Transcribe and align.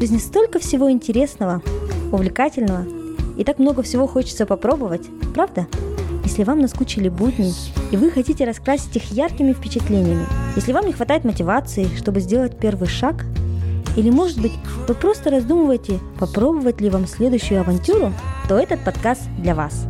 В 0.00 0.02
жизни 0.02 0.16
столько 0.16 0.58
всего 0.58 0.90
интересного, 0.90 1.60
увлекательного, 2.10 2.86
и 3.36 3.44
так 3.44 3.58
много 3.58 3.82
всего 3.82 4.06
хочется 4.06 4.46
попробовать, 4.46 5.06
правда? 5.34 5.66
Если 6.24 6.42
вам 6.42 6.60
наскучили 6.60 7.10
будни, 7.10 7.52
и 7.92 7.98
вы 7.98 8.10
хотите 8.10 8.46
раскрасить 8.46 8.96
их 8.96 9.12
яркими 9.12 9.52
впечатлениями, 9.52 10.24
если 10.56 10.72
вам 10.72 10.86
не 10.86 10.94
хватает 10.94 11.24
мотивации, 11.24 11.86
чтобы 11.98 12.20
сделать 12.20 12.58
первый 12.58 12.88
шаг, 12.88 13.26
или, 13.94 14.08
может 14.08 14.40
быть, 14.40 14.52
вы 14.88 14.94
просто 14.94 15.28
раздумываете, 15.28 16.00
попробовать 16.18 16.80
ли 16.80 16.88
вам 16.88 17.06
следующую 17.06 17.60
авантюру, 17.60 18.14
то 18.48 18.56
этот 18.58 18.82
подкаст 18.82 19.24
для 19.38 19.54
вас. 19.54 19.84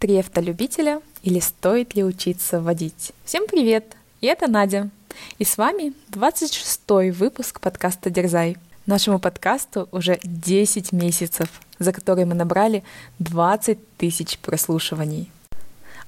Три 0.00 0.18
автолюбителя 0.18 1.02
или 1.22 1.38
стоит 1.38 1.94
ли 1.94 2.02
учиться 2.02 2.60
водить? 2.60 3.12
Всем 3.24 3.44
привет! 3.46 3.94
И 4.20 4.26
это 4.26 4.50
Надя. 4.50 4.90
И 5.38 5.44
с 5.44 5.56
вами 5.56 5.92
26-й 6.10 7.10
выпуск 7.10 7.60
подкаста 7.60 8.10
«Дерзай». 8.10 8.56
Нашему 8.86 9.18
подкасту 9.18 9.88
уже 9.92 10.20
10 10.22 10.92
месяцев, 10.92 11.48
за 11.78 11.92
которые 11.92 12.26
мы 12.26 12.34
набрали 12.34 12.84
20 13.18 13.78
тысяч 13.96 14.38
прослушиваний. 14.38 15.30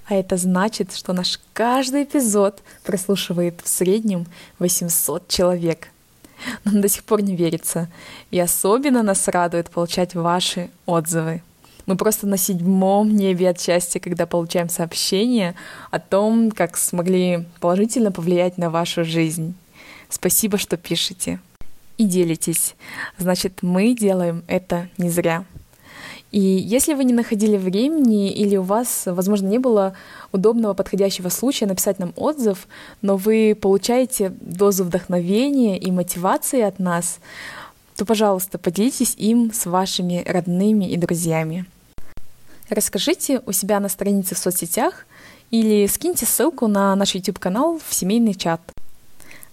А 0.08 0.14
это 0.14 0.36
значит, 0.36 0.94
что 0.94 1.12
наш 1.12 1.40
каждый 1.52 2.04
эпизод 2.04 2.62
прослушивает 2.84 3.60
в 3.64 3.68
среднем 3.68 4.26
800 4.58 5.26
человек. 5.26 5.88
Нам 6.64 6.80
до 6.80 6.88
сих 6.88 7.02
пор 7.04 7.22
не 7.22 7.34
верится. 7.34 7.88
И 8.30 8.38
особенно 8.38 9.02
нас 9.02 9.26
радует 9.26 9.70
получать 9.70 10.14
ваши 10.14 10.70
отзывы. 10.84 11.42
Мы 11.86 11.96
просто 11.96 12.26
на 12.26 12.36
седьмом 12.36 13.14
небе 13.14 13.48
от 13.48 13.60
счастья, 13.60 14.00
когда 14.00 14.26
получаем 14.26 14.68
сообщение 14.68 15.54
о 15.92 16.00
том, 16.00 16.50
как 16.50 16.76
смогли 16.76 17.44
положительно 17.60 18.10
повлиять 18.10 18.58
на 18.58 18.70
вашу 18.70 19.04
жизнь. 19.04 19.54
Спасибо, 20.08 20.58
что 20.58 20.76
пишете 20.76 21.38
и 21.96 22.04
делитесь. 22.04 22.74
Значит, 23.18 23.62
мы 23.62 23.94
делаем 23.94 24.42
это 24.48 24.88
не 24.98 25.10
зря. 25.10 25.44
И 26.32 26.40
если 26.40 26.94
вы 26.94 27.04
не 27.04 27.14
находили 27.14 27.56
времени 27.56 28.32
или 28.32 28.56
у 28.56 28.62
вас, 28.62 29.04
возможно, 29.06 29.46
не 29.46 29.58
было 29.58 29.94
удобного 30.32 30.74
подходящего 30.74 31.28
случая 31.28 31.66
написать 31.66 32.00
нам 32.00 32.12
отзыв, 32.16 32.66
но 33.00 33.16
вы 33.16 33.56
получаете 33.58 34.30
дозу 34.40 34.84
вдохновения 34.84 35.78
и 35.78 35.90
мотивации 35.92 36.62
от 36.62 36.80
нас, 36.80 37.20
то, 37.94 38.04
пожалуйста, 38.04 38.58
поделитесь 38.58 39.14
им 39.16 39.52
с 39.52 39.66
вашими 39.66 40.22
родными 40.26 40.84
и 40.84 40.96
друзьями. 40.96 41.64
Расскажите 42.68 43.42
у 43.46 43.52
себя 43.52 43.78
на 43.78 43.88
странице 43.88 44.34
в 44.34 44.38
соцсетях 44.38 45.06
или 45.52 45.86
скиньте 45.86 46.26
ссылку 46.26 46.66
на 46.66 46.96
наш 46.96 47.14
YouTube-канал 47.14 47.78
в 47.86 47.94
семейный 47.94 48.34
чат. 48.34 48.60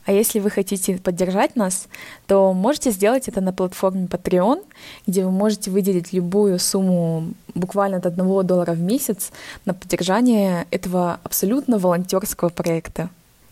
А 0.06 0.12
если 0.12 0.40
вы 0.40 0.50
хотите 0.50 0.98
поддержать 0.98 1.56
нас, 1.56 1.88
то 2.28 2.52
можете 2.54 2.92
сделать 2.92 3.28
это 3.28 3.40
на 3.40 3.54
платформе 3.54 4.08
Patreon, 4.08 4.64
где 5.08 5.24
вы 5.24 5.32
можете 5.32 5.70
выделить 5.70 6.12
любую 6.12 6.58
сумму 6.60 7.34
буквально 7.54 7.98
от 7.98 8.08
1 8.08 8.48
доллара 8.48 8.74
в 8.74 8.80
месяц 8.80 9.32
на 9.66 9.74
поддержание 9.74 10.66
этого 10.72 11.20
абсолютно 11.24 11.78
волонтерского 11.78 12.50
проекта. 12.50 13.10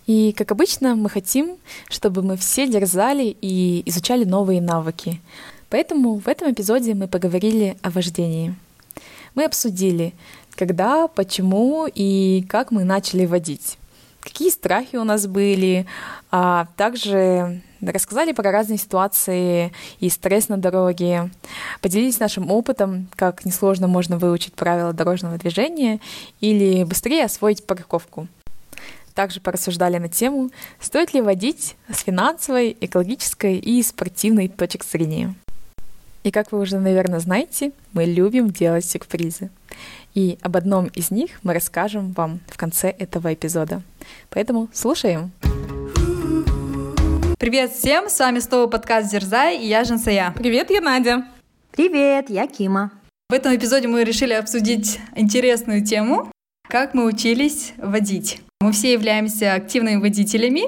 И, 0.08 0.34
как 0.36 0.52
обычно, 0.52 0.96
мы 0.96 1.10
хотим, 1.10 1.58
чтобы 1.88 2.24
мы 2.24 2.36
все 2.36 2.68
дерзали 2.68 3.38
и 3.40 3.84
изучали 3.86 4.26
новые 4.26 4.60
навыки. 4.60 5.22
Поэтому 5.70 6.16
в 6.16 6.28
этом 6.28 6.52
эпизоде 6.52 6.96
мы 6.96 7.08
поговорили 7.08 7.78
о 7.84 7.92
вождении. 7.92 8.56
Мы 9.36 9.46
обсудили, 9.46 10.14
когда, 10.56 11.08
почему 11.08 11.88
и 11.88 12.46
как 12.50 12.72
мы 12.72 12.84
начали 12.84 13.26
водить 13.26 13.78
какие 14.22 14.50
страхи 14.50 14.96
у 14.96 15.04
нас 15.04 15.28
были, 15.28 15.86
а 16.32 16.68
также 16.78 17.62
рассказали 17.82 18.32
про 18.32 18.52
разные 18.52 18.78
ситуации 18.78 19.74
и 20.00 20.10
стресс 20.10 20.48
на 20.48 20.58
дороге, 20.58 21.32
поделились 21.82 22.20
нашим 22.20 22.52
опытом, 22.52 23.10
как 23.16 23.44
несложно 23.44 23.88
можно 23.88 24.18
выучить 24.18 24.54
правила 24.54 24.94
дорожного 24.94 25.38
движения 25.38 26.00
или 26.40 26.84
быстрее 26.84 27.26
освоить 27.26 27.66
парковку. 27.66 28.28
Также 29.16 29.42
порассуждали 29.42 29.98
на 29.98 30.08
тему, 30.08 30.52
стоит 30.80 31.14
ли 31.14 31.22
водить 31.22 31.76
с 31.92 32.04
финансовой, 32.04 32.78
экологической 32.80 33.58
и 33.58 33.84
спортивной 33.84 34.48
точек 34.48 34.86
зрения. 34.86 35.36
И 36.24 36.30
как 36.30 36.52
вы 36.52 36.60
уже, 36.60 36.78
наверное, 36.78 37.20
знаете, 37.20 37.72
мы 37.94 38.06
любим 38.06 38.52
делать 38.52 38.86
сюрпризы. 38.86 39.50
И 40.14 40.38
об 40.42 40.56
одном 40.56 40.88
из 40.88 41.10
них 41.10 41.40
мы 41.42 41.54
расскажем 41.54 42.12
вам 42.12 42.42
в 42.48 42.58
конце 42.58 42.90
этого 42.90 43.34
эпизода. 43.34 43.82
Поэтому 44.30 44.70
слушаем. 44.72 45.32
Привет 47.40 47.72
всем, 47.72 48.08
с 48.08 48.20
вами 48.20 48.38
снова 48.38 48.68
подкаст 48.68 49.10
Дерзай 49.12 49.58
и 49.58 49.68
я 49.68 49.84
Жансая. 49.84 50.32
Привет, 50.38 50.70
я 50.70 50.82
Надя. 50.82 51.26
Привет, 51.72 52.30
я 52.30 52.46
Кима. 52.46 52.92
В 53.30 53.34
этом 53.34 53.56
эпизоде 53.56 53.88
мы 53.88 54.04
решили 54.04 54.34
обсудить 54.34 55.00
интересную 55.16 55.84
тему, 55.84 56.32
как 56.68 56.94
мы 56.94 57.06
учились 57.06 57.74
водить. 57.78 58.42
Мы 58.60 58.74
все 58.74 58.94
являемся 58.94 59.56
активными 59.56 60.00
водителями. 60.00 60.64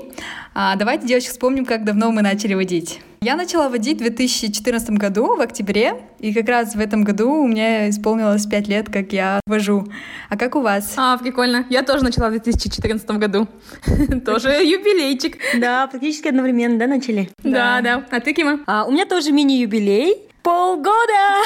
А 0.56 0.76
давайте, 0.78 1.06
девочки, 1.06 1.30
вспомним, 1.30 1.66
как 1.66 1.86
давно 1.86 2.12
мы 2.12 2.24
начали 2.24 2.56
водить. 2.56 3.02
Я 3.24 3.38
начала 3.38 3.70
водить 3.70 4.00
в 4.00 4.02
2014 4.02 4.90
году, 4.90 5.38
в 5.38 5.40
октябре, 5.40 5.94
и 6.20 6.34
как 6.34 6.46
раз 6.50 6.76
в 6.76 6.80
этом 6.82 7.06
году 7.06 7.32
у 7.32 7.48
меня 7.48 7.90
исполнилось 7.90 8.46
5 8.46 8.68
лет, 8.68 8.88
как 8.92 9.14
я 9.14 9.40
вожу. 9.46 9.88
А 10.30 10.36
как 10.38 10.58
у 10.58 10.60
вас? 10.60 10.94
А, 10.98 11.18
прикольно. 11.18 11.66
Я 11.70 11.84
тоже 11.84 12.04
начала 12.04 12.28
в 12.28 12.32
2014 12.32 13.10
году. 13.12 13.48
Тоже 14.26 14.50
юбилейчик. 14.66 15.38
Да, 15.58 15.88
практически 15.88 16.28
одновременно, 16.28 16.78
да, 16.78 16.88
начали? 16.88 17.30
Да, 17.42 17.80
да. 17.80 18.04
А 18.12 18.20
ты, 18.20 18.34
Кима? 18.34 18.60
А, 18.68 18.84
у 18.84 18.92
меня 18.92 19.06
тоже 19.06 19.32
мини-юбилей. 19.32 20.18
Полгода! 20.42 21.40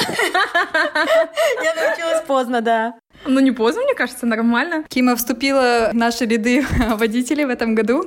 Я 1.62 1.74
научилась 1.76 2.22
поздно, 2.26 2.60
да. 2.60 2.94
Ну, 3.26 3.40
не 3.40 3.50
поздно, 3.52 3.82
мне 3.82 3.94
кажется, 3.94 4.26
нормально. 4.26 4.84
Кима 4.88 5.16
вступила 5.16 5.90
в 5.92 5.94
наши 5.94 6.24
ряды 6.24 6.64
водителей 6.96 7.44
в 7.44 7.50
этом 7.50 7.74
году, 7.74 8.04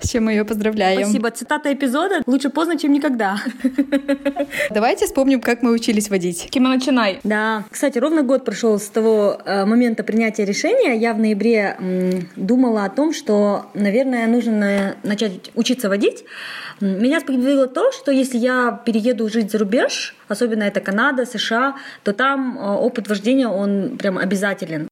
с 0.00 0.10
чем 0.10 0.24
мы 0.24 0.32
ее 0.32 0.44
поздравляем. 0.44 1.02
Спасибо. 1.02 1.30
Цитата 1.30 1.72
эпизода 1.72 2.22
«Лучше 2.26 2.48
поздно, 2.50 2.78
чем 2.78 2.92
никогда». 2.92 3.38
Давайте 4.70 5.06
вспомним, 5.06 5.40
как 5.40 5.62
мы 5.62 5.72
учились 5.72 6.08
водить. 6.10 6.48
Кима, 6.50 6.68
начинай. 6.68 7.20
Да. 7.24 7.64
Кстати, 7.70 7.98
ровно 7.98 8.22
год 8.22 8.44
прошел 8.44 8.78
с 8.78 8.88
того 8.88 9.38
э, 9.44 9.64
момента 9.64 10.02
принятия 10.02 10.44
решения. 10.44 10.96
Я 10.96 11.14
в 11.14 11.18
ноябре 11.18 11.76
м, 11.78 12.28
думала 12.36 12.84
о 12.84 12.90
том, 12.90 13.12
что, 13.12 13.66
наверное, 13.74 14.26
нужно 14.26 14.96
начать 15.02 15.50
учиться 15.54 15.88
водить. 15.88 16.24
Меня 16.80 17.20
сподвигло 17.20 17.66
то, 17.66 17.92
что 17.92 18.10
если 18.10 18.38
я 18.38 18.80
перееду 18.84 19.28
жить 19.28 19.50
за 19.52 19.58
рубеж, 19.58 20.14
особенно 20.32 20.64
это 20.64 20.80
Канада, 20.80 21.24
США, 21.24 21.76
то 22.02 22.12
там 22.12 22.58
э, 22.58 22.62
опыт 22.62 23.08
вождения, 23.08 23.48
он 23.48 23.96
прям 23.98 24.18
обязателен. 24.18 24.88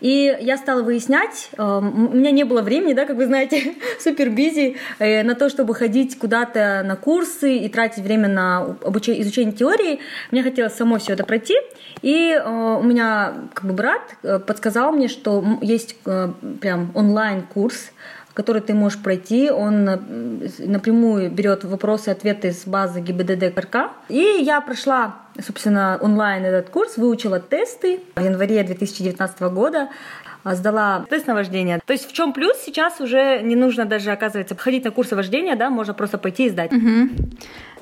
И 0.00 0.36
я 0.40 0.56
стала 0.58 0.82
выяснять, 0.82 1.50
э, 1.56 1.62
у 1.62 2.14
меня 2.14 2.30
не 2.30 2.44
было 2.44 2.62
времени, 2.62 2.92
да, 2.92 3.04
как 3.04 3.16
вы 3.16 3.26
знаете, 3.26 3.74
супер 4.00 4.30
бизи, 4.30 4.76
э, 4.98 5.22
на 5.22 5.34
то, 5.34 5.48
чтобы 5.48 5.74
ходить 5.74 6.18
куда-то 6.18 6.82
на 6.84 6.96
курсы 6.96 7.56
и 7.56 7.68
тратить 7.68 8.04
время 8.04 8.28
на 8.28 8.76
обучение, 8.84 9.22
изучение 9.22 9.52
теории. 9.52 10.00
Мне 10.30 10.42
хотелось 10.42 10.74
само 10.74 10.98
все 10.98 11.14
это 11.14 11.24
пройти. 11.24 11.56
И 12.02 12.40
у 12.44 12.82
меня 12.82 13.32
как 13.54 13.64
бы 13.64 13.72
брат 13.72 14.02
подсказал 14.46 14.92
мне, 14.92 15.08
что 15.08 15.42
есть 15.62 15.96
прям 16.60 16.92
онлайн-курс 16.94 17.90
который 18.36 18.60
ты 18.60 18.74
можешь 18.74 19.02
пройти. 19.02 19.50
Он 19.50 19.84
напрямую 20.58 21.30
берет 21.30 21.64
вопросы 21.64 22.10
и 22.10 22.12
ответы 22.12 22.48
из 22.48 22.66
базы 22.66 23.00
ГИБДД 23.00 23.58
РК. 23.58 23.76
И 24.10 24.20
я 24.20 24.60
прошла, 24.60 25.16
собственно, 25.40 25.98
онлайн 26.02 26.44
этот 26.44 26.68
курс, 26.68 26.98
выучила 26.98 27.40
тесты 27.40 28.00
в 28.14 28.22
январе 28.22 28.62
2019 28.62 29.40
года 29.40 29.88
а, 30.44 30.54
сдала 30.54 31.06
тест 31.08 31.26
на 31.26 31.34
вождение. 31.34 31.80
То 31.84 31.94
есть 31.94 32.06
в 32.06 32.12
чем 32.12 32.34
плюс 32.34 32.58
сейчас 32.58 33.00
уже 33.00 33.40
не 33.42 33.56
нужно 33.56 33.86
даже, 33.86 34.12
оказывается, 34.12 34.54
ходить 34.54 34.84
на 34.84 34.90
курсы 34.90 35.16
вождения, 35.16 35.56
да, 35.56 35.70
можно 35.70 35.94
просто 35.94 36.18
пойти 36.18 36.46
и 36.46 36.50
сдать. 36.50 36.72
Угу. 36.74 37.30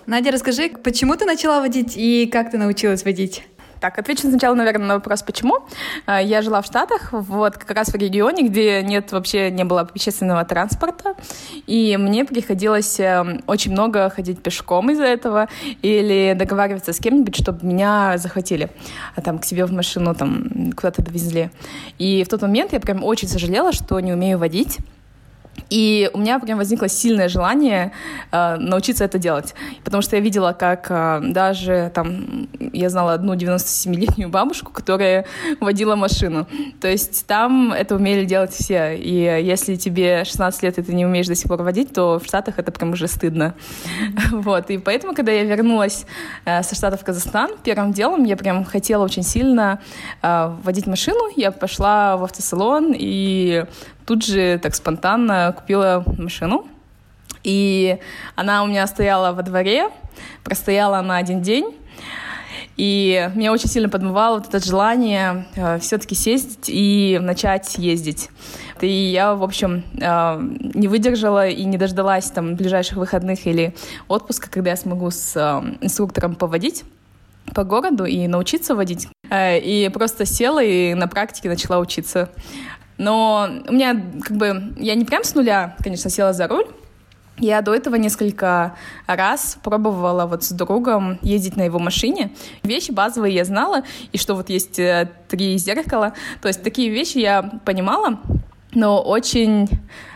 Надя, 0.07 0.31
расскажи, 0.31 0.71
почему 0.85 1.17
ты 1.17 1.25
начала 1.25 1.61
водить 1.61 1.95
и 1.97 2.27
как 2.27 2.53
ты 2.53 2.59
научилась 2.59 3.05
водить? 3.05 3.45
Так, 3.85 3.99
отвечу 3.99 4.29
сначала, 4.31 4.55
наверное, 4.55 4.87
на 4.87 4.95
вопрос, 4.95 5.23
почему. 5.23 5.59
А, 6.07 6.19
я 6.19 6.41
жила 6.41 6.63
в 6.63 6.65
Штатах, 6.65 7.11
вот 7.13 7.59
как 7.59 7.77
раз 7.77 7.89
в 7.89 7.95
регионе, 7.95 8.49
где 8.49 8.83
нет 8.83 9.13
вообще 9.13 9.51
не 9.51 9.63
было 9.63 9.83
общественного 9.83 10.43
транспорта, 10.47 11.15
и 11.67 11.99
мне 11.99 12.25
приходилось 12.25 12.99
эм, 12.99 13.43
очень 13.47 13.73
много 13.73 14.09
ходить 14.09 14.43
пешком 14.43 14.91
из-за 14.91 15.05
этого 15.05 15.51
или 15.83 16.35
договариваться 16.35 16.95
с 16.95 16.99
кем-нибудь, 16.99 17.37
чтобы 17.37 17.67
меня 17.67 18.17
захватили 18.17 18.71
а 19.17 19.21
там 19.21 19.39
к 19.39 19.45
себе 19.45 19.67
в 19.67 19.73
машину, 19.73 20.15
там 20.15 20.73
куда-то 20.73 21.03
довезли. 21.03 21.51
И 21.99 22.25
в 22.25 22.29
тот 22.29 22.41
момент 22.41 22.73
я 22.73 22.81
прям 22.81 23.05
очень 23.05 23.29
сожалела, 23.29 23.75
что 23.75 24.01
не 24.01 24.15
умею 24.15 24.39
водить. 24.39 24.79
И 25.71 26.11
у 26.13 26.19
меня 26.19 26.39
прям 26.39 26.59
возникло 26.59 26.89
сильное 26.89 27.29
желание 27.29 27.93
э, 28.31 28.57
научиться 28.57 29.05
это 29.05 29.19
делать. 29.19 29.55
Потому 29.85 30.03
что 30.03 30.17
я 30.17 30.23
видела, 30.23 30.53
как 30.53 30.87
э, 30.91 31.21
даже 31.23 31.91
там, 31.95 32.49
я 32.73 32.91
знала 32.91 33.15
одну 33.15 33.35
97-летнюю 33.35 34.29
бабушку, 34.29 34.73
которая 34.73 35.27
водила 35.61 35.97
машину. 35.97 36.47
То 36.81 36.89
есть 36.89 37.27
там 37.27 37.73
это 37.73 37.97
умели 37.97 38.25
делать 38.25 38.53
все. 38.53 38.97
И 38.97 39.15
если 39.45 39.77
тебе 39.77 40.25
16 40.25 40.63
лет, 40.63 40.79
и 40.79 40.83
ты 40.83 40.95
не 40.95 41.07
умеешь 41.07 41.27
до 41.27 41.35
сих 41.35 41.49
пор 41.49 41.63
водить, 41.63 41.93
то 41.93 42.19
в 42.19 42.27
Штатах 42.27 42.59
это 42.59 42.71
прям 42.71 42.93
уже 42.93 43.09
стыдно. 43.09 43.55
Вот. 44.45 44.71
И 44.71 44.79
поэтому, 44.79 45.15
когда 45.15 45.33
я 45.33 45.45
вернулась 45.45 46.07
э, 46.45 46.63
со 46.63 46.75
Штатов 46.75 47.01
в 47.01 47.05
Казахстан, 47.05 47.51
первым 47.63 47.93
делом 47.93 48.25
я 48.25 48.37
прям 48.37 48.65
хотела 48.65 49.05
очень 49.05 49.23
сильно 49.23 49.81
э, 50.23 50.55
водить 50.63 50.87
машину. 50.87 51.31
Я 51.37 51.51
пошла 51.51 52.17
в 52.17 52.25
автосалон 52.25 52.95
и 52.97 53.65
тут 54.07 54.25
же 54.25 54.59
так 54.63 54.75
спонтанно 54.75 55.55
купила 55.57 56.05
машину. 56.19 56.67
И 57.43 57.99
она 58.37 58.63
у 58.63 58.67
меня 58.67 58.87
стояла 58.87 59.33
во 59.33 59.43
дворе, 59.43 59.91
простояла 60.43 61.03
на 61.03 61.17
один 61.17 61.43
день. 61.43 61.77
И 62.77 63.31
меня 63.35 63.53
очень 63.53 63.69
сильно 63.69 63.89
подмывало 63.89 64.39
вот 64.39 64.49
это 64.49 64.65
желание 64.65 65.47
э, 65.55 65.79
все-таки 65.79 66.17
сесть 66.17 66.65
и 66.67 67.19
начать 67.23 67.79
ездить. 67.79 68.31
И 68.81 68.89
я, 68.89 69.35
в 69.35 69.45
общем, 69.45 69.85
э, 70.01 70.41
не 70.75 70.89
выдержала 70.89 71.47
и 71.49 71.65
не 71.65 71.79
дождалась 71.79 72.31
там 72.31 72.57
ближайших 72.57 72.97
выходных 72.97 73.47
или 73.47 73.75
отпуска, 74.09 74.51
когда 74.51 74.71
я 74.71 74.77
смогу 74.77 75.11
с 75.11 75.37
э, 75.37 75.77
инструктором 75.83 76.35
поводить 76.35 76.85
по 77.55 77.63
городу 77.63 78.05
и 78.05 78.27
научиться 78.27 78.75
водить. 78.75 79.09
Э, 79.31 79.59
и 79.59 79.89
просто 79.89 80.25
села 80.27 80.63
и 80.63 80.95
на 80.95 81.07
практике 81.07 81.49
начала 81.49 81.79
учиться. 81.79 82.31
Но 82.99 83.49
у 83.69 83.73
меня 83.73 84.01
как 84.23 84.37
бы... 84.37 84.75
Я 84.79 84.95
не 84.95 85.05
прям 85.05 85.25
с 85.25 85.35
нуля, 85.35 85.77
конечно, 85.83 86.11
села 86.11 86.33
за 86.33 86.49
руль. 86.49 86.67
Я 87.39 87.63
до 87.63 87.75
этого 87.75 87.97
несколько 87.97 88.77
раз 89.09 89.59
пробовала 89.63 90.27
вот 90.27 90.45
с 90.45 90.51
другом 90.53 91.19
ездить 91.21 91.57
на 91.57 91.63
его 91.63 91.81
машине. 91.81 92.31
Вещи 92.63 92.93
базовые 92.93 93.35
я 93.35 93.45
знала, 93.45 93.83
и 94.13 94.19
что 94.19 94.37
вот 94.37 94.51
есть 94.51 94.79
э, 94.79 95.11
три 95.29 95.59
зеркала. 95.59 96.13
То 96.41 96.47
есть 96.47 96.63
такие 96.63 96.91
вещи 96.91 97.19
я 97.19 97.43
понимала, 97.65 98.21
но 98.73 99.03
очень 99.03 99.69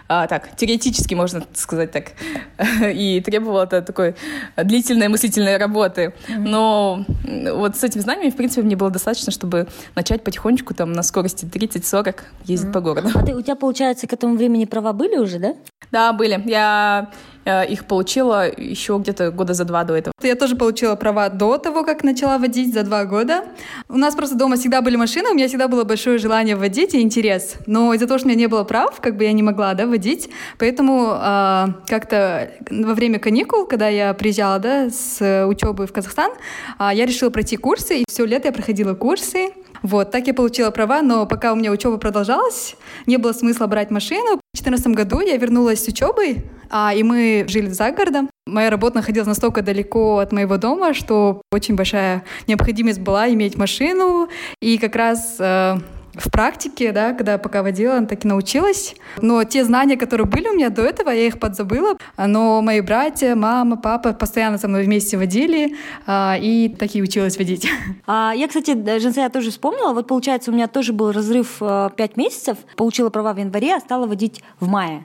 а, 0.09 0.27
так, 0.27 0.57
теоретически, 0.57 1.15
можно 1.15 1.45
сказать 1.55 1.91
так, 1.91 2.13
и 2.93 3.21
требовало 3.21 3.65
это 3.65 3.83
такой 3.83 4.15
длительной 4.57 5.09
мыслительной 5.09 5.59
работы. 5.59 6.15
Но 6.37 7.05
вот 7.53 7.77
с 7.77 7.85
этими 7.85 8.01
знаниями, 8.01 8.31
в 8.31 8.37
принципе, 8.37 8.63
мне 8.63 8.75
было 8.75 8.91
достаточно, 8.91 9.31
чтобы 9.31 9.69
начать 9.95 10.25
потихонечку 10.25 10.75
там 10.75 10.93
на 10.93 11.03
скорости 11.03 11.45
30-40 11.45 12.21
ездить 12.45 12.73
по 12.73 12.81
городу. 12.81 13.11
А 13.15 13.23
ты, 13.25 13.35
у 13.35 13.43
тебя, 13.43 13.55
получается, 13.55 14.07
к 14.07 14.13
этому 14.13 14.37
времени 14.37 14.65
права 14.65 14.93
были 14.93 15.19
уже, 15.19 15.39
да? 15.39 15.55
Да, 15.91 16.13
были. 16.13 16.43
Я 16.47 17.11
их 17.49 17.87
получила 17.87 18.49
еще 18.49 18.99
где-то 18.99 19.31
года 19.31 19.55
за 19.55 19.65
два 19.65 19.85
до 19.85 19.95
этого. 19.95 20.13
Я 20.23 20.35
тоже 20.35 20.57
получила 20.57 20.95
права 20.97 21.29
до 21.29 21.59
того, 21.59 21.85
как 21.85 22.05
начала 22.05 22.39
водить, 22.39 22.75
за 22.75 22.83
два 22.83 23.05
года. 23.05 23.45
У 23.89 23.97
нас 23.97 24.15
просто 24.15 24.37
дома 24.37 24.57
всегда 24.57 24.83
были 24.83 24.97
машины, 24.97 25.31
у 25.31 25.35
меня 25.35 25.49
всегда 25.49 25.69
было 25.69 25.85
большое 25.85 26.19
желание 26.19 26.57
водить 26.57 26.95
и 26.95 27.01
интерес. 27.01 27.57
Но 27.67 27.95
из-за 27.95 28.07
того, 28.07 28.19
что 28.19 28.27
у 28.27 28.31
меня 28.31 28.39
не 28.39 28.47
было 28.47 28.65
прав, 28.65 29.01
как 29.01 29.17
бы 29.17 29.25
я 29.25 29.33
не 29.33 29.43
могла 29.43 29.75
да, 29.75 29.87
водить, 29.87 30.29
поэтому 30.59 31.13
э, 31.15 31.67
как-то 31.87 32.51
во 32.71 32.95
время 32.95 33.19
каникул, 33.19 33.67
когда 33.67 33.89
я 33.89 34.15
приезжала 34.15 34.59
да, 34.59 34.91
с 34.91 35.47
учебы 35.47 35.87
в 35.87 35.93
Казахстан, 35.93 36.33
э, 36.79 36.91
я 36.93 37.07
решила 37.07 37.31
пройти 37.31 37.57
курсы, 37.57 38.01
и 38.01 38.05
все 38.09 38.25
лето 38.25 38.49
я 38.49 38.53
проходила 38.53 38.95
курсы. 38.95 39.51
Вот, 39.83 40.11
так 40.11 40.27
я 40.27 40.35
получила 40.35 40.71
права, 40.71 41.03
но 41.03 41.27
пока 41.27 41.53
у 41.53 41.57
меня 41.57 41.71
учеба 41.71 41.99
продолжалась, 41.99 42.75
не 43.07 43.17
было 43.17 43.33
смысла 43.33 43.67
брать 43.67 43.91
машину. 43.91 44.41
В 44.69 44.71
2014 44.71 45.07
году 45.09 45.27
я 45.27 45.39
вернулась 45.39 45.83
с 45.83 45.89
учебой, 45.89 46.45
а, 46.69 46.93
и 46.95 47.03
мы 47.03 47.47
жили 47.49 47.69
за 47.69 47.91
городом. 47.91 48.29
Моя 48.47 48.69
работа 48.69 48.97
находилась 48.97 49.27
настолько 49.27 49.63
далеко 49.63 50.19
от 50.19 50.31
моего 50.31 50.59
дома, 50.59 50.93
что 50.93 51.41
очень 51.51 51.75
большая 51.75 52.23
необходимость 52.47 53.01
была 53.01 53.31
иметь 53.31 53.57
машину. 53.57 54.29
И 54.61 54.77
как 54.77 54.95
раз 54.95 55.37
э, 55.39 55.77
в 56.15 56.31
практике, 56.31 56.93
да, 56.93 57.13
когда 57.13 57.33
я 57.33 57.39
пока 57.39 57.63
водила, 57.63 58.05
так 58.07 58.25
и 58.25 58.29
научилась. 58.29 58.95
Но 59.21 59.45
те 59.45 59.65
знания, 59.65 59.97
которые 59.97 60.27
были 60.27 60.49
у 60.49 60.55
меня 60.55 60.71
до 60.71 60.83
этого, 60.83 61.11
я 61.11 61.27
их 61.27 61.39
подзабыла. 61.39 61.97
Но 62.17 62.63
мои 62.63 62.81
братья, 62.81 63.35
мама, 63.35 63.77
папа 63.77 64.13
постоянно 64.13 64.59
со 64.59 64.69
мной 64.69 64.85
вместе 64.85 65.17
водили, 65.17 65.77
а, 66.07 66.37
и 66.41 66.69
так 66.69 66.95
и 66.95 67.03
училась 67.03 67.39
водить. 67.39 67.69
А, 68.11 68.33
я, 68.35 68.49
кстати, 68.49 68.75
Женса, 68.99 69.21
я 69.21 69.29
тоже 69.29 69.51
вспомнила. 69.51 69.93
Вот, 69.93 70.07
получается, 70.07 70.51
у 70.51 70.55
меня 70.55 70.67
тоже 70.67 70.93
был 70.93 71.13
разрыв 71.13 71.59
5 71.59 71.93
э, 71.99 72.09
месяцев. 72.17 72.57
Получила 72.77 73.11
права 73.11 73.35
в 73.35 73.39
январе, 73.39 73.77
а 73.77 73.81
стала 73.81 74.07
водить 74.07 74.43
в 74.61 74.69
мае 74.69 75.05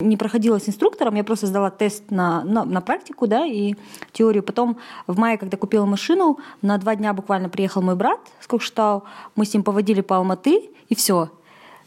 не 0.00 0.16
проходила 0.16 0.58
с 0.58 0.68
инструктором, 0.68 1.14
я 1.14 1.24
просто 1.24 1.46
сдала 1.46 1.70
тест 1.70 2.10
на, 2.10 2.44
на, 2.44 2.64
на 2.64 2.80
практику, 2.80 3.26
да, 3.26 3.46
и 3.46 3.74
теорию. 4.12 4.42
Потом 4.42 4.78
в 5.06 5.18
мае, 5.18 5.38
когда 5.38 5.56
купила 5.56 5.84
машину, 5.84 6.38
на 6.62 6.78
два 6.78 6.96
дня 6.96 7.12
буквально 7.12 7.48
приехал 7.48 7.82
мой 7.82 7.96
брат 7.96 8.20
с 8.40 8.46
Кокштау, 8.46 9.04
мы 9.36 9.44
с 9.44 9.54
ним 9.54 9.62
поводили 9.62 10.00
по 10.00 10.16
Алматы, 10.16 10.70
и 10.88 10.94
все. 10.94 11.30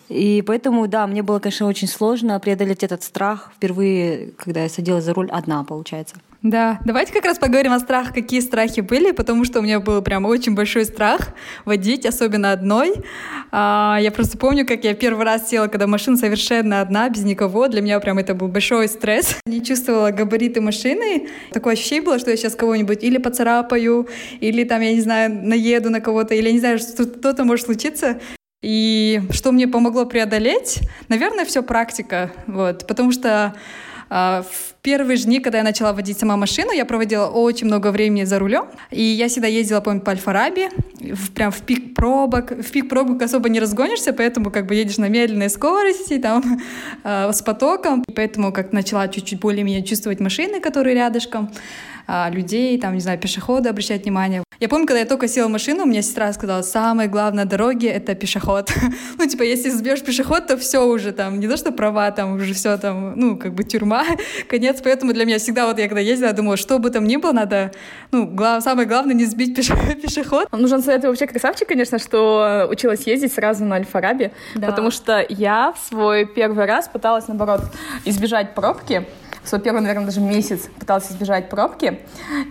И 0.10 0.44
поэтому, 0.46 0.88
да, 0.88 1.08
мне 1.08 1.24
было, 1.24 1.40
конечно, 1.40 1.68
очень 1.68 1.88
сложно 1.88 2.40
преодолеть 2.40 2.84
этот 2.84 3.02
страх 3.04 3.52
впервые, 3.56 4.32
когда 4.38 4.64
я 4.64 4.70
садилась 4.70 5.06
за 5.06 5.14
руль 5.14 5.30
одна, 5.32 5.64
получается. 5.64 6.18
Да, 6.44 6.80
давайте 6.86 7.14
как 7.14 7.26
раз 7.26 7.38
поговорим 7.38 7.72
о 7.72 7.80
страхах, 7.80 8.16
какие 8.16 8.40
страхи 8.40 8.82
были, 8.82 9.12
потому 9.12 9.46
что 9.46 9.60
у 9.60 9.62
меня 9.62 9.80
был 9.80 10.02
прям 10.02 10.26
очень 10.26 10.56
большой 10.56 10.86
страх 10.86 11.36
водить, 11.66 12.04
особенно 12.08 12.52
одной. 12.52 12.96
А, 13.52 14.00
я 14.02 14.10
просто 14.12 14.40
помню, 14.40 14.66
как 14.66 14.84
я 14.84 14.96
первый 14.96 15.24
раз 15.24 15.50
села, 15.50 15.68
когда 15.68 15.86
машина 15.86 16.18
совершенно 16.18 16.82
одна, 16.82 17.08
без 17.10 17.24
никого. 17.24 17.68
Для 17.68 17.82
меня 17.82 18.00
прям 18.00 18.18
это 18.18 18.34
был 18.34 18.48
большой 18.48 18.88
стресс. 18.88 19.38
Не 19.46 19.64
чувствовала 19.64 20.10
габариты 20.10 20.62
машины. 20.62 21.28
Такое 21.52 21.74
ощущение 21.74 22.04
было, 22.04 22.18
что 22.18 22.32
я 22.32 22.38
сейчас 22.38 22.56
кого-нибудь 22.56 23.04
или 23.04 23.20
поцарапаю, 23.20 24.10
или 24.40 24.64
там, 24.64 24.82
я 24.82 24.94
не 24.94 25.02
знаю, 25.02 25.32
наеду 25.32 25.92
на 25.92 26.02
кого-то, 26.02 26.34
или, 26.34 26.48
я 26.48 26.54
не 26.54 26.60
знаю, 26.60 26.80
что-то 26.80 27.44
может 27.44 27.68
случиться. 27.68 28.20
И 28.64 29.22
что 29.32 29.52
мне 29.52 29.68
помогло 29.68 30.06
преодолеть? 30.06 30.80
Наверное, 31.08 31.46
все 31.46 31.62
практика. 31.62 32.32
Вот, 32.48 32.88
потому 32.88 33.12
что 33.12 33.54
в 34.12 34.74
первые 34.82 35.16
же 35.16 35.24
дни, 35.24 35.40
когда 35.40 35.60
я 35.60 35.64
начала 35.64 35.94
водить 35.94 36.20
сама 36.20 36.36
машину, 36.36 36.74
я 36.74 36.84
проводила 36.84 37.28
очень 37.28 37.68
много 37.68 37.92
времени 37.92 38.26
за 38.26 38.40
рулем. 38.40 38.66
И 38.90 39.02
я 39.02 39.30
всегда 39.30 39.48
ездила, 39.48 39.80
помню, 39.80 40.02
по 40.02 40.12
Альфараби, 40.12 40.70
в, 41.00 41.32
прям 41.32 41.52
в 41.52 41.62
пик 41.62 41.96
пробок. 41.96 42.52
В 42.52 42.72
пик 42.72 42.90
пробок 42.90 43.22
особо 43.22 43.48
не 43.48 43.62
разгонишься, 43.62 44.12
поэтому 44.12 44.52
как 44.52 44.66
бы 44.66 44.76
едешь 44.76 44.98
на 44.98 45.08
медленной 45.08 45.50
скорости, 45.50 46.18
там, 46.18 46.62
э, 47.06 47.32
с 47.34 47.42
потоком. 47.42 48.04
И 48.06 48.12
поэтому 48.12 48.52
как 48.52 48.74
начала 48.74 49.08
чуть-чуть 49.08 49.40
более-менее 49.40 49.84
чувствовать 49.84 50.20
машины, 50.20 50.60
которые 50.60 50.94
рядышком, 50.94 51.50
людей, 52.08 52.80
там, 52.80 52.94
не 52.94 53.00
знаю, 53.00 53.20
пешеходы 53.20 53.70
обращать 53.70 54.04
внимание. 54.04 54.44
Я 54.62 54.70
помню, 54.70 54.86
когда 54.86 55.00
я 55.00 55.06
только 55.08 55.28
села 55.28 55.48
в 55.48 55.52
машину, 55.52 55.84
у 55.84 55.86
меня 55.88 56.04
сестра 56.04 56.32
сказала, 56.34 56.62
самое 56.62 57.10
главное 57.10 57.46
на 57.46 57.50
дороге— 57.50 57.88
это 57.90 58.14
пешеход. 58.14 58.72
ну, 59.18 59.26
типа, 59.26 59.42
если 59.42 59.70
сбьешь 59.70 60.04
пешеход, 60.04 60.46
то 60.46 60.56
все 60.56 60.86
уже 60.86 61.12
там, 61.14 61.40
не 61.40 61.48
то 61.48 61.58
что 61.58 61.72
права, 61.72 62.12
там 62.12 62.36
уже 62.36 62.54
все 62.54 62.78
там, 62.78 63.14
ну, 63.16 63.38
как 63.38 63.56
бы 63.56 63.64
тюрьма, 63.64 64.06
конец. 64.48 64.80
Поэтому 64.84 65.14
для 65.14 65.26
меня 65.26 65.40
всегда, 65.40 65.66
вот 65.66 65.80
я 65.80 65.88
когда 65.88 66.02
ездила, 66.02 66.28
я 66.28 66.34
думала, 66.34 66.58
что 66.58 66.78
бы 66.78 66.92
там 66.92 67.06
ни 67.06 67.18
было, 67.18 67.32
надо, 67.32 67.72
ну, 68.12 68.28
глав, 68.28 68.64
самое 68.64 68.88
главное 68.88 69.16
не 69.16 69.26
сбить 69.26 69.56
пеше, 69.56 69.76
пешеход. 70.02 70.48
Нужен 70.52 70.84
совет 70.84 71.04
вообще 71.06 71.26
красавчик, 71.26 71.68
конечно, 71.68 71.98
что 71.98 72.68
училась 72.70 73.08
ездить 73.08 73.34
сразу 73.34 73.66
на 73.66 73.78
Альфа-Рабе, 73.78 74.32
да. 74.54 74.68
потому 74.68 74.92
что 74.92 75.26
я 75.28 75.74
в 75.74 75.88
свой 75.90 76.26
первый 76.26 76.66
раз 76.66 76.88
пыталась, 76.88 77.28
наоборот, 77.28 77.62
избежать 78.06 78.54
пробки, 78.54 79.08
свой 79.44 79.60
первый, 79.60 79.82
наверное, 79.82 80.06
даже 80.06 80.22
месяц 80.22 80.70
пыталась 80.80 81.12
избежать 81.12 81.50
пробки. 81.50 81.91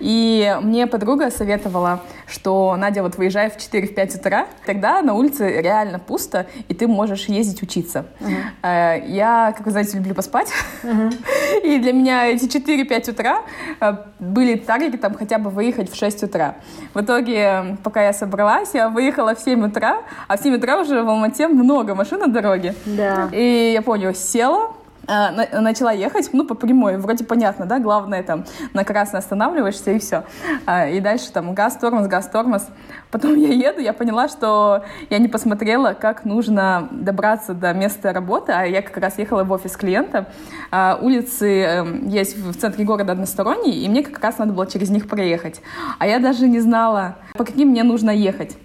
И 0.01 0.57
мне 0.63 0.87
подруга 0.87 1.31
советовала, 1.31 2.01
что, 2.27 2.77
Надя, 2.77 3.03
вот 3.03 3.17
выезжай 3.17 3.51
в 3.51 3.57
4-5 3.57 4.19
утра, 4.19 4.47
тогда 4.67 5.03
на 5.03 5.15
улице 5.15 5.61
реально 5.61 5.99
пусто, 5.99 6.47
и 6.69 6.75
ты 6.75 6.87
можешь 6.87 7.27
ездить 7.27 7.63
учиться. 7.63 8.07
Uh-huh. 8.21 9.09
Я, 9.09 9.53
как 9.57 9.67
вы 9.67 9.73
знаете, 9.73 9.97
люблю 9.97 10.15
поспать. 10.15 10.53
Uh-huh. 10.83 11.13
И 11.65 11.79
для 11.79 11.93
меня 11.93 12.27
эти 12.27 12.45
4-5 12.45 13.11
утра 13.11 13.43
э, 13.81 13.97
были 14.19 14.57
таргеты 14.57 14.99
там 14.99 15.15
хотя 15.15 15.39
бы 15.39 15.51
выехать 15.51 15.91
в 15.91 15.97
6 15.97 16.25
утра. 16.25 16.57
В 16.95 17.01
итоге, 17.01 17.77
пока 17.83 18.03
я 18.05 18.13
собралась, 18.13 18.71
я 18.75 18.89
выехала 18.89 19.35
в 19.35 19.41
7 19.41 19.67
утра, 19.67 20.03
а 20.29 20.37
в 20.37 20.41
7 20.41 20.55
утра 20.57 20.81
уже 20.81 21.03
в 21.03 21.09
Алмате 21.09 21.49
много 21.49 21.95
машин 21.95 22.21
на 22.21 22.29
дороге. 22.29 22.75
Да. 22.85 23.29
И 23.33 23.73
я 23.73 23.83
поняла, 23.83 24.15
села, 24.15 24.73
начала 25.11 25.93
ехать, 25.93 26.31
ну, 26.33 26.47
по 26.47 26.55
прямой, 26.55 26.97
вроде 26.99 27.25
понятно, 27.25 27.67
да, 27.67 27.79
главное 27.79 28.23
там 28.23 28.45
на 28.75 28.85
красный 28.85 29.19
останавливаешься 29.19 29.93
и 29.93 29.99
все. 29.99 30.25
А, 30.67 30.89
и 30.89 31.01
дальше 31.01 31.33
там 31.33 31.55
газ, 31.55 31.77
тормоз, 31.77 32.07
газ, 32.07 32.29
тормоз. 32.29 32.67
Потом 33.11 33.35
я 33.37 33.53
еду, 33.53 33.81
я 33.81 33.93
поняла, 33.93 34.29
что 34.29 34.85
я 35.09 35.19
не 35.19 35.29
посмотрела, 35.29 35.95
как 35.95 36.25
нужно 36.25 36.89
добраться 36.91 37.55
до 37.55 37.73
места 37.73 38.13
работы, 38.13 38.53
а 38.53 38.65
я 38.65 38.83
как 38.83 38.97
раз 38.99 39.19
ехала 39.19 39.45
в 39.45 39.51
офис 39.53 39.77
клиента. 39.77 40.27
А, 40.71 40.99
улицы 41.01 41.63
эм, 41.63 42.09
есть 42.09 42.37
в 42.37 42.55
центре 42.55 42.85
города 42.85 43.13
односторонние, 43.13 43.75
и 43.75 43.89
мне 43.89 44.03
как 44.03 44.23
раз 44.23 44.39
надо 44.39 44.53
было 44.53 44.67
через 44.67 44.91
них 44.91 45.09
проехать. 45.09 45.61
А 45.99 46.07
я 46.07 46.19
даже 46.21 46.47
не 46.47 46.61
знала, 46.61 47.17
по 47.35 47.45
каким 47.45 47.69
мне 47.69 47.83
нужно 47.83 48.11
ехать. 48.11 48.57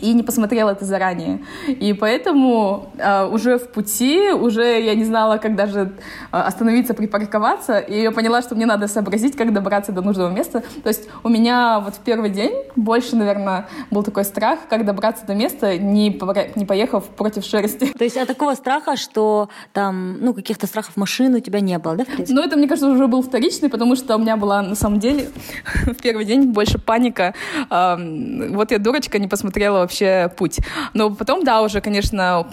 И 0.00 0.14
не 0.14 0.22
посмотрела 0.22 0.70
это 0.70 0.84
заранее. 0.84 1.40
И 1.66 1.92
поэтому 1.92 2.90
э, 2.96 3.26
уже 3.26 3.58
в 3.58 3.68
пути, 3.68 4.30
уже 4.32 4.80
я 4.80 4.94
не 4.94 5.04
знала, 5.04 5.38
как 5.38 5.56
даже 5.56 5.92
э, 6.32 6.36
остановиться, 6.36 6.94
припарковаться, 6.94 7.78
и 7.78 8.02
я 8.02 8.10
поняла, 8.10 8.42
что 8.42 8.54
мне 8.54 8.66
надо 8.66 8.88
сообразить, 8.88 9.36
как 9.36 9.52
добраться 9.52 9.92
до 9.92 10.02
нужного 10.02 10.30
места. 10.30 10.62
То 10.82 10.88
есть 10.88 11.08
у 11.22 11.28
меня 11.28 11.80
вот 11.80 11.94
в 11.94 12.00
первый 12.00 12.30
день 12.30 12.52
больше, 12.76 13.16
наверное, 13.16 13.68
был 13.90 14.02
такой 14.02 14.24
страх, 14.24 14.60
как 14.68 14.84
добраться 14.84 15.26
до 15.26 15.34
места, 15.34 15.78
не, 15.78 16.08
не 16.56 16.64
поехав 16.64 17.04
против 17.04 17.44
шерсти. 17.44 17.86
То 17.86 18.04
есть 18.04 18.16
от 18.16 18.28
такого 18.28 18.54
страха, 18.54 18.96
что 18.96 19.48
там, 19.72 20.18
ну, 20.20 20.34
каких-то 20.34 20.66
страхов 20.66 20.96
машины 20.96 21.38
у 21.38 21.40
тебя 21.40 21.60
не 21.60 21.78
было, 21.78 21.96
да, 21.96 22.04
в 22.04 22.30
Ну, 22.30 22.42
это, 22.42 22.56
мне 22.56 22.68
кажется, 22.68 22.90
уже 22.90 23.06
был 23.06 23.22
вторичный, 23.22 23.68
потому 23.68 23.96
что 23.96 24.16
у 24.16 24.18
меня 24.18 24.36
была, 24.36 24.62
на 24.62 24.74
самом 24.74 24.98
деле, 24.98 25.28
в 25.84 25.96
первый 25.96 26.24
день 26.24 26.52
больше 26.52 26.78
паника. 26.78 27.34
Вот 27.70 28.70
я 28.70 28.78
дурочка, 28.78 29.18
не 29.18 29.28
посмотрела 29.28 29.57
посмотрела 29.58 29.78
вообще 29.78 30.30
путь. 30.36 30.60
Но 30.94 31.10
потом, 31.10 31.42
да, 31.42 31.62
уже, 31.62 31.80
конечно, 31.80 32.46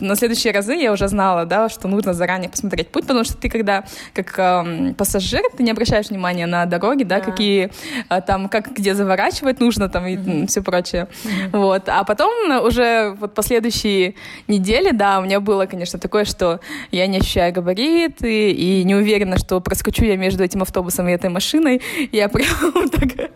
на 0.00 0.16
следующие 0.16 0.52
разы 0.52 0.74
я 0.74 0.92
уже 0.92 1.08
знала, 1.08 1.46
да, 1.46 1.70
что 1.70 1.88
нужно 1.88 2.12
заранее 2.12 2.50
посмотреть 2.50 2.88
путь, 2.88 3.04
потому 3.06 3.24
что 3.24 3.36
ты, 3.36 3.48
когда 3.48 3.84
как 4.12 4.38
э, 4.38 4.94
пассажир, 4.98 5.40
ты 5.56 5.62
не 5.62 5.70
обращаешь 5.70 6.10
внимания 6.10 6.46
на 6.46 6.66
дороги, 6.66 7.04
да, 7.04 7.20
да. 7.20 7.24
какие 7.24 7.70
э, 8.10 8.20
там, 8.20 8.48
как 8.48 8.72
где 8.72 8.94
заворачивать 8.94 9.60
нужно, 9.60 9.88
там, 9.88 10.06
и 10.06 10.16
mm-hmm. 10.16 10.46
все 10.46 10.62
прочее. 10.62 11.08
Mm-hmm. 11.24 11.58
Вот. 11.58 11.88
А 11.88 12.04
потом 12.04 12.30
уже 12.62 13.16
вот 13.18 13.34
последующие 13.34 14.14
недели, 14.46 14.90
да, 14.90 15.20
у 15.20 15.22
меня 15.22 15.40
было, 15.40 15.64
конечно, 15.64 15.98
такое, 15.98 16.26
что 16.26 16.60
я 16.90 17.06
не 17.06 17.18
ощущаю 17.18 17.54
габариты 17.54 18.52
и 18.52 18.84
не 18.84 18.94
уверена, 18.94 19.38
что 19.38 19.60
проскочу 19.60 20.04
я 20.04 20.16
между 20.16 20.44
этим 20.44 20.60
автобусом 20.60 21.08
и 21.08 21.12
этой 21.12 21.30
машиной. 21.30 21.80
Я 22.12 22.28
прям 22.28 22.88
так 22.90 23.30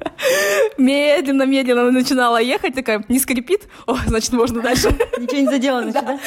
медленно-медленно 0.76 1.90
начинала 1.90 2.40
ехать, 2.40 2.74
такая 2.74 2.89
такая 2.90 3.04
не 3.08 3.18
скрипит, 3.18 3.68
о, 3.86 3.96
значит, 4.06 4.32
можно 4.32 4.60
дальше. 4.60 4.90
Ничего 5.18 5.40
не 5.40 5.46
заделано, 5.46 5.92
да? 5.92 6.18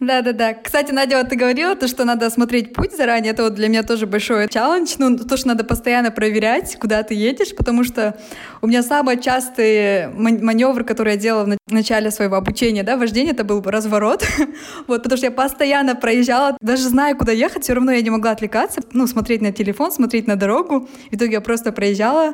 Да-да-да. 0.00 0.54
Кстати, 0.54 0.92
Надя, 0.92 1.18
вот 1.18 1.28
ты 1.28 1.36
говорила, 1.36 1.76
то, 1.76 1.86
что 1.86 2.06
надо 2.06 2.30
смотреть 2.30 2.72
путь 2.72 2.96
заранее. 2.96 3.32
Это 3.32 3.44
вот 3.44 3.54
для 3.54 3.68
меня 3.68 3.82
тоже 3.82 4.06
большой 4.06 4.48
челлендж. 4.48 4.94
Ну, 4.98 5.18
то, 5.18 5.36
что 5.36 5.48
надо 5.48 5.62
постоянно 5.62 6.10
проверять, 6.10 6.78
куда 6.80 7.02
ты 7.02 7.12
едешь, 7.12 7.54
потому 7.54 7.84
что 7.84 8.16
у 8.62 8.66
меня 8.66 8.82
самый 8.82 9.20
частый 9.20 10.08
маневр, 10.08 10.84
который 10.84 11.12
я 11.12 11.18
делала 11.18 11.54
в 11.66 11.72
начале 11.72 12.10
своего 12.10 12.36
обучения, 12.36 12.82
да, 12.82 12.96
вождения, 12.96 13.32
это 13.32 13.44
был 13.44 13.60
разворот. 13.62 14.26
вот, 14.86 15.02
потому 15.02 15.18
что 15.18 15.26
я 15.26 15.30
постоянно 15.30 15.94
проезжала, 15.94 16.56
даже 16.62 16.84
зная, 16.88 17.14
куда 17.14 17.32
ехать, 17.32 17.64
все 17.64 17.74
равно 17.74 17.92
я 17.92 18.00
не 18.00 18.10
могла 18.10 18.30
отвлекаться, 18.30 18.80
ну, 18.92 19.06
смотреть 19.06 19.42
на 19.42 19.52
телефон, 19.52 19.92
смотреть 19.92 20.26
на 20.26 20.36
дорогу. 20.36 20.88
В 21.10 21.14
итоге 21.14 21.32
я 21.32 21.40
просто 21.42 21.72
проезжала. 21.72 22.32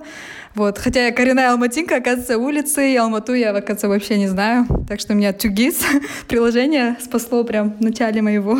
Вот. 0.55 0.79
Хотя 0.79 1.07
я 1.07 1.13
коренная 1.13 1.51
алматинка, 1.51 1.97
оказывается, 1.97 2.39
улицы 2.39 2.93
и 2.93 2.97
Алмату 2.97 3.35
я, 3.35 3.51
оказывается, 3.51 3.89
вообще 3.89 4.17
не 4.19 4.29
знаю. 4.29 4.67
Так 4.89 5.01
что 5.01 5.13
у 5.13 5.17
меня 5.17 5.33
Тюгис 5.33 5.83
приложение 6.29 6.97
спасло 7.01 7.45
прям 7.45 7.56
в 7.65 7.81
начале 7.81 8.23
моего 8.23 8.59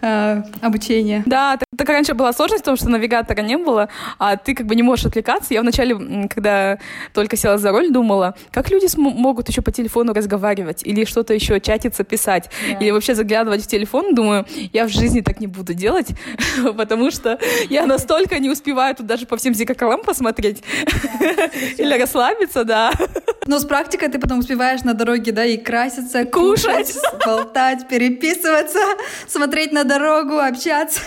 э, 0.00 0.42
обучения. 0.60 1.22
Да, 1.26 1.58
так, 1.80 1.88
раньше 1.88 2.12
была 2.12 2.34
сложность 2.34 2.62
в 2.62 2.66
том, 2.66 2.76
что 2.76 2.90
навигатора 2.90 3.40
не 3.40 3.56
было, 3.56 3.88
а 4.18 4.36
ты 4.36 4.54
как 4.54 4.66
бы 4.66 4.74
не 4.74 4.82
можешь 4.82 5.06
отвлекаться. 5.06 5.54
Я 5.54 5.62
вначале, 5.62 6.28
когда 6.28 6.78
только 7.14 7.36
села 7.36 7.56
за 7.56 7.70
руль, 7.70 7.90
думала, 7.90 8.34
как 8.50 8.68
люди 8.70 8.86
могут 8.98 9.48
еще 9.48 9.62
по 9.62 9.72
телефону 9.72 10.12
разговаривать 10.12 10.82
или 10.84 11.06
что-то 11.06 11.32
еще 11.32 11.58
чатиться, 11.58 12.04
писать, 12.04 12.50
да. 12.68 12.78
или 12.78 12.90
вообще 12.90 13.14
заглядывать 13.14 13.64
в 13.64 13.66
телефон. 13.66 14.14
Думаю, 14.14 14.46
я 14.74 14.84
в 14.84 14.90
жизни 14.90 15.22
так 15.22 15.40
не 15.40 15.46
буду 15.46 15.72
делать, 15.72 16.08
потому 16.76 17.10
что 17.10 17.38
я 17.70 17.86
настолько 17.86 18.38
не 18.40 18.50
успеваю 18.50 18.94
тут 18.94 19.06
даже 19.06 19.24
по 19.24 19.38
всем 19.38 19.54
зикакалам 19.54 20.02
посмотреть 20.02 20.62
или 21.78 21.98
расслабиться, 21.98 22.64
да. 22.64 22.92
Но 23.46 23.58
с 23.58 23.64
практикой 23.64 24.10
ты 24.10 24.18
потом 24.18 24.40
успеваешь 24.40 24.82
на 24.82 24.92
дороге, 24.92 25.32
да, 25.32 25.46
и 25.46 25.56
краситься, 25.56 26.26
кушать, 26.26 26.94
болтать, 27.24 27.88
переписываться, 27.88 28.80
смотреть 29.26 29.72
на 29.72 29.84
дорогу, 29.84 30.36
общаться. 30.36 31.00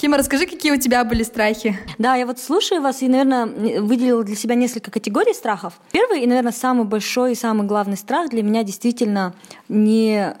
Кима, 0.00 0.16
расскажи, 0.16 0.46
какие 0.46 0.72
у 0.72 0.78
тебя 0.78 1.04
были 1.04 1.22
страхи? 1.22 1.78
Да, 1.98 2.14
я 2.14 2.24
вот 2.24 2.38
слушаю 2.38 2.80
вас 2.80 3.02
и, 3.02 3.08
наверное, 3.08 3.44
выделила 3.82 4.24
для 4.24 4.34
себя 4.34 4.54
несколько 4.54 4.90
категорий 4.90 5.34
страхов. 5.34 5.74
Первый 5.92 6.22
и, 6.22 6.26
наверное, 6.26 6.52
самый 6.52 6.86
большой 6.86 7.32
и 7.32 7.34
самый 7.34 7.66
главный 7.66 7.98
страх 7.98 8.30
для 8.30 8.42
меня 8.42 8.62
действительно 8.62 9.34
не 9.68 10.34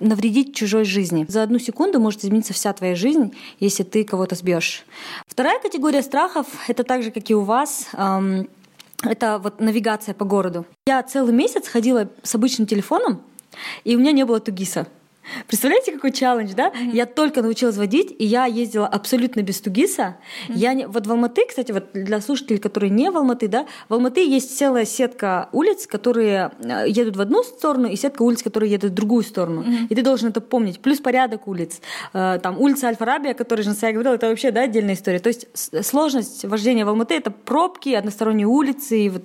навредить 0.00 0.54
чужой 0.54 0.84
жизни. 0.84 1.24
За 1.30 1.42
одну 1.42 1.58
секунду 1.58 1.98
может 1.98 2.26
измениться 2.26 2.52
вся 2.52 2.74
твоя 2.74 2.94
жизнь, 2.94 3.34
если 3.58 3.84
ты 3.84 4.04
кого-то 4.04 4.34
сбьешь. 4.34 4.84
Вторая 5.26 5.60
категория 5.60 6.02
страхов— 6.02 6.46
это 6.68 6.84
так 6.84 7.02
же, 7.02 7.10
как 7.10 7.30
и 7.30 7.34
у 7.34 7.40
вас, 7.40 7.86
эм, 7.94 8.50
это 9.02 9.38
вот 9.38 9.60
навигация 9.60 10.14
по 10.14 10.26
городу. 10.26 10.66
Я 10.86 11.02
целый 11.02 11.32
месяц 11.32 11.68
ходила 11.68 12.10
с 12.22 12.34
обычным 12.34 12.66
телефоном, 12.66 13.22
и 13.84 13.96
у 13.96 13.98
меня 13.98 14.12
не 14.12 14.26
было 14.26 14.40
тугиса. 14.40 14.86
Представляете, 15.46 15.92
какой 15.92 16.12
челлендж, 16.12 16.52
да? 16.54 16.68
Mm-hmm. 16.68 16.90
Я 16.92 17.06
только 17.06 17.42
научилась 17.42 17.76
водить, 17.76 18.14
и 18.18 18.24
я 18.24 18.46
ездила 18.46 18.86
абсолютно 18.86 19.42
без 19.42 19.60
тугиса. 19.60 20.16
Mm-hmm. 20.48 20.52
Я 20.54 20.74
не... 20.74 20.86
Вот 20.86 21.06
в 21.06 21.10
Алматы, 21.10 21.46
кстати, 21.48 21.72
вот 21.72 21.90
для 21.92 22.20
слушателей, 22.20 22.58
которые 22.58 22.90
не 22.90 23.10
в 23.10 23.16
Алматы, 23.16 23.48
да, 23.48 23.66
в 23.88 23.94
Алматы 23.94 24.26
есть 24.26 24.56
целая 24.56 24.84
сетка 24.84 25.48
улиц, 25.52 25.86
которые 25.86 26.52
э, 26.60 26.84
едут 26.88 27.16
в 27.16 27.20
одну 27.20 27.42
сторону, 27.42 27.88
и 27.88 27.96
сетка 27.96 28.22
улиц, 28.22 28.42
которые 28.42 28.70
едут 28.70 28.92
в 28.92 28.94
другую 28.94 29.24
сторону. 29.24 29.62
Mm-hmm. 29.62 29.86
И 29.90 29.94
ты 29.94 30.02
должен 30.02 30.28
это 30.30 30.40
помнить. 30.40 30.80
Плюс 30.80 31.00
порядок 31.00 31.46
улиц. 31.48 31.80
Э, 32.12 32.38
там 32.42 32.60
улица 32.60 32.88
Аль-Фараби, 32.88 33.30
о 33.30 33.34
которой 33.34 33.62
же 33.62 33.74
я 33.80 33.92
говорила, 33.92 34.14
это 34.14 34.28
вообще, 34.28 34.50
да, 34.50 34.62
отдельная 34.62 34.94
история. 34.94 35.18
То 35.18 35.28
есть 35.28 35.46
сложность 35.84 36.44
вождения 36.44 36.84
в 36.84 36.88
Алматы— 36.88 37.14
это 37.16 37.30
пробки, 37.30 37.90
односторонние 37.90 38.46
улицы, 38.46 38.98
и 38.98 39.08
вот 39.08 39.22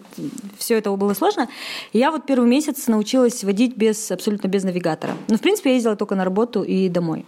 все 0.57 0.77
это 0.77 0.91
было 0.91 1.13
сложно. 1.13 1.47
И 1.93 1.99
я 1.99 2.11
вот 2.11 2.25
первый 2.25 2.47
месяц 2.47 2.87
научилась 2.87 3.43
водить 3.43 3.77
без, 3.77 4.11
абсолютно 4.11 4.47
без 4.47 4.63
навигатора. 4.63 5.13
Но, 5.27 5.37
в 5.37 5.41
принципе, 5.41 5.71
я 5.71 5.75
ездила 5.75 5.90
ездила 5.91 5.97
только 5.97 6.15
на 6.15 6.23
работу 6.23 6.63
и 6.63 6.89
домой. 6.89 7.25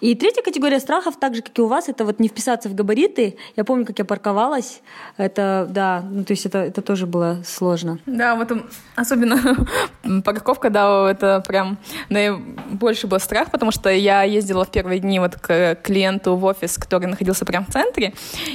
И 0.00 0.14
третья 0.14 0.42
категория 0.42 0.80
страхов, 0.80 1.16
так 1.18 1.34
же, 1.34 1.42
как 1.42 1.58
и 1.58 1.62
у 1.62 1.66
вас, 1.66 1.88
это 1.88 2.04
вот 2.04 2.20
не 2.20 2.28
вписаться 2.28 2.68
в 2.68 2.74
габариты. 2.74 3.36
Я 3.56 3.64
помню, 3.64 3.84
как 3.84 3.98
я 3.98 4.04
парковалась. 4.04 4.80
Это, 5.16 5.66
да, 5.68 6.02
ну, 6.10 6.24
то 6.24 6.32
есть 6.32 6.46
это, 6.46 6.58
это 6.58 6.82
тоже 6.82 7.06
было 7.06 7.42
сложно. 7.44 7.98
Да, 8.06 8.34
вот 8.34 8.50
особенно 8.96 9.56
парковка, 10.24 10.70
да, 10.70 11.10
это 11.10 11.42
прям 11.46 11.78
наибольший 12.08 13.08
был 13.08 13.20
страх, 13.20 13.50
потому 13.50 13.70
что 13.72 13.90
я 13.90 14.22
ездила 14.22 14.64
в 14.64 14.70
первые 14.70 15.00
дни 15.00 15.18
вот 15.18 15.34
к 15.36 15.76
клиенту 15.82 16.36
в 16.36 16.44
офис, 16.44 16.78
который 16.78 17.06
находился 17.06 17.44
прямо 17.44 17.66
в 17.66 17.72
центре, 17.72 18.14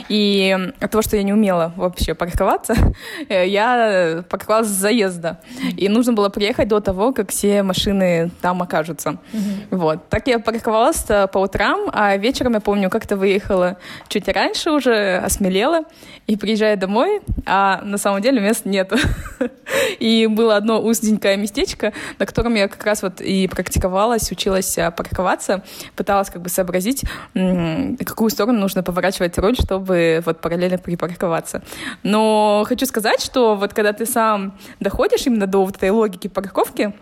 и 0.10 0.58
от 0.80 0.92
того, 0.92 1.02
что 1.02 1.18
я 1.18 1.24
не 1.24 1.34
умела 1.34 1.74
вообще 1.76 2.14
парковаться, 2.14 2.76
я 3.30 4.24
парковалась 4.30 4.68
с 4.68 4.72
заезда. 4.72 5.40
И 5.78 5.90
нужно 5.90 6.14
было 6.14 6.30
приехать 6.30 6.68
до 6.68 6.80
того, 6.80 7.14
как 7.14 7.30
все 7.30 7.64
машины 7.64 8.32
там 8.42 8.62
окажутся. 8.62 9.18
Угу. 9.34 9.78
Вот. 9.78 10.10
Так 10.10 10.28
я 10.28 10.40
парковалась 10.40 10.85
просто 10.86 11.28
по 11.28 11.40
утрам, 11.40 11.90
а 11.94 12.16
вечером, 12.16 12.54
я 12.54 12.60
помню, 12.60 12.92
как-то 12.92 13.18
выехала 13.18 13.78
чуть 14.08 14.28
раньше 14.28 14.70
уже, 14.70 15.18
осмелела, 15.18 15.86
и 16.28 16.38
приезжаю 16.38 16.78
домой, 16.78 17.22
а 17.48 17.82
на 17.84 17.98
самом 17.98 18.22
деле 18.22 18.40
мест 18.40 18.66
нет. 18.66 18.94
И 20.00 20.28
было 20.28 20.58
одно 20.58 20.80
узенькое 20.80 21.38
местечко, 21.38 21.92
на 22.20 22.28
котором 22.28 22.54
я 22.54 22.68
как 22.68 22.84
раз 22.86 23.02
вот 23.02 23.20
и 23.20 23.48
практиковалась, 23.48 24.32
училась 24.32 24.78
а, 24.78 24.92
парковаться, 24.92 25.64
пыталась 25.96 26.30
как 26.30 26.44
бы 26.44 26.50
сообразить, 26.50 27.04
какую 27.34 28.30
сторону 28.30 28.60
нужно 28.60 28.84
поворачивать 28.84 29.38
руль, 29.40 29.56
чтобы 29.56 30.22
вот 30.24 30.40
параллельно 30.40 30.78
припарковаться. 30.78 31.64
Но 32.04 32.64
хочу 32.68 32.86
сказать, 32.86 33.22
что 33.22 33.56
вот 33.56 33.74
когда 33.74 33.92
ты 33.94 34.06
сам 34.06 34.54
доходишь 34.80 35.26
именно 35.26 35.48
до 35.48 35.66
вот 35.66 35.78
этой 35.78 35.90
логики 35.90 36.28
парковки, 36.28 36.94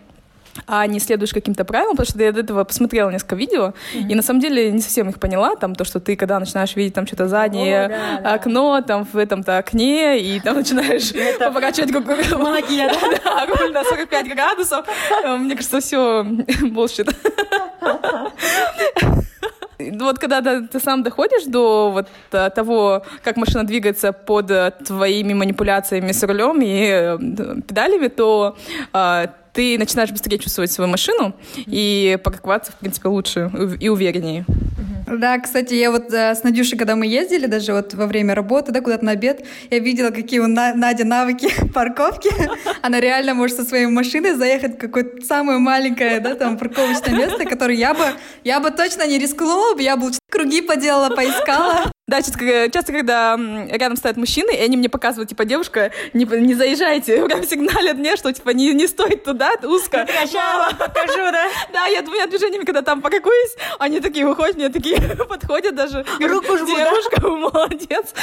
а 0.66 0.86
не 0.86 1.00
следуешь 1.00 1.32
каким-то 1.32 1.64
правилам, 1.64 1.96
потому 1.96 2.06
что 2.06 2.22
я 2.22 2.32
до 2.32 2.40
этого 2.40 2.64
посмотрела 2.64 3.10
несколько 3.10 3.36
видео, 3.36 3.74
mm-hmm. 3.94 4.08
и 4.10 4.14
на 4.14 4.22
самом 4.22 4.40
деле 4.40 4.70
не 4.72 4.80
совсем 4.80 5.08
их 5.08 5.18
поняла, 5.18 5.56
там 5.56 5.74
то, 5.74 5.84
что 5.84 6.00
ты 6.00 6.16
когда 6.16 6.38
начинаешь 6.38 6.74
видеть 6.76 6.94
там 6.94 7.06
что-то 7.06 7.28
заднее 7.28 7.86
О, 7.86 7.88
да, 7.88 8.20
да. 8.22 8.34
окно, 8.34 8.80
там 8.80 9.04
в 9.04 9.16
этом-то 9.16 9.58
окне, 9.58 10.20
и 10.20 10.40
там 10.40 10.56
начинаешь 10.56 11.12
поворачивать 11.38 11.92
Магия, 11.92 12.88
да? 12.88 13.46
руль 13.58 13.72
на 13.72 13.84
45 13.84 14.28
градусов, 14.28 14.86
э, 15.24 15.36
мне 15.36 15.54
кажется, 15.54 15.80
все 15.80 16.22
bullshit. 16.62 17.14
Вот 19.78 20.18
когда 20.18 20.40
ты 20.40 20.80
сам 20.80 21.02
доходишь 21.02 21.44
до 21.44 21.90
вот 21.90 22.08
э, 22.32 22.50
того, 22.50 23.02
как 23.22 23.36
машина 23.36 23.64
двигается 23.64 24.12
под 24.12 24.50
э, 24.50 24.72
твоими 24.86 25.34
манипуляциями 25.34 26.12
с 26.12 26.22
рулем 26.22 26.60
и 26.62 27.60
педалями, 27.62 28.08
то 28.08 28.56
ты 29.54 29.78
начинаешь 29.78 30.10
быстрее 30.10 30.38
чувствовать 30.38 30.70
свою 30.72 30.90
машину 30.90 31.34
и 31.56 32.18
парковаться, 32.22 32.72
в 32.72 32.74
принципе, 32.76 33.08
лучше 33.08 33.50
и 33.80 33.88
увереннее. 33.88 34.44
Да, 35.06 35.38
кстати, 35.38 35.74
я 35.74 35.90
вот 35.90 36.12
э, 36.12 36.34
с 36.34 36.42
Надюшей, 36.44 36.78
когда 36.78 36.96
мы 36.96 37.06
ездили, 37.06 37.46
даже 37.46 37.74
вот 37.74 37.92
во 37.92 38.06
время 38.06 38.34
работы, 38.34 38.72
да, 38.72 38.80
куда-то 38.80 39.04
на 39.04 39.12
обед, 39.12 39.44
я 39.70 39.78
видела, 39.78 40.10
какие 40.10 40.40
у 40.40 40.46
На- 40.46 40.74
Нади 40.74 41.04
навыки 41.04 41.48
парковки. 41.74 42.30
Она 42.82 43.00
реально 43.00 43.34
может 43.34 43.56
со 43.56 43.64
своей 43.64 43.86
машиной 43.86 44.34
заехать 44.34 44.76
в 44.76 44.78
какое-то 44.78 45.24
самое 45.24 45.58
маленькое, 45.58 46.20
да, 46.20 46.34
там, 46.34 46.56
парковочное 46.56 47.14
место, 47.14 47.44
которое 47.44 47.76
я 47.76 47.92
бы, 47.92 48.04
я 48.44 48.60
бы 48.60 48.70
точно 48.70 49.06
не 49.06 49.18
рискнула, 49.18 49.78
я 49.78 49.96
бы 49.96 50.10
круги 50.30 50.62
поделала, 50.62 51.14
поискала. 51.14 51.92
Да, 52.06 52.20
часто, 52.20 52.70
часто, 52.70 52.92
когда 52.92 53.34
рядом 53.70 53.96
стоят 53.96 54.18
мужчины, 54.18 54.50
и 54.54 54.60
они 54.60 54.76
мне 54.76 54.90
показывают, 54.90 55.30
типа, 55.30 55.46
девушка, 55.46 55.90
не, 56.12 56.26
не 56.26 56.54
заезжайте, 56.54 57.24
прям 57.26 57.42
сигналят 57.44 57.96
мне, 57.96 58.16
что, 58.16 58.30
типа, 58.30 58.50
не, 58.50 58.74
не 58.74 58.86
стоит 58.86 59.24
туда, 59.24 59.52
узко. 59.62 60.06
Сейчас 60.06 60.74
покажу, 60.74 61.32
да? 61.32 61.46
Да, 61.72 61.86
я 61.86 62.02
двумя 62.02 62.26
движениями, 62.26 62.64
когда 62.64 62.82
там 62.82 63.00
паркуюсь, 63.00 63.56
они 63.78 64.00
такие 64.00 64.26
выходят, 64.26 64.56
мне 64.56 64.68
такие 64.68 64.98
подходят 65.28 65.74
даже. 65.74 66.04
Руку 66.20 66.58
жму, 66.58 66.66
Девушка, 66.66 67.26
молодец. 67.26 68.14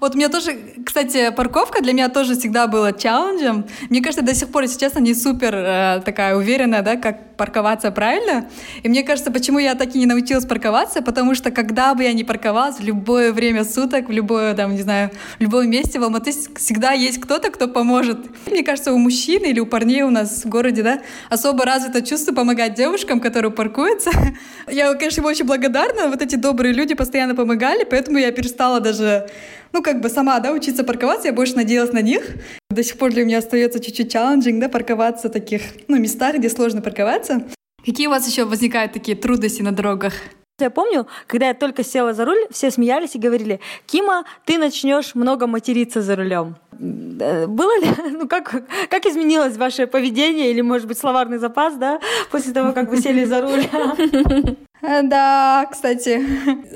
Вот 0.00 0.14
у 0.14 0.16
меня 0.16 0.30
тоже, 0.30 0.58
кстати, 0.84 1.30
парковка 1.32 1.82
для 1.82 1.92
меня 1.92 2.08
тоже 2.08 2.34
всегда 2.34 2.66
была 2.66 2.94
челленджем. 2.94 3.66
Мне 3.90 4.00
кажется, 4.00 4.24
до 4.24 4.34
сих 4.34 4.50
пор, 4.50 4.62
если 4.62 4.80
честно, 4.80 5.00
не 5.00 5.14
супер 5.14 5.54
э, 5.54 6.02
такая 6.02 6.34
уверенная, 6.34 6.80
да, 6.80 6.96
как 6.96 7.35
парковаться 7.36 7.90
правильно. 7.90 8.48
И 8.82 8.88
мне 8.88 9.02
кажется, 9.02 9.30
почему 9.30 9.58
я 9.58 9.74
так 9.74 9.94
и 9.94 9.98
не 9.98 10.06
научилась 10.06 10.46
парковаться, 10.46 11.02
потому 11.02 11.34
что 11.34 11.50
когда 11.50 11.94
бы 11.94 12.04
я 12.04 12.12
не 12.12 12.24
парковалась, 12.24 12.80
любое 12.80 13.32
время 13.32 13.64
суток, 13.64 14.08
в 14.08 14.12
любое, 14.12 14.54
там, 14.54 14.74
не 14.74 14.82
знаю, 14.82 15.10
в 15.38 15.42
любом 15.42 15.68
месте 15.68 15.98
в 15.98 16.02
Алматы 16.04 16.32
всегда 16.56 16.92
есть 16.92 17.20
кто-то, 17.20 17.50
кто 17.50 17.68
поможет. 17.68 18.18
Мне 18.46 18.62
кажется, 18.62 18.92
у 18.92 18.98
мужчин 18.98 19.44
или 19.44 19.60
у 19.60 19.66
парней 19.66 20.02
у 20.02 20.10
нас 20.10 20.44
в 20.44 20.48
городе, 20.48 20.82
да, 20.82 21.00
особо 21.30 21.64
развито 21.64 22.02
чувство 22.02 22.32
помогать 22.34 22.74
девушкам, 22.74 23.20
которые 23.20 23.52
паркуются. 23.52 24.10
Я, 24.66 24.92
конечно, 24.94 25.20
им 25.20 25.26
очень 25.26 25.44
благодарна. 25.44 26.08
Вот 26.08 26.22
эти 26.22 26.36
добрые 26.36 26.72
люди 26.72 26.94
постоянно 26.94 27.34
помогали, 27.34 27.84
поэтому 27.84 28.18
я 28.18 28.32
перестала 28.32 28.80
даже 28.80 29.28
ну, 29.76 29.82
как 29.82 30.00
бы 30.00 30.08
сама, 30.08 30.40
да, 30.40 30.52
учиться 30.52 30.84
парковаться, 30.84 31.28
я 31.28 31.34
больше 31.34 31.54
надеялась 31.54 31.92
на 31.92 32.00
них. 32.00 32.22
До 32.70 32.82
сих 32.82 32.96
пор 32.96 33.12
для 33.12 33.26
меня 33.26 33.38
остается 33.38 33.78
чуть-чуть 33.78 34.10
челленджинг, 34.10 34.58
да, 34.58 34.70
парковаться 34.70 35.28
в 35.28 35.32
таких, 35.32 35.60
ну, 35.86 35.98
местах, 35.98 36.36
где 36.36 36.48
сложно 36.48 36.80
парковаться. 36.80 37.46
Какие 37.84 38.06
у 38.06 38.10
вас 38.10 38.26
еще 38.26 38.46
возникают 38.46 38.94
такие 38.94 39.18
трудности 39.18 39.60
на 39.60 39.72
дорогах? 39.72 40.14
Я 40.58 40.70
помню, 40.70 41.06
когда 41.26 41.48
я 41.48 41.54
только 41.54 41.84
села 41.84 42.14
за 42.14 42.24
руль, 42.24 42.46
все 42.50 42.70
смеялись 42.70 43.14
и 43.14 43.18
говорили, 43.18 43.60
Кима, 43.84 44.24
ты 44.46 44.56
начнешь 44.56 45.14
много 45.14 45.46
материться 45.46 46.00
за 46.00 46.16
рулем. 46.16 46.56
Э, 46.80 47.46
было 47.46 47.78
ли, 47.78 47.88
ну 48.12 48.26
как, 48.26 48.62
как 48.88 49.04
изменилось 49.04 49.58
ваше 49.58 49.86
поведение 49.86 50.50
или, 50.50 50.62
может 50.62 50.88
быть, 50.88 50.96
словарный 50.96 51.36
запас, 51.36 51.74
да, 51.74 52.00
после 52.30 52.54
того, 52.54 52.72
как 52.72 52.88
вы 52.88 52.96
сели 52.96 53.24
за 53.24 53.42
руль? 53.42 53.66
Э, 54.82 55.00
да, 55.02 55.66
кстати, 55.72 56.22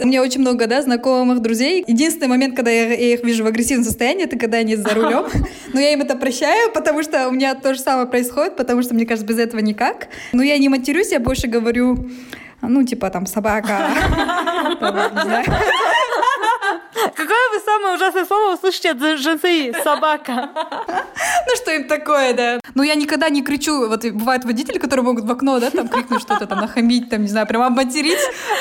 у 0.03 0.07
меня 0.07 0.23
очень 0.23 0.41
много, 0.41 0.67
да, 0.67 0.81
знакомых 0.81 1.41
друзей. 1.41 1.85
Единственный 1.87 2.29
момент, 2.29 2.57
когда 2.57 2.71
я, 2.71 2.89
я 2.95 3.13
их 3.13 3.23
вижу 3.23 3.45
в 3.45 3.47
агрессивном 3.47 3.85
состоянии, 3.85 4.25
это 4.25 4.39
когда 4.39 4.57
они 4.57 4.75
за 4.75 4.95
рулем. 4.95 5.27
Но 5.75 5.81
я 5.81 5.93
им 5.93 6.01
это 6.01 6.17
прощаю, 6.17 6.73
потому 6.73 7.03
что 7.03 7.29
у 7.29 7.31
меня 7.31 7.55
то 7.55 7.75
же 7.75 7.81
самое 7.81 8.09
происходит, 8.09 8.57
потому 8.57 8.83
что, 8.83 8.95
мне 8.95 9.05
кажется, 9.05 9.27
без 9.29 9.39
этого 9.39 9.61
никак. 9.61 10.09
Но 10.33 10.43
я 10.43 10.57
не 10.57 10.71
матерюсь, 10.71 11.13
я 11.13 11.21
больше 11.21 11.47
говорю, 11.47 12.09
ну, 12.63 12.85
типа 12.85 13.11
там 13.11 13.27
собака. 13.27 13.89
Какое 16.93 17.51
вы 17.53 17.61
самое 17.65 17.95
ужасное 17.95 18.25
слово 18.25 18.55
услышите 18.55 18.91
от 18.91 19.01
жены? 19.19 19.73
Собака. 19.83 20.51
Ну, 21.47 21.57
что 21.57 21.73
им 21.73 21.89
такое, 21.89 22.35
да. 22.35 22.61
Ну, 22.75 22.83
я 22.83 22.95
никогда 22.95 23.29
не 23.29 23.43
кричу. 23.43 23.89
Вот 23.89 24.05
бывают 24.05 24.45
водители, 24.45 24.79
которые 24.79 25.05
могут 25.05 25.25
в 25.25 25.31
окно, 25.31 25.59
да, 25.59 25.71
там 25.71 25.89
крикнуть 25.89 26.21
что-то, 26.23 26.47
там, 26.47 26.61
нахамить, 26.61 27.09
там, 27.09 27.23
не 27.23 27.29
знаю, 27.29 27.47
прям 27.47 27.63
обматерить. 27.63 28.19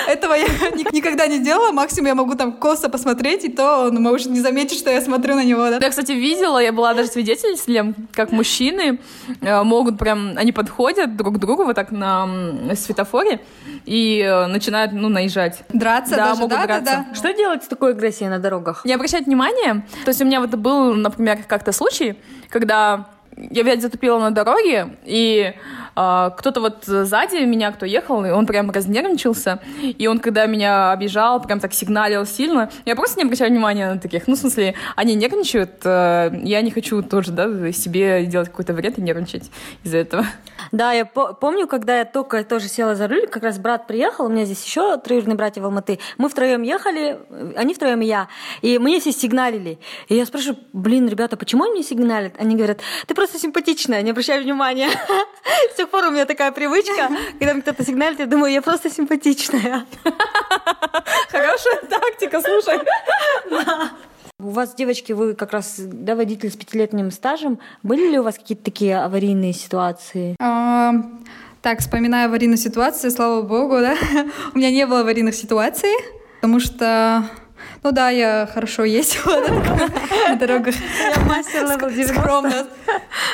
Этого 0.08 0.34
я 0.34 0.46
никогда 0.92 1.28
не 1.28 1.40
делала. 1.40 1.72
Максимум 1.72 2.08
я 2.08 2.16
могу 2.16 2.36
там 2.36 2.54
косо 2.54 2.90
посмотреть, 2.90 3.44
и 3.46 3.50
то 3.50 3.88
он 3.88 4.02
может 4.02 4.28
не 4.28 4.40
заметить, 4.40 4.80
что 4.80 4.90
я 4.90 5.02
смотрю 5.02 5.36
на 5.36 5.44
него, 5.44 5.70
да. 5.70 5.80
Я, 5.82 5.90
кстати, 5.90 6.12
видела, 6.12 6.60
я 6.60 6.72
была 6.72 6.94
даже 6.94 7.10
свидетелем, 7.10 7.96
как 8.14 8.32
мужчины 8.32 9.00
э, 9.42 9.64
могут 9.64 9.98
прям, 9.98 10.34
они 10.38 10.52
подходят 10.52 11.16
друг 11.16 11.36
к 11.36 11.38
другу 11.38 11.66
вот 11.66 11.76
так 11.76 11.92
на 11.92 12.28
светофоре 12.76 13.42
и 13.86 14.22
э, 14.22 14.48
начинают, 14.48 14.92
ну, 14.94 15.10
наезжать. 15.10 15.64
Драться 15.70 16.16
да, 16.16 16.30
даже, 16.30 16.42
могут 16.42 16.58
да, 16.58 16.66
драться. 16.66 16.86
да, 16.86 17.06
да. 17.10 17.16
Что 17.16 17.34
делать 17.34 17.64
с 17.64 17.68
такой 17.68 17.92
агрессией 17.92 18.19
на 18.28 18.40
дорогах? 18.40 18.84
Не 18.86 18.94
обращать 18.94 19.26
внимания. 19.26 19.86
То 20.04 20.10
есть 20.10 20.22
у 20.22 20.26
меня 20.26 20.40
вот 20.42 20.50
был, 20.52 20.94
например, 20.94 21.40
как-то 21.48 21.72
случай, 21.72 22.18
когда 22.50 23.08
я 23.38 23.62
опять 23.62 23.82
затупила 23.82 24.20
на 24.20 24.32
дороге, 24.32 24.98
и 25.06 25.54
кто-то 26.38 26.62
вот 26.62 26.86
сзади 26.86 27.44
меня, 27.46 27.72
кто 27.72 27.86
ехал, 27.86 28.24
и 28.25 28.29
он 28.29 28.46
прям 28.46 28.72
разнервничался, 28.72 29.60
и 29.82 30.08
он, 30.08 30.20
когда 30.20 30.46
меня 30.46 30.91
обижал, 30.91 31.41
прям 31.41 31.60
так 31.60 31.74
сигналил 31.74 32.25
сильно, 32.25 32.70
я 32.86 32.96
просто 32.96 33.18
не 33.20 33.25
обращаю 33.25 33.51
внимания 33.51 33.94
на 33.94 34.00
таких. 34.00 34.27
Ну, 34.27 34.36
в 34.36 34.38
смысле, 34.38 34.75
они 34.96 35.15
нервничают, 35.15 35.82
э, 35.84 36.32
я 36.44 36.62
не 36.62 36.72
хочу 36.72 37.01
тоже, 37.01 37.32
да, 37.32 37.72
себе 37.72 38.25
делать 38.25 38.50
какой-то 38.50 38.74
вред 38.74 38.98
и 38.98 39.01
нервничать 39.01 39.51
из-за 39.84 39.98
этого. 39.98 40.25
Да, 40.72 40.91
я 40.91 41.06
по- 41.06 41.34
помню, 41.34 41.68
когда 41.68 42.00
я 42.00 42.06
только 42.06 42.44
тоже 42.44 42.68
села 42.68 42.96
за 42.96 43.08
руль, 43.08 43.27
как 43.27 43.44
раз 43.44 43.58
брат 43.60 43.88
приехал, 43.88 44.25
у 44.25 44.29
меня 44.29 44.46
здесь 44.46 44.63
еще 44.63 44.98
троюродные 44.98 45.36
братья 45.36 45.62
в 45.62 45.65
Алматы. 45.65 46.00
Мы 46.18 46.29
втроем 46.29 46.62
ехали, 46.62 47.20
они 47.56 47.74
втроем 47.74 48.01
и 48.01 48.06
я, 48.06 48.27
и 48.62 48.77
мне 48.77 49.00
все 49.00 49.12
сигналили. 49.12 49.79
И 50.08 50.15
я 50.15 50.25
спрашиваю, 50.25 50.60
блин, 50.74 51.08
ребята, 51.08 51.38
почему 51.38 51.63
они 51.63 51.74
мне 51.74 51.84
сигналят? 51.84 52.34
Они 52.39 52.56
говорят, 52.56 52.80
ты 53.08 53.13
просто 53.15 53.39
симпатичная, 53.39 54.02
не 54.02 54.12
обращай 54.12 54.41
внимания. 54.41 54.89
С 55.76 55.80
тех 55.89 55.91
пор 55.91 56.06
у 56.06 56.12
меня 56.12 56.25
такая 56.25 56.52
привычка, 56.52 57.10
когда 57.39 57.54
мне 57.54 57.63
кто-то 57.63 57.84
сигналит, 57.84 58.19
я 58.19 58.28
думаю, 58.28 58.54
я 58.54 58.62
просто 58.62 58.91
симпатичная. 58.91 59.86
Хорошая 61.32 61.82
тактика, 61.89 62.41
слушай. 62.41 62.80
У 64.39 64.52
вас, 64.52 64.75
девочки, 64.75 65.13
вы 65.13 65.34
как 65.34 65.52
раз 65.52 65.75
да, 65.80 66.15
водитель 66.15 66.52
с 66.52 66.56
пятилетним 66.56 67.12
стажем. 67.12 67.60
Были 67.82 68.08
ли 68.08 68.19
у 68.19 68.23
вас 68.23 68.36
какие-то 68.36 68.63
такие 68.63 68.97
аварийные 68.97 69.52
ситуации? 69.52 70.36
А, 70.39 70.93
так, 71.62 71.80
вспоминая 71.80 72.28
аварийную 72.28 72.58
ситуацию, 72.58 73.12
слава 73.12 73.41
богу, 73.41 73.80
да, 73.80 73.95
у 74.54 74.58
меня 74.58 74.71
не 74.71 74.86
было 74.86 75.02
аварийных 75.02 75.36
ситуаций, 75.36 75.91
потому 76.36 76.60
что 76.60 77.25
ну 77.84 77.92
да, 77.92 78.10
я 78.10 78.48
хорошо 78.54 78.84
ездила 78.84 79.39
на 80.28 80.36
дорогах. 80.36 80.76
Я 81.00 81.20
мастер 81.26 81.63
level 81.63 81.89
90. 81.89 82.13
Скромно. 82.13 82.68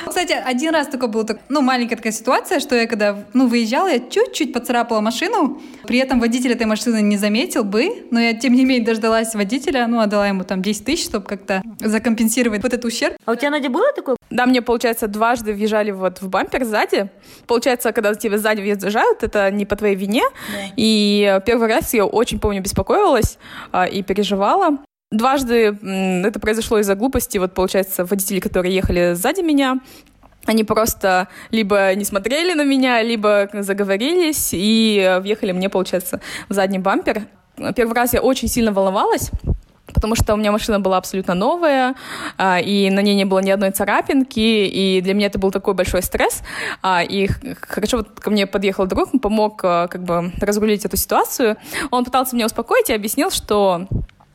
Кстати, 0.08 0.34
один 0.34 0.74
раз 0.74 0.88
такой 0.88 1.10
был, 1.10 1.28
ну, 1.50 1.62
маленькая 1.62 1.96
такая 1.96 2.14
ситуация, 2.14 2.60
что 2.60 2.76
я 2.76 2.88
когда, 2.88 3.18
ну, 3.34 3.48
выезжала, 3.48 3.88
я 3.88 4.00
чуть-чуть 4.00 4.54
поцарапала 4.54 5.02
машину, 5.02 5.62
при 5.88 6.00
этом 6.00 6.20
водитель 6.20 6.52
этой 6.52 6.68
машины 6.68 7.02
не 7.02 7.18
заметил 7.18 7.64
бы, 7.64 8.06
но 8.12 8.20
я, 8.20 8.34
тем 8.34 8.54
не 8.54 8.66
менее, 8.66 8.86
дождалась 8.86 9.34
водителя, 9.34 9.88
ну, 9.88 10.00
отдала 10.00 10.28
ему 10.28 10.44
там 10.44 10.62
10 10.62 10.86
тысяч, 10.86 11.06
чтобы 11.06 11.26
как-то 11.26 11.64
закомпенсировать 11.80 12.62
вот 12.62 12.74
этот 12.74 12.86
ущерб. 12.86 13.16
А 13.26 13.32
у 13.32 13.36
тебя, 13.36 13.50
Надя, 13.50 13.70
было 13.70 13.92
такое? 13.96 14.16
Да, 14.30 14.46
мне, 14.46 14.62
получается, 14.62 15.08
дважды 15.08 15.54
въезжали 15.54 15.92
вот 15.92 16.22
в 16.22 16.30
бампер 16.30 16.66
сзади. 16.66 17.10
Получается, 17.48 17.92
когда 17.92 18.14
тебе 18.14 18.38
сзади 18.38 18.62
въезжают, 18.62 19.24
это 19.24 19.50
не 19.52 19.66
по 19.66 19.76
твоей 19.76 19.96
вине. 19.96 20.24
Да. 20.52 20.74
И 20.76 21.40
первый 21.46 21.68
раз 21.68 21.94
я 21.94 22.06
очень, 22.06 22.40
помню, 22.40 22.62
беспокоилась 22.62 23.38
а, 23.72 23.86
и 23.86 24.04
переживала. 24.04 24.35
Дважды 25.12 25.78
это 26.26 26.40
произошло 26.40 26.80
из-за 26.80 26.96
глупости. 26.96 27.38
Вот, 27.38 27.54
получается, 27.54 28.06
водители, 28.06 28.40
которые 28.40 28.76
ехали 28.76 29.14
сзади 29.14 29.42
меня, 29.42 29.80
они 30.46 30.64
просто 30.64 31.28
либо 31.52 31.94
не 31.96 32.06
смотрели 32.06 32.54
на 32.54 32.64
меня, 32.64 33.02
либо 33.02 33.50
заговорились 33.54 34.50
и 34.52 35.18
въехали 35.22 35.52
мне, 35.52 35.70
получается, 35.70 36.22
в 36.50 36.54
задний 36.54 36.80
бампер. 36.80 37.28
Первый 37.76 37.94
раз 37.94 38.14
я 38.14 38.22
очень 38.22 38.48
сильно 38.48 38.74
волновалась, 38.74 39.32
потому 39.94 40.16
что 40.16 40.34
у 40.34 40.38
меня 40.38 40.52
машина 40.52 40.80
была 40.80 40.98
абсолютно 40.98 41.34
новая, 41.34 41.96
а, 42.38 42.60
и 42.60 42.90
на 42.90 43.00
ней 43.00 43.16
не 43.16 43.26
было 43.26 43.40
ни 43.40 43.50
одной 43.50 43.72
царапинки, 43.72 44.40
и 44.40 45.02
для 45.02 45.14
меня 45.14 45.28
это 45.28 45.40
был 45.40 45.52
такой 45.52 45.74
большой 45.74 46.04
стресс. 46.04 46.42
А, 46.82 47.02
и 47.02 47.28
хорошо 47.62 47.98
вот 47.98 48.20
ко 48.20 48.30
мне 48.30 48.46
подъехал 48.46 48.88
друг, 48.88 49.10
помог 49.22 49.62
а, 49.64 49.88
как 49.88 50.04
бы 50.04 50.32
разрулить 50.42 50.86
эту 50.86 50.98
ситуацию. 50.98 51.56
Он 51.92 52.04
пытался 52.04 52.36
меня 52.36 52.46
успокоить 52.46 52.90
и 52.90 52.94
объяснил, 52.94 53.32
что 53.32 53.88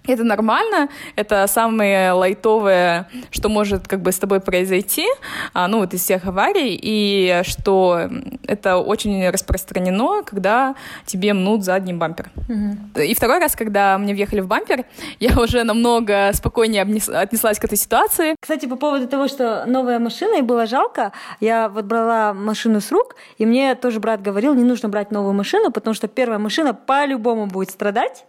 это 0.06 0.24
нормально, 0.24 0.88
это 1.16 1.46
самое 1.46 2.12
лайтовое, 2.12 3.08
что 3.30 3.48
может 3.48 3.86
как 3.86 4.00
бы 4.00 4.12
с 4.12 4.18
тобой 4.18 4.40
произойти, 4.40 5.06
а, 5.52 5.68
ну 5.68 5.80
вот 5.80 5.94
из 5.94 6.02
всех 6.02 6.26
аварий, 6.26 6.78
и 6.80 7.42
что 7.44 8.08
это 8.46 8.78
очень 8.78 9.28
распространено, 9.28 10.22
когда 10.22 10.74
тебе 11.06 11.34
мнут 11.34 11.64
задний 11.64 11.92
бампер. 11.92 12.30
Угу. 12.48 13.02
И 13.02 13.14
второй 13.14 13.38
раз, 13.38 13.56
когда 13.56 13.98
мне 13.98 14.14
въехали 14.14 14.40
в 14.40 14.46
бампер, 14.46 14.84
я 15.20 15.38
уже 15.38 15.64
намного 15.64 16.32
спокойнее 16.32 16.82
отнеслась 16.82 17.58
к 17.58 17.64
этой 17.64 17.76
ситуации. 17.76 18.36
Кстати, 18.40 18.66
по 18.66 18.76
поводу 18.76 19.06
того, 19.06 19.28
что 19.28 19.64
новая 19.66 19.98
машина, 19.98 20.38
и 20.38 20.42
было 20.42 20.66
жалко, 20.66 21.12
я 21.40 21.68
вот 21.68 21.84
брала 21.84 22.32
машину 22.32 22.80
с 22.80 22.90
рук, 22.90 23.16
и 23.38 23.46
мне 23.46 23.74
тоже 23.74 24.00
брат 24.00 24.22
говорил, 24.22 24.54
не 24.54 24.64
нужно 24.64 24.88
брать 24.88 25.10
новую 25.10 25.34
машину, 25.34 25.70
потому 25.70 25.94
что 25.94 26.08
первая 26.08 26.38
машина 26.38 26.74
по-любому 26.74 27.46
будет 27.46 27.70
страдать, 27.70 28.24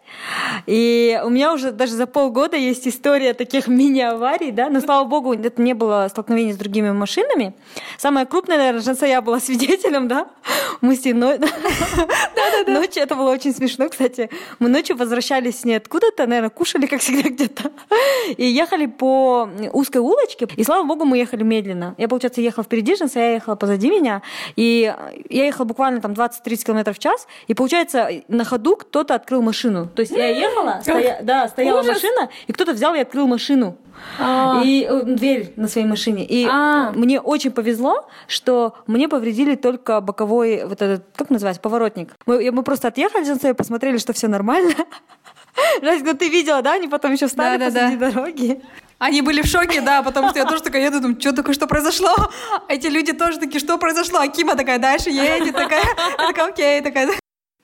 и 0.66 1.20
у 1.24 1.30
меня 1.30 1.54
уже 1.54 1.61
уже 1.62 1.72
даже 1.72 1.94
за 1.94 2.08
полгода 2.08 2.58
есть 2.58 2.88
история 2.88 3.34
таких 3.34 3.68
мини-аварий, 3.68 4.52
да, 4.52 4.70
но, 4.70 4.82
слава 4.82 5.08
богу, 5.08 5.34
это 5.34 5.62
не 5.62 5.74
было 5.74 6.08
столкновений 6.10 6.54
с 6.54 6.58
другими 6.58 6.92
машинами. 6.92 7.54
Самая 7.98 8.26
крупная, 8.26 8.58
наверное, 8.58 8.82
шанса 8.82 9.06
я 9.06 9.22
была 9.22 9.40
свидетелем, 9.48 10.08
да, 10.08 10.28
мы 10.82 10.96
с 10.96 11.06
ней 11.06 11.14
ночью, 12.68 13.04
это 13.04 13.16
было 13.16 13.32
очень 13.32 13.54
смешно, 13.54 13.90
кстати, 13.90 14.30
мы 14.60 14.70
ночью 14.70 14.98
возвращались 14.98 15.62
с 15.62 15.66
ней 15.66 15.76
откуда-то, 15.76 16.28
наверное, 16.28 16.50
кушали, 16.50 16.88
как 16.88 17.02
всегда, 17.02 17.30
где-то, 17.30 17.72
и 18.38 18.46
ехали 18.46 18.88
по 18.88 19.50
узкой 19.74 20.00
улочке, 20.00 20.48
и, 20.56 20.64
слава 20.64 20.84
богу, 20.84 21.06
мы 21.06 21.18
ехали 21.18 21.44
медленно. 21.44 21.96
Я, 21.98 22.08
получается, 22.08 22.42
ехала 22.42 22.64
впереди 22.64 22.96
Женса, 22.96 23.20
я 23.20 23.34
ехала 23.34 23.56
позади 23.56 23.90
меня, 23.90 24.22
и 24.56 24.94
я 25.30 25.46
ехала 25.46 25.66
буквально 25.66 26.02
там 26.02 26.14
20-30 26.14 26.66
км 26.66 26.94
в 26.94 27.00
час, 27.00 27.28
и, 27.48 27.54
получается, 27.54 28.10
на 28.28 28.44
ходу 28.44 28.76
кто-то 28.76 29.16
открыл 29.16 29.42
машину. 29.42 29.88
То 29.88 30.02
есть 30.02 30.12
я 30.12 30.28
ехала, 30.28 30.80
стоя... 30.82 31.20
да, 31.22 31.48
стояла 31.52 31.82
Ужас. 31.82 31.96
машина, 31.96 32.30
и 32.48 32.54
кто-то 32.54 32.74
взял 32.74 32.96
и 32.96 33.00
открыл 33.00 33.28
машину. 33.28 33.78
А. 34.20 34.62
И 34.64 34.88
э, 34.90 35.04
дверь 35.04 35.54
на 35.56 35.68
своей 35.68 35.88
машине. 35.88 36.26
И 36.26 36.48
а. 36.50 36.92
мне 36.92 37.20
очень 37.20 37.52
повезло, 37.52 38.08
что 38.28 38.76
мне 38.88 39.08
повредили 39.08 39.56
только 39.56 40.02
боковой, 40.02 40.66
вот 40.66 40.82
этот, 40.82 41.06
как 41.16 41.30
называется, 41.30 41.62
поворотник. 41.62 42.16
Мы, 42.26 42.52
мы 42.52 42.64
просто 42.64 42.88
отъехали, 42.88 43.22
и 43.50 43.54
посмотрели, 43.54 43.98
что 43.98 44.14
все 44.14 44.28
нормально. 44.28 44.74
Жесть, 45.82 46.06
ну 46.06 46.14
ты 46.14 46.30
видела, 46.30 46.62
да? 46.62 46.74
Они 46.74 46.88
потом 46.88 47.12
еще 47.14 47.28
встали 47.28 47.58
да, 47.58 47.66
посреди 47.66 47.98
да, 47.98 48.08
да. 48.08 48.12
дороги. 48.12 48.62
Они 49.00 49.22
были 49.22 49.42
в 49.42 49.48
шоке, 49.48 49.82
да, 49.82 50.04
потому 50.04 50.30
что 50.30 50.40
я 50.40 50.46
тоже 50.46 50.62
такая 50.62 50.86
еду, 50.86 51.02
думаю, 51.02 51.20
что 51.20 51.34
такое, 51.34 51.56
что 51.56 51.66
произошло? 51.66 52.14
Эти 52.68 52.86
люди 52.88 53.14
тоже 53.14 53.40
такие, 53.40 53.60
что 53.60 53.78
произошло? 53.80 54.20
А 54.20 54.28
Кима 54.28 54.56
такая 54.56 54.78
дальше 54.78 55.10
едет, 55.10 55.56
такая, 55.56 55.84
такая, 56.18 56.48
окей, 56.48 56.82
такая. 56.82 57.10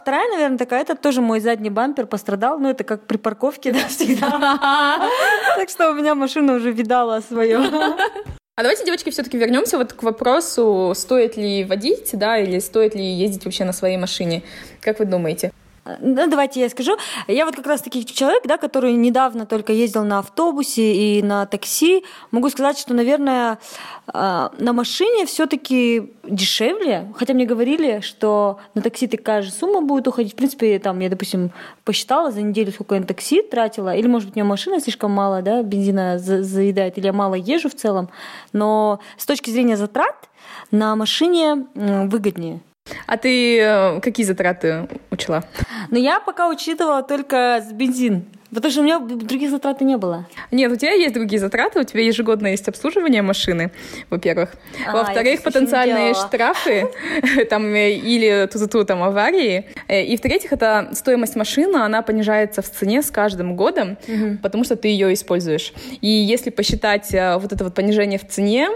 Вторая, 0.08 0.30
наверное, 0.30 0.58
такая, 0.58 0.84
это 0.84 0.96
тоже 0.96 1.20
мой 1.20 1.42
задний 1.42 1.70
бампер 1.70 2.08
пострадал, 2.08 2.60
но 2.60 2.70
это 2.70 2.86
как 2.86 3.08
при 3.08 3.18
парковке, 3.18 3.74
да, 3.74 3.80
всегда. 3.90 5.02
Так 5.58 5.70
что 5.70 5.92
у 5.92 5.94
меня 5.94 6.16
машина 6.16 6.54
уже 6.54 6.72
видала 6.72 7.20
свое. 7.20 7.58
А 7.58 8.62
давайте, 8.62 8.86
девочки, 8.86 9.10
все-таки 9.10 9.38
вернемся 9.38 9.78
вот 9.78 9.92
к 9.92 10.04
вопросу, 10.04 10.94
стоит 10.96 11.36
ли 11.36 11.66
водить, 11.66 12.12
да, 12.14 12.38
или 12.38 12.60
стоит 12.60 12.96
ли 12.96 13.04
ездить 13.04 13.44
вообще 13.44 13.66
на 13.66 13.74
своей 13.74 13.98
машине. 13.98 14.44
Как 14.80 15.00
вы 15.00 15.06
думаете? 15.06 15.52
Ну, 16.00 16.28
давайте 16.28 16.62
я 16.62 16.70
скажу. 16.70 16.98
Я 17.28 17.46
вот 17.46 17.56
как 17.56 17.68
раз 17.68 17.82
таки 17.82 18.06
человек, 18.06 18.44
да, 18.46 18.58
который 18.58 18.94
недавно 18.94 19.46
только 19.46 19.74
ездил 19.74 20.04
на 20.04 20.20
автобусе 20.20 20.94
и 20.94 21.22
на 21.22 21.46
такси. 21.46 22.04
Могу 22.32 22.50
сказать, 22.50 22.78
что, 22.78 22.94
наверное, 22.94 23.60
а, 24.08 24.52
на 24.58 24.74
машине 24.74 25.26
все-таки 25.26 26.14
дешевле. 26.24 27.14
Хотя 27.16 27.34
мне 27.34 27.46
говорили, 27.46 28.02
что 28.02 28.60
на 28.74 28.82
такси 28.82 29.08
такая 29.08 29.42
же 29.42 29.52
сумма 29.52 29.82
будет 29.82 30.08
уходить. 30.08 30.34
В 30.34 30.36
принципе, 30.36 30.80
там, 30.80 31.00
я, 31.00 31.10
допустим, 31.10 31.52
посчитала 31.84 32.32
за 32.32 32.42
неделю, 32.42 32.72
сколько 32.72 32.96
я 32.96 33.02
на 33.02 33.08
такси 33.08 33.42
тратила. 33.42 33.96
Или, 33.96 34.08
может 34.08 34.30
быть, 34.30 34.36
у 34.36 34.40
меня 34.40 34.50
машина 34.50 34.80
слишком 34.80 35.12
мало, 35.12 35.42
да, 35.42 35.64
бензина 35.64 36.20
заедает, 36.20 36.98
или 36.98 37.06
я 37.06 37.14
мало 37.14 37.36
езжу 37.36 37.70
в 37.70 37.76
целом. 37.76 38.10
Но 38.54 39.00
с 39.18 39.26
точки 39.26 39.50
зрения 39.50 39.78
затрат 39.78 40.30
на 40.72 40.96
машине 40.96 41.68
выгоднее. 41.76 42.62
А 43.06 43.18
ты 43.18 43.60
э, 43.60 44.00
какие 44.02 44.26
затраты 44.26 44.88
учла? 45.12 45.44
Ну, 45.90 45.98
я 45.98 46.20
пока 46.20 46.48
учитывала 46.50 47.04
только 47.04 47.64
бензин. 47.72 48.26
Потому 48.54 48.72
что 48.72 48.82
у 48.82 48.84
меня 48.84 49.00
других 49.00 49.50
затрат 49.50 49.82
не 49.82 49.98
было. 49.98 50.26
Нет, 50.52 50.72
у 50.72 50.76
тебя 50.76 50.94
есть 50.94 51.14
другие 51.14 51.40
затраты, 51.40 51.82
у 51.82 51.84
тебя 51.84 52.04
ежегодно 52.04 52.48
есть 52.48 52.68
обслуживание 52.68 53.22
машины, 53.22 53.72
во-первых. 54.10 54.52
А, 54.88 54.94
Во-вторых, 54.94 55.44
потенциальные 55.44 56.14
штрафы 56.14 56.88
там, 57.50 57.66
э, 57.74 57.92
или 57.92 58.48
тузату 58.48 58.86
там 58.86 59.04
аварии. 59.04 59.66
Э, 59.88 60.04
и 60.04 60.16
в-третьих, 60.16 60.54
это 60.54 60.90
стоимость 60.94 61.36
машины, 61.36 61.78
она 61.78 62.02
понижается 62.02 62.62
в 62.62 62.70
цене 62.70 63.02
с 63.02 63.12
каждым 63.12 63.56
годом, 63.56 63.98
угу. 64.08 64.38
потому 64.42 64.64
что 64.64 64.76
ты 64.78 64.88
ее 64.88 65.14
используешь. 65.14 65.74
И 66.00 66.08
если 66.08 66.50
посчитать 66.50 67.14
э, 67.14 67.38
вот 67.38 67.52
это 67.52 67.66
вот 67.66 67.74
понижение 67.74 68.18
в 68.18 68.28
цене, 68.28 68.70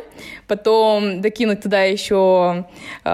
потом 0.47 1.21
докинуть 1.21 1.61
туда 1.61 1.83
еще 1.83 2.65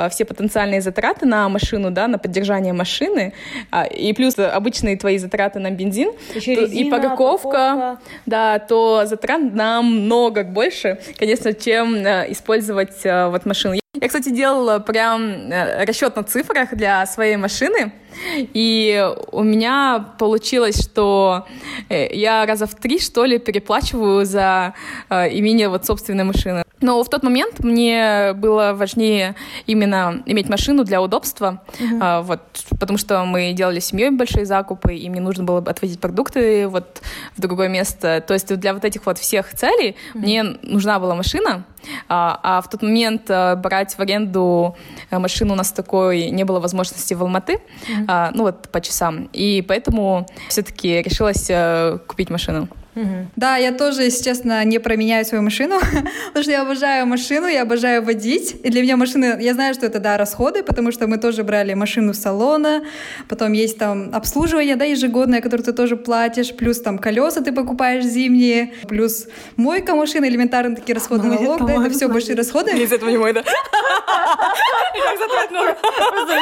все 0.09 0.25
потенциальные 0.25 0.81
затраты 0.81 1.25
на 1.25 1.47
машину, 1.49 1.91
да, 1.91 2.07
на 2.07 2.17
поддержание 2.17 2.73
машины, 2.73 3.33
а, 3.71 3.85
и 3.85 4.11
плюс 4.13 4.37
обычные 4.39 4.97
твои 4.97 5.17
затраты 5.17 5.59
на 5.59 5.69
бензин, 5.71 6.11
еще 6.51 6.61
еще 6.61 6.61
резина, 6.61 6.87
и 6.87 6.91
парковка, 6.91 7.17
парковка, 7.17 7.99
да, 8.25 8.59
то 8.59 9.05
затрат 9.05 9.53
намного 9.53 10.43
больше, 10.43 10.99
конечно, 11.17 11.53
чем 11.53 11.95
э, 11.95 12.31
использовать 12.31 13.05
э, 13.05 13.29
вот 13.29 13.45
машину. 13.45 13.75
Я, 13.99 14.07
кстати, 14.07 14.29
делала 14.29 14.79
прям 14.79 15.51
э, 15.51 15.85
расчет 15.85 16.15
на 16.15 16.23
цифрах 16.23 16.75
для 16.75 17.05
своей 17.05 17.37
машины, 17.37 17.93
и 18.33 19.11
у 19.31 19.43
меня 19.43 20.13
получилось, 20.17 20.81
что 20.81 21.45
я 21.89 22.45
раза 22.45 22.65
в 22.65 22.75
три, 22.75 22.99
что 22.99 23.25
ли, 23.25 23.37
переплачиваю 23.37 24.25
за 24.25 24.73
имение 25.09 25.69
вот 25.69 25.85
собственной 25.85 26.23
машины. 26.23 26.63
Но 26.81 27.03
в 27.03 27.09
тот 27.09 27.23
момент 27.23 27.59
мне 27.59 28.33
было 28.33 28.73
важнее 28.73 29.35
именно 29.65 30.21
иметь 30.25 30.49
машину 30.49 30.83
для 30.83 31.01
удобства, 31.01 31.61
uh-huh. 31.79 31.99
а, 32.01 32.21
вот, 32.21 32.41
потому 32.79 32.97
что 32.97 33.23
мы 33.25 33.53
делали 33.53 33.79
семьей 33.79 34.11
большие 34.11 34.45
закупы, 34.45 34.95
и 34.95 35.09
мне 35.09 35.19
нужно 35.19 35.43
было 35.43 35.59
отвозить 35.59 35.99
продукты 35.99 36.67
вот 36.67 37.01
в 37.35 37.41
другое 37.41 37.67
место. 37.67 38.23
То 38.25 38.33
есть 38.33 38.53
для 38.55 38.73
вот 38.73 38.85
этих 38.85 39.05
вот 39.05 39.17
всех 39.17 39.53
целей 39.53 39.95
uh-huh. 40.13 40.19
мне 40.19 40.43
нужна 40.43 40.99
была 40.99 41.15
машина, 41.15 41.63
а, 42.07 42.39
а 42.43 42.61
в 42.61 42.69
тот 42.69 42.83
момент 42.83 43.23
а, 43.29 43.55
брать 43.55 43.95
в 43.95 43.99
аренду 43.99 44.75
э, 45.09 45.17
машину 45.17 45.53
у 45.53 45.55
нас 45.55 45.71
такой 45.71 46.29
не 46.29 46.43
было 46.43 46.59
возможности 46.59 47.13
в 47.15 47.21
Алматы, 47.21 47.53
uh-huh. 47.53 48.05
а, 48.07 48.31
ну 48.35 48.43
вот 48.43 48.69
по 48.69 48.81
часам. 48.81 49.29
И 49.33 49.63
поэтому 49.67 50.27
все-таки 50.49 51.01
решилась 51.01 51.47
а, 51.49 51.97
купить 52.07 52.29
машину. 52.29 52.67
Угу. 52.97 53.27
Да, 53.35 53.57
я 53.57 53.71
тоже, 53.71 54.03
если 54.03 54.23
честно, 54.23 54.65
не 54.65 54.79
променяю 54.79 55.23
свою 55.23 55.43
машину, 55.43 55.79
потому 56.27 56.43
что 56.43 56.51
я 56.51 56.61
обожаю 56.63 57.05
машину, 57.05 57.47
я 57.47 57.61
обожаю 57.61 58.03
водить. 58.03 58.55
И 58.63 58.69
для 58.69 58.81
меня 58.81 58.97
машины, 58.97 59.37
я 59.39 59.53
знаю, 59.53 59.75
что 59.75 59.85
это, 59.85 59.99
да, 59.99 60.17
расходы, 60.17 60.63
потому 60.63 60.91
что 60.91 61.05
мы 61.05 61.17
тоже 61.17 61.43
брали 61.43 61.75
машину 61.75 62.13
с 62.15 62.19
салона, 62.19 62.83
потом 63.29 63.53
есть 63.53 63.77
там 63.77 64.09
обслуживание, 64.13 64.75
да, 64.75 64.85
ежегодное, 64.85 65.41
которое 65.41 65.63
ты 65.63 65.73
тоже 65.73 65.95
платишь, 65.95 66.55
плюс 66.55 66.81
там 66.81 66.97
колеса 66.97 67.41
ты 67.41 67.51
покупаешь 67.51 68.03
зимние, 68.03 68.73
плюс 68.87 69.27
мойка 69.57 69.95
машины, 69.95 70.25
элементарно 70.25 70.75
такие 70.75 70.95
расходы 70.95 71.27
Мой, 71.27 71.39
налог, 71.39 71.65
да, 71.67 71.85
это 71.85 71.91
все 71.91 72.07
большие 72.07 72.35
расходы. 72.35 72.71
Из 72.71 72.91
этого 72.91 73.09
не 73.09 73.17
мой, 73.17 73.33
да? 73.33 73.43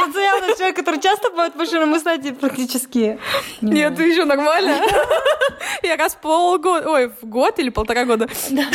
Просто 0.05 0.21
явно 0.21 0.55
человек, 0.55 0.75
который 0.75 1.01
часто 1.01 1.31
моет 1.31 1.55
машину, 1.55 1.85
мы, 1.85 1.97
кстати, 1.97 2.31
практически... 2.31 3.19
Нет, 3.61 3.95
ты 3.95 4.03
еще 4.03 4.23
нормально. 4.25 4.77
Я 5.83 5.97
раз 5.97 6.15
пол 6.15 6.44
полгода, 6.45 6.89
ой, 6.89 7.11
в 7.21 7.25
год 7.25 7.59
или 7.59 7.69
полтора 7.69 8.05
года. 8.05 8.27
Да. 8.51 8.65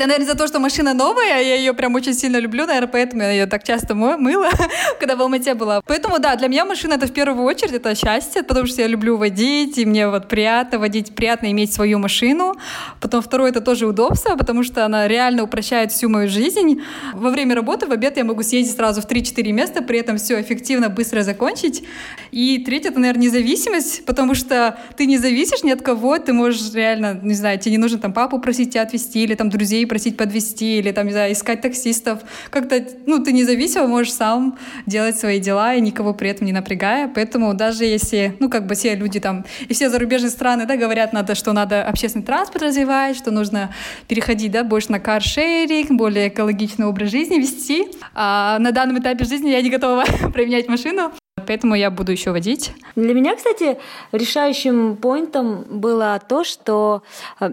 Это, 0.00 0.08
наверное, 0.08 0.32
за 0.32 0.34
то, 0.34 0.48
что 0.48 0.60
машина 0.60 0.94
новая, 0.94 1.42
я 1.42 1.56
ее 1.56 1.74
прям 1.74 1.94
очень 1.94 2.14
сильно 2.14 2.38
люблю, 2.38 2.66
наверное, 2.66 2.88
поэтому 2.88 3.22
я 3.22 3.32
ее 3.32 3.46
так 3.46 3.64
часто 3.64 3.94
мыла, 3.94 4.48
когда 4.98 5.14
в 5.14 5.20
Алмате 5.20 5.52
была. 5.52 5.82
Поэтому, 5.84 6.18
да, 6.18 6.36
для 6.36 6.48
меня 6.48 6.64
машина 6.64 6.94
это 6.94 7.06
в 7.06 7.12
первую 7.12 7.44
очередь, 7.44 7.74
это 7.74 7.94
счастье, 7.94 8.42
потому 8.42 8.66
что 8.66 8.80
я 8.80 8.88
люблю 8.88 9.18
водить, 9.18 9.76
и 9.76 9.84
мне 9.84 10.08
вот 10.08 10.26
приятно 10.26 10.78
водить, 10.78 11.14
приятно 11.14 11.50
иметь 11.50 11.74
свою 11.74 11.98
машину. 11.98 12.54
Потом 12.98 13.20
второе, 13.20 13.50
это 13.50 13.60
тоже 13.60 13.86
удобство, 13.86 14.36
потому 14.36 14.62
что 14.62 14.86
она 14.86 15.06
реально 15.06 15.42
упрощает 15.42 15.92
всю 15.92 16.08
мою 16.08 16.30
жизнь. 16.30 16.80
Во 17.12 17.28
время 17.28 17.54
работы, 17.54 17.86
в 17.86 17.92
обед 17.92 18.16
я 18.16 18.24
могу 18.24 18.42
съездить 18.42 18.74
сразу 18.74 19.02
в 19.02 19.06
3-4 19.06 19.52
места, 19.52 19.82
при 19.82 19.98
этом 19.98 20.16
все 20.16 20.40
эффективно, 20.40 20.88
быстро 20.88 21.22
закончить. 21.22 21.84
И 22.30 22.64
третье, 22.64 22.88
это, 22.88 23.00
наверное, 23.00 23.24
независимость, 23.24 24.06
потому 24.06 24.34
что 24.34 24.78
ты 24.96 25.04
не 25.04 25.18
зависишь 25.18 25.62
ни 25.62 25.70
от 25.70 25.82
кого, 25.82 26.16
ты 26.16 26.32
можешь 26.32 26.72
реально 26.72 27.19
не 27.22 27.34
знаю, 27.34 27.58
тебе 27.58 27.72
не 27.72 27.78
нужно 27.78 27.98
там 27.98 28.12
папу 28.12 28.38
просить 28.38 28.72
тебя 28.72 28.82
отвезти, 28.82 29.24
или 29.24 29.34
там 29.34 29.50
друзей 29.50 29.86
просить 29.86 30.16
подвезти, 30.16 30.78
или 30.78 30.92
там, 30.92 31.06
не 31.06 31.12
знаю, 31.12 31.32
искать 31.32 31.60
таксистов. 31.60 32.20
Как-то, 32.50 32.84
ну, 33.06 33.22
ты 33.22 33.32
независимо 33.32 33.86
можешь 33.86 34.12
сам 34.12 34.58
делать 34.86 35.18
свои 35.18 35.40
дела 35.40 35.74
и 35.74 35.80
никого 35.80 36.14
при 36.14 36.30
этом 36.30 36.46
не 36.46 36.52
напрягая. 36.52 37.08
Поэтому 37.08 37.54
даже 37.54 37.84
если, 37.84 38.36
ну, 38.40 38.48
как 38.48 38.66
бы 38.66 38.74
все 38.74 38.94
люди 38.94 39.20
там, 39.20 39.44
и 39.68 39.74
все 39.74 39.90
зарубежные 39.90 40.30
страны, 40.30 40.66
да, 40.66 40.76
говорят, 40.76 41.12
надо, 41.12 41.34
что 41.34 41.52
надо 41.52 41.84
общественный 41.84 42.24
транспорт 42.24 42.62
развивать, 42.62 43.16
что 43.16 43.30
нужно 43.30 43.74
переходить, 44.08 44.52
да, 44.52 44.64
больше 44.64 44.92
на 44.92 45.00
каршеринг, 45.00 45.90
более 45.90 46.28
экологичный 46.28 46.86
образ 46.86 47.10
жизни 47.10 47.38
вести. 47.38 47.86
А 48.14 48.58
на 48.58 48.72
данном 48.72 48.98
этапе 48.98 49.24
жизни 49.24 49.50
я 49.50 49.62
не 49.62 49.70
готова 49.70 50.04
применять 50.32 50.68
машину, 50.68 51.12
поэтому 51.46 51.74
я 51.74 51.90
буду 51.90 52.12
еще 52.12 52.30
водить. 52.30 52.72
Для 52.96 53.14
меня, 53.14 53.36
кстати, 53.36 53.78
решающим 54.12 54.96
поинтом 54.96 55.64
было 55.68 56.20
то, 56.26 56.44
что 56.44 57.02
э, 57.40 57.50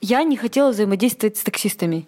я 0.00 0.22
не 0.22 0.36
хотела 0.36 0.70
взаимодействовать 0.70 1.36
с 1.36 1.42
таксистами. 1.42 2.06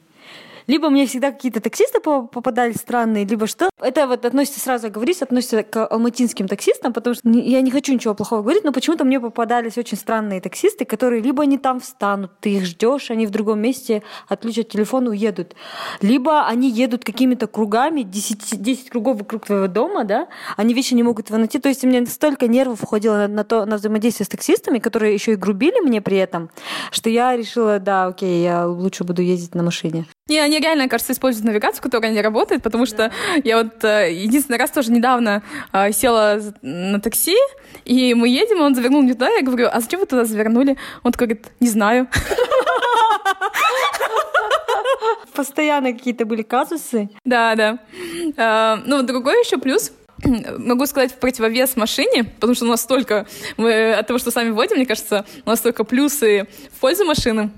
Либо 0.66 0.90
мне 0.90 1.06
всегда 1.06 1.30
какие-то 1.30 1.60
таксисты 1.60 2.00
попадали 2.00 2.72
странные, 2.72 3.24
либо 3.24 3.46
что. 3.46 3.70
Это 3.80 4.06
вот 4.06 4.24
относится 4.24 4.60
сразу 4.60 4.90
говорить, 4.90 5.22
относится 5.22 5.62
к 5.62 5.86
алматинским 5.86 6.48
таксистам, 6.48 6.92
потому 6.92 7.14
что 7.14 7.28
я 7.28 7.60
не 7.60 7.70
хочу 7.70 7.92
ничего 7.92 8.14
плохого 8.14 8.42
говорить, 8.42 8.64
но 8.64 8.72
почему-то 8.72 9.04
мне 9.04 9.20
попадались 9.20 9.78
очень 9.78 9.96
странные 9.96 10.40
таксисты, 10.40 10.84
которые 10.84 11.22
либо 11.22 11.42
они 11.42 11.58
там 11.58 11.80
встанут, 11.80 12.32
ты 12.40 12.54
их 12.56 12.64
ждешь, 12.64 13.10
они 13.10 13.26
в 13.26 13.30
другом 13.30 13.60
месте 13.60 14.02
отключат 14.28 14.68
телефон 14.68 15.08
уедут. 15.08 15.54
Либо 16.00 16.46
они 16.46 16.70
едут 16.70 17.04
какими-то 17.04 17.46
кругами, 17.46 18.02
10, 18.02 18.60
10 18.60 18.90
кругов 18.90 19.18
вокруг 19.18 19.46
твоего 19.46 19.68
дома, 19.68 20.04
да, 20.04 20.28
они 20.56 20.74
вечно 20.74 20.96
не 20.96 21.02
могут 21.02 21.30
найти. 21.30 21.58
То 21.58 21.68
есть 21.68 21.84
у 21.84 21.88
меня 21.88 22.04
столько 22.06 22.48
нервов 22.48 22.82
уходило 22.82 23.16
на, 23.16 23.28
на, 23.28 23.44
то, 23.44 23.64
на 23.66 23.76
взаимодействие 23.76 24.24
с 24.24 24.28
таксистами, 24.28 24.78
которые 24.78 25.14
еще 25.14 25.32
и 25.32 25.36
грубили 25.36 25.80
мне 25.80 26.00
при 26.00 26.16
этом, 26.16 26.50
что 26.90 27.10
я 27.10 27.36
решила, 27.36 27.78
да, 27.78 28.06
окей, 28.06 28.42
я 28.42 28.66
лучше 28.66 29.04
буду 29.04 29.22
ездить 29.22 29.54
на 29.54 29.62
машине. 29.62 30.06
Не, 30.28 30.40
они 30.40 30.58
реально, 30.58 30.88
кажется, 30.88 31.12
используют 31.12 31.46
навигацию, 31.46 31.80
которая 31.80 32.10
не 32.10 32.20
работает, 32.20 32.60
потому 32.60 32.84
да. 32.84 32.90
что 32.90 33.12
я 33.44 33.62
вот 33.62 33.84
э, 33.84 34.12
единственный 34.12 34.58
раз 34.58 34.72
тоже 34.72 34.90
недавно 34.90 35.44
э, 35.72 35.92
села 35.92 36.40
на 36.62 37.00
такси, 37.00 37.36
и 37.84 38.12
мы 38.12 38.28
едем, 38.28 38.60
он 38.60 38.74
завернул 38.74 39.02
не 39.02 39.12
туда, 39.12 39.28
я 39.28 39.42
говорю, 39.42 39.68
а 39.70 39.80
зачем 39.80 40.00
вы 40.00 40.06
туда 40.06 40.24
завернули? 40.24 40.76
Он 41.04 41.12
такой 41.12 41.28
говорит, 41.28 41.46
не 41.60 41.68
знаю. 41.68 42.08
Постоянно 45.32 45.92
какие-то 45.92 46.24
были 46.24 46.42
казусы. 46.42 47.08
Да, 47.24 47.54
да. 47.54 47.78
Э, 48.36 48.82
ну, 48.84 49.04
другой 49.04 49.38
еще 49.44 49.58
плюс 49.58 49.92
могу 50.58 50.86
сказать 50.86 51.12
в 51.12 51.18
противовес 51.18 51.76
машине, 51.76 52.24
потому 52.24 52.54
что 52.54 52.64
у 52.64 52.68
нас 52.68 52.80
столько, 52.80 53.26
мы 53.56 53.92
от 53.92 54.08
того, 54.08 54.18
что 54.18 54.32
сами 54.32 54.50
водим, 54.50 54.78
мне 54.78 54.86
кажется, 54.86 55.24
у 55.44 55.50
нас 55.50 55.60
столько 55.60 55.84
плюсы 55.84 56.48
в 56.72 56.80
пользу 56.80 57.04
машины. 57.04 57.52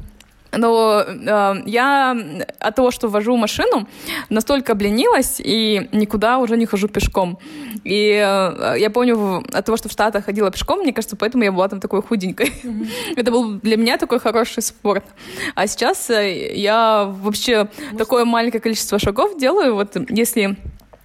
Но 0.52 1.04
э, 1.06 1.54
я 1.66 2.16
от 2.58 2.74
того, 2.74 2.90
что 2.90 3.08
вожу 3.08 3.36
машину, 3.36 3.86
настолько 4.30 4.72
обленилась 4.72 5.40
и 5.44 5.88
никуда 5.92 6.38
уже 6.38 6.56
не 6.56 6.66
хожу 6.66 6.88
пешком. 6.88 7.38
И 7.84 8.10
э, 8.12 8.74
я 8.78 8.90
помню 8.90 9.44
от 9.52 9.64
того, 9.64 9.76
что 9.76 9.88
в 9.88 9.92
Штатах 9.92 10.24
ходила 10.24 10.50
пешком, 10.50 10.80
мне 10.80 10.92
кажется, 10.92 11.16
поэтому 11.16 11.44
я 11.44 11.52
была 11.52 11.68
там 11.68 11.80
такой 11.80 12.02
худенькой. 12.02 12.52
Mm-hmm. 12.62 12.88
Это 13.16 13.30
был 13.30 13.54
для 13.60 13.76
меня 13.76 13.98
такой 13.98 14.20
хороший 14.20 14.62
спорт. 14.62 15.04
А 15.54 15.66
сейчас 15.66 16.08
э, 16.10 16.54
я 16.54 17.04
вообще 17.04 17.68
Может... 17.78 17.98
такое 17.98 18.24
маленькое 18.24 18.60
количество 18.60 18.98
шагов 18.98 19.38
делаю. 19.38 19.74
Вот 19.74 19.96
если 20.08 20.56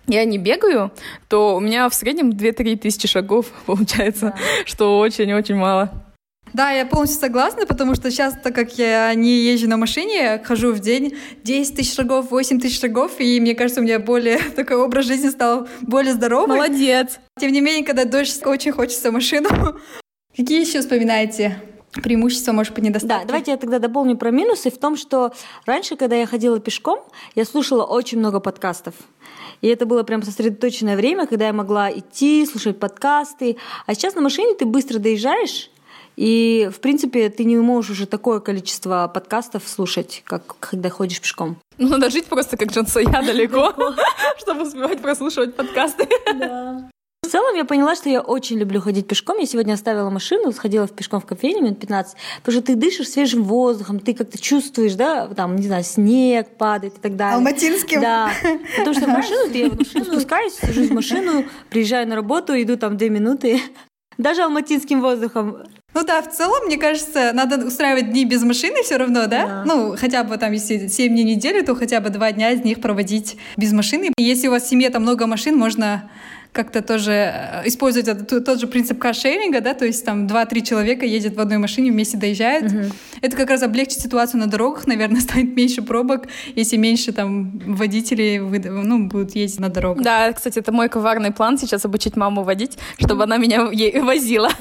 я 0.07 0.25
не 0.25 0.37
бегаю, 0.37 0.91
то 1.29 1.55
у 1.55 1.59
меня 1.59 1.89
в 1.89 1.93
среднем 1.93 2.31
2-3 2.31 2.77
тысячи 2.77 3.07
шагов 3.07 3.47
получается, 3.65 4.33
да. 4.35 4.65
что 4.65 4.99
очень-очень 4.99 5.55
мало. 5.55 5.91
Да, 6.53 6.71
я 6.71 6.85
полностью 6.85 7.19
согласна, 7.19 7.65
потому 7.65 7.95
что 7.95 8.11
сейчас, 8.11 8.35
так 8.41 8.53
как 8.53 8.77
я 8.77 9.13
не 9.15 9.31
езжу 9.31 9.67
на 9.67 9.77
машине, 9.77 10.41
хожу 10.43 10.71
в 10.71 10.79
день 10.79 11.15
10 11.43 11.75
тысяч 11.75 11.95
шагов, 11.95 12.29
8 12.29 12.59
тысяч 12.59 12.79
шагов, 12.79 13.19
и 13.19 13.39
мне 13.39 13.55
кажется, 13.55 13.81
у 13.81 13.83
меня 13.83 13.99
более 13.99 14.37
такой 14.55 14.77
образ 14.77 15.05
жизни 15.05 15.29
стал 15.29 15.67
более 15.81 16.13
здоровый. 16.13 16.55
Молодец! 16.55 17.19
Тем 17.39 17.51
не 17.51 17.61
менее, 17.61 17.83
когда 17.83 18.05
дождь, 18.05 18.45
очень 18.45 18.71
хочется 18.71 19.11
машину. 19.11 19.49
Какие 20.37 20.61
еще 20.65 20.81
вспоминаете 20.81 21.59
преимущества, 22.01 22.53
может 22.53 22.73
быть, 22.73 22.83
недостатки. 22.83 23.21
Да, 23.21 23.27
давайте 23.27 23.51
я 23.51 23.57
тогда 23.57 23.79
дополню 23.79 24.17
про 24.17 24.31
минусы 24.31 24.71
в 24.71 24.77
том, 24.77 24.95
что 24.95 25.31
раньше, 25.65 25.95
когда 25.95 26.15
я 26.15 26.25
ходила 26.25 26.59
пешком, 26.59 26.99
я 27.35 27.45
слушала 27.45 27.83
очень 27.83 28.17
много 28.17 28.39
подкастов. 28.39 28.95
И 29.61 29.67
это 29.67 29.85
было 29.85 30.03
прям 30.03 30.23
сосредоточенное 30.23 30.95
время, 30.95 31.25
когда 31.27 31.47
я 31.47 31.53
могла 31.53 31.91
идти, 31.91 32.45
слушать 32.45 32.79
подкасты. 32.79 33.57
А 33.85 33.93
сейчас 33.93 34.15
на 34.15 34.21
машине 34.21 34.55
ты 34.55 34.65
быстро 34.65 34.99
доезжаешь, 34.99 35.69
и, 36.15 36.69
в 36.73 36.79
принципе, 36.79 37.29
ты 37.29 37.43
не 37.43 37.57
можешь 37.57 37.91
уже 37.91 38.05
такое 38.05 38.39
количество 38.39 39.09
подкастов 39.13 39.67
слушать, 39.67 40.21
как 40.25 40.55
когда 40.59 40.89
ходишь 40.89 41.21
пешком. 41.21 41.57
Ну, 41.77 41.89
надо 41.89 42.09
жить 42.09 42.25
просто 42.25 42.57
как 42.57 42.71
Джон 42.71 42.87
Соя 42.87 43.21
далеко, 43.25 43.73
чтобы 44.37 44.63
успевать 44.63 45.01
прослушивать 45.01 45.55
подкасты. 45.55 46.07
В 47.23 47.29
целом 47.29 47.55
я 47.55 47.63
поняла, 47.63 47.95
что 47.95 48.09
я 48.09 48.21
очень 48.21 48.59
люблю 48.59 48.81
ходить 48.81 49.07
пешком. 49.07 49.37
Я 49.37 49.45
сегодня 49.45 49.73
оставила 49.73 50.09
машину, 50.09 50.51
сходила 50.51 50.85
в 50.85 50.91
пешком 50.91 51.21
в 51.21 51.25
кофейню 51.25 51.63
минут 51.63 51.79
15, 51.79 52.17
потому 52.43 52.57
что 52.57 52.67
ты 52.67 52.75
дышишь 52.75 53.09
свежим 53.09 53.43
воздухом, 53.43 53.99
ты 54.01 54.13
как-то 54.13 54.37
чувствуешь, 54.39 54.93
да, 54.95 55.27
там, 55.27 55.55
не 55.55 55.65
знаю, 55.65 55.85
снег 55.85 56.49
падает 56.57 56.97
и 56.97 56.99
так 56.99 57.15
далее. 57.15 57.37
Алматинским. 57.37 58.01
Да. 58.01 58.29
Потому 58.77 58.93
что 58.93 59.05
в 59.05 59.09
машину, 59.09 59.51
я 59.53 59.69
в 59.69 59.79
машину 59.79 60.05
спускаюсь, 60.11 60.53
сажусь 60.53 60.89
в 60.89 60.93
машину, 60.93 61.45
приезжаю 61.69 62.07
на 62.07 62.15
работу, 62.15 62.61
иду 62.61 62.75
там 62.75 62.97
две 62.97 63.09
минуты. 63.09 63.61
Даже 64.17 64.43
алматинским 64.43 65.01
воздухом. 65.01 65.63
Ну 65.93 66.03
да, 66.03 66.21
в 66.21 66.31
целом, 66.31 66.65
мне 66.65 66.77
кажется, 66.77 67.31
надо 67.33 67.65
устраивать 67.65 68.11
дни 68.11 68.25
без 68.25 68.41
машины 68.43 68.81
все 68.83 68.97
равно, 68.97 69.27
да? 69.27 69.47
да? 69.47 69.63
Ну, 69.65 69.95
хотя 69.97 70.23
бы 70.23 70.37
там, 70.37 70.51
если 70.51 70.87
7 70.87 71.11
дней 71.11 71.23
недели, 71.23 71.61
то 71.61 71.75
хотя 71.75 71.99
бы 72.01 72.09
2 72.09 72.31
дня 72.31 72.51
из 72.51 72.63
них 72.63 72.81
проводить 72.81 73.37
без 73.57 73.71
машины. 73.73 74.11
Если 74.17 74.47
у 74.47 74.51
вас 74.51 74.63
в 74.63 74.69
семье 74.69 74.89
там 74.89 75.03
много 75.03 75.27
машин, 75.27 75.57
можно 75.57 76.09
как-то 76.53 76.81
тоже 76.81 77.11
э, 77.11 77.67
использовать 77.67 78.07
этот, 78.07 78.45
тот 78.45 78.59
же 78.59 78.67
принцип 78.67 78.99
каршеринга, 78.99 79.59
да, 79.59 79.73
то 79.73 79.85
есть 79.85 80.05
там 80.05 80.27
2-3 80.27 80.61
человека 80.61 81.05
ездят 81.05 81.35
в 81.35 81.39
одной 81.41 81.57
машине, 81.57 81.91
вместе 81.91 82.15
доезжают. 82.15 82.71
Угу. 82.71 82.83
Это 83.21 83.35
как 83.35 83.49
раз 83.49 83.63
облегчит 83.63 83.99
ситуацию 83.99 84.39
на 84.39 84.47
дорогах, 84.47 84.87
наверное, 84.87 85.19
станет 85.21 85.55
меньше 85.55 85.81
пробок, 85.81 86.27
если 86.55 86.77
меньше 86.77 87.11
там 87.11 87.59
водителей 87.65 88.39
ну, 88.39 89.07
будут 89.07 89.35
ездить 89.35 89.59
на 89.59 89.69
дорогах. 89.69 90.03
Да, 90.03 90.31
кстати, 90.31 90.59
это 90.59 90.71
мой 90.71 90.89
коварный 90.89 91.31
план 91.31 91.57
сейчас 91.57 91.83
обучить 91.85 92.15
маму 92.15 92.43
водить, 92.43 92.77
чтобы 92.99 93.23
она 93.23 93.37
меня 93.37 93.65
возила. 94.01 94.49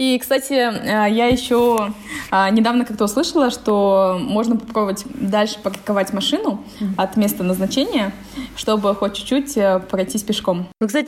И, 0.00 0.18
кстати, 0.18 0.54
э, 0.54 1.12
я 1.12 1.26
еще 1.26 1.92
а, 2.30 2.48
недавно 2.48 2.86
как-то 2.86 3.04
услышала, 3.04 3.50
что 3.50 4.18
можно 4.18 4.56
попробовать 4.56 5.04
дальше 5.12 5.58
парковать 5.62 6.14
машину 6.14 6.64
от 6.96 7.18
места 7.18 7.42
назначения, 7.42 8.10
чтобы 8.56 8.94
хоть 8.94 9.12
чуть-чуть 9.12 9.58
э, 9.58 9.78
пройтись 9.78 10.22
пешком. 10.22 10.68
Ну, 10.80 10.86
кстати, 10.86 10.99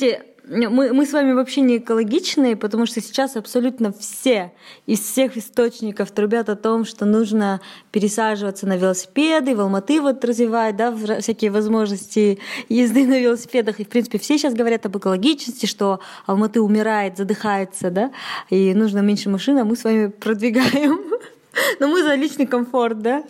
мы, 0.49 0.93
мы 0.93 1.07
с 1.07 1.13
вами 1.13 1.33
вообще 1.33 1.61
не 1.61 1.79
экологичные, 1.79 2.57
потому 2.57 2.87
что 2.87 3.01
сейчас 3.01 3.37
абсолютно 3.37 3.93
все 3.93 4.53
из 4.87 5.01
всех 5.01 5.37
источников 5.37 6.11
трубят 6.11 6.49
о 6.49 6.57
том, 6.57 6.85
что 6.85 7.05
нужно 7.05 7.61
пересаживаться 7.93 8.67
на 8.67 8.77
велосипеды, 8.77 9.55
в 9.55 9.61
Алматы 9.61 10.01
вот 10.01 10.25
развивать, 10.25 10.77
да, 10.77 10.95
всякие 11.21 11.51
возможности 11.51 12.39
езды 12.69 13.07
на 13.07 13.21
велосипедах. 13.21 13.79
И, 13.81 13.85
в 13.85 13.89
принципе, 13.89 14.19
все 14.19 14.37
сейчас 14.37 14.55
говорят 14.55 14.85
об 14.87 14.97
экологичности, 14.97 15.67
что 15.67 16.01
Алматы 16.27 16.61
умирает, 16.61 17.17
задыхается, 17.17 17.91
да, 17.91 18.11
и 18.51 18.75
нужно 18.75 18.99
меньше 18.99 19.31
машин, 19.31 19.59
а 19.59 19.65
мы 19.65 19.77
с 19.77 19.85
вами 19.85 20.09
продвигаем. 20.09 21.01
Но 21.81 21.87
мы 21.87 22.03
за 22.03 22.15
личный 22.15 22.47
комфорт, 22.47 23.01
да? 23.01 23.23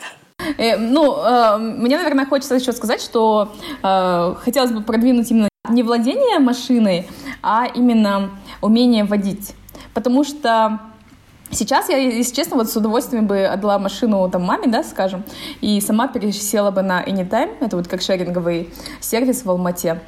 Э, 0.56 0.76
ну, 0.76 1.16
э, 1.16 1.58
мне, 1.58 1.96
наверное, 1.96 2.26
хочется 2.26 2.54
еще 2.54 2.72
сказать, 2.72 3.02
что 3.02 3.52
э, 3.82 4.34
хотелось 4.40 4.72
бы 4.72 4.82
продвинуть 4.82 5.30
именно 5.30 5.48
не 5.70 5.84
владение 5.84 6.40
машиной, 6.40 7.06
а 7.40 7.66
именно 7.72 8.30
умение 8.60 9.04
водить. 9.04 9.54
Потому 9.94 10.24
что 10.24 10.80
Сейчас 11.54 11.90
я, 11.90 11.98
если 11.98 12.34
честно, 12.34 12.56
вот 12.56 12.70
с 12.70 12.76
удовольствием 12.76 13.26
бы 13.26 13.44
отдала 13.44 13.78
машину 13.78 14.26
там 14.30 14.42
маме, 14.42 14.68
да, 14.68 14.82
скажем, 14.82 15.22
и 15.60 15.82
сама 15.82 16.08
пересела 16.08 16.70
бы 16.70 16.80
на 16.80 17.04
Anytime, 17.04 17.56
это 17.60 17.76
вот 17.76 17.88
как 17.88 18.00
шеринговый 18.00 18.70
сервис 19.00 19.44
в 19.44 19.50
Алмате. 19.50 20.00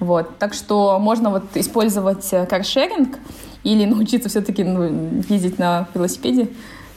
Вот. 0.00 0.38
Так 0.38 0.54
что 0.54 0.98
можно 0.98 1.30
вот 1.30 1.44
использовать 1.54 2.28
каршеринг 2.50 3.16
или 3.62 3.84
научиться 3.84 4.28
все-таки 4.28 4.64
ну, 4.64 5.22
ездить 5.28 5.60
на 5.60 5.86
велосипеде 5.94 6.48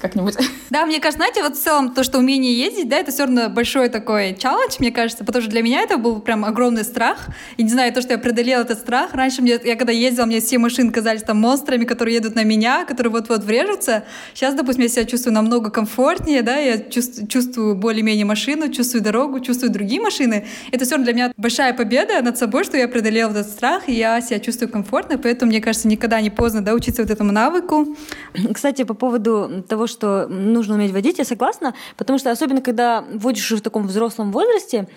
как-нибудь. 0.01 0.35
Да, 0.71 0.85
мне 0.85 1.01
кажется, 1.01 1.17
знаете, 1.17 1.43
вот 1.43 1.57
в 1.57 1.61
целом 1.61 1.93
то, 1.93 2.01
что 2.01 2.17
умение 2.17 2.57
ездить, 2.57 2.87
да, 2.87 2.97
это 2.97 3.11
все 3.11 3.23
равно 3.23 3.49
большой 3.49 3.89
такой 3.89 4.33
челлендж, 4.39 4.77
мне 4.79 4.89
кажется, 4.89 5.25
потому 5.25 5.41
что 5.41 5.51
для 5.51 5.61
меня 5.61 5.81
это 5.81 5.97
был 5.97 6.21
прям 6.21 6.45
огромный 6.45 6.85
страх. 6.85 7.27
И 7.57 7.63
не 7.63 7.69
знаю, 7.69 7.91
то, 7.91 8.01
что 8.01 8.13
я 8.13 8.17
преодолела 8.17 8.61
этот 8.61 8.79
страх. 8.79 9.13
Раньше 9.13 9.41
мне, 9.41 9.59
я 9.61 9.75
когда 9.75 9.91
ездила, 9.91 10.25
мне 10.25 10.39
все 10.39 10.57
машины 10.59 10.91
казались 10.91 11.23
там 11.23 11.37
монстрами, 11.37 11.83
которые 11.83 12.15
едут 12.15 12.35
на 12.35 12.45
меня, 12.45 12.85
которые 12.85 13.11
вот-вот 13.11 13.43
врежутся. 13.43 14.05
Сейчас, 14.33 14.53
допустим, 14.53 14.83
я 14.83 14.89
себя 14.89 15.03
чувствую 15.03 15.33
намного 15.33 15.69
комфортнее, 15.71 16.41
да, 16.41 16.55
я 16.55 16.77
чувствую, 16.77 17.27
чувствую 17.27 17.75
более-менее 17.75 18.25
машину, 18.25 18.71
чувствую 18.71 19.03
дорогу, 19.03 19.41
чувствую 19.41 19.73
другие 19.73 19.99
машины. 19.99 20.45
Это 20.71 20.85
все 20.85 20.95
равно 20.95 21.05
для 21.05 21.13
меня 21.13 21.33
большая 21.35 21.73
победа 21.73 22.21
над 22.21 22.37
собой, 22.37 22.63
что 22.63 22.77
я 22.77 22.87
преодолела 22.87 23.31
этот 23.31 23.49
страх, 23.49 23.89
и 23.89 23.93
я 23.93 24.21
себя 24.21 24.39
чувствую 24.39 24.69
комфортно, 24.69 25.17
поэтому, 25.17 25.51
мне 25.51 25.59
кажется, 25.59 25.89
никогда 25.89 26.21
не 26.21 26.29
поздно, 26.29 26.61
да, 26.61 26.73
учиться 26.73 27.01
вот 27.01 27.11
этому 27.11 27.33
навыку. 27.33 27.95
Кстати, 28.53 28.83
по 28.83 28.93
поводу 28.93 29.63
того, 29.67 29.87
что 29.91 30.27
нужно 30.27 30.75
уметь 30.75 30.91
водить, 30.91 31.19
я 31.19 31.25
согласна, 31.25 31.75
потому 31.97 32.17
что 32.17 32.31
особенно 32.31 32.61
когда 32.61 33.03
водишь 33.13 33.51
в 33.51 33.61
таком 33.61 33.85
взрослом 33.85 34.31
возрасте, 34.31 34.87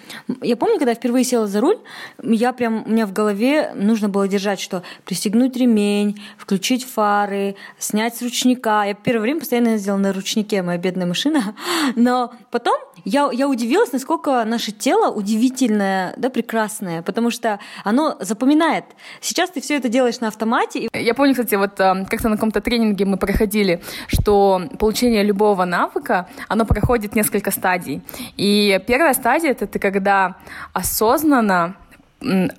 я 0.40 0.56
помню, 0.56 0.78
когда 0.78 0.92
я 0.92 0.94
впервые 0.94 1.24
села 1.24 1.46
за 1.46 1.60
руль, 1.60 1.78
я 2.22 2.52
прям, 2.52 2.84
у 2.86 2.90
меня 2.90 3.06
в 3.06 3.12
голове 3.12 3.72
нужно 3.74 4.08
было 4.08 4.26
держать, 4.28 4.60
что 4.60 4.82
пристегнуть 5.04 5.56
ремень, 5.56 6.22
включить 6.38 6.84
фары, 6.84 7.56
снять 7.78 8.16
с 8.16 8.22
ручника. 8.22 8.84
Я 8.86 8.94
первое 8.94 9.22
время 9.22 9.40
постоянно 9.40 9.68
ездила 9.68 9.96
на 9.96 10.12
ручнике, 10.12 10.62
моя 10.62 10.78
бедная 10.78 11.06
машина, 11.06 11.54
но 11.96 12.32
потом 12.50 12.76
я, 13.04 13.28
я 13.32 13.48
удивилась, 13.48 13.92
насколько 13.92 14.44
наше 14.44 14.72
тело 14.72 15.10
удивительное, 15.10 16.14
да, 16.16 16.30
прекрасное, 16.30 17.02
потому 17.02 17.30
что 17.30 17.58
оно 17.84 18.16
запоминает. 18.20 18.84
Сейчас 19.20 19.50
ты 19.50 19.60
все 19.60 19.76
это 19.76 19.88
делаешь 19.88 20.20
на 20.20 20.28
автомате. 20.28 20.88
Я 20.92 21.14
помню, 21.14 21.32
кстати, 21.32 21.54
вот 21.56 21.78
э, 21.80 22.06
как-то 22.08 22.28
на 22.28 22.36
каком-то 22.36 22.60
тренинге 22.60 23.04
мы 23.04 23.16
проходили, 23.16 23.82
что 24.06 24.62
получение 24.84 25.22
любого 25.22 25.64
навыка, 25.64 26.26
оно 26.46 26.66
проходит 26.66 27.16
несколько 27.16 27.50
стадий. 27.50 28.02
И 28.36 28.78
первая 28.86 29.14
стадия— 29.14 29.50
это 29.52 29.66
ты 29.66 29.78
когда 29.78 30.34
осознанно 30.74 31.74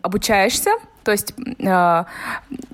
обучаешься, 0.01 0.71
то 1.05 1.11
есть 1.11 1.33
э, 1.59 2.03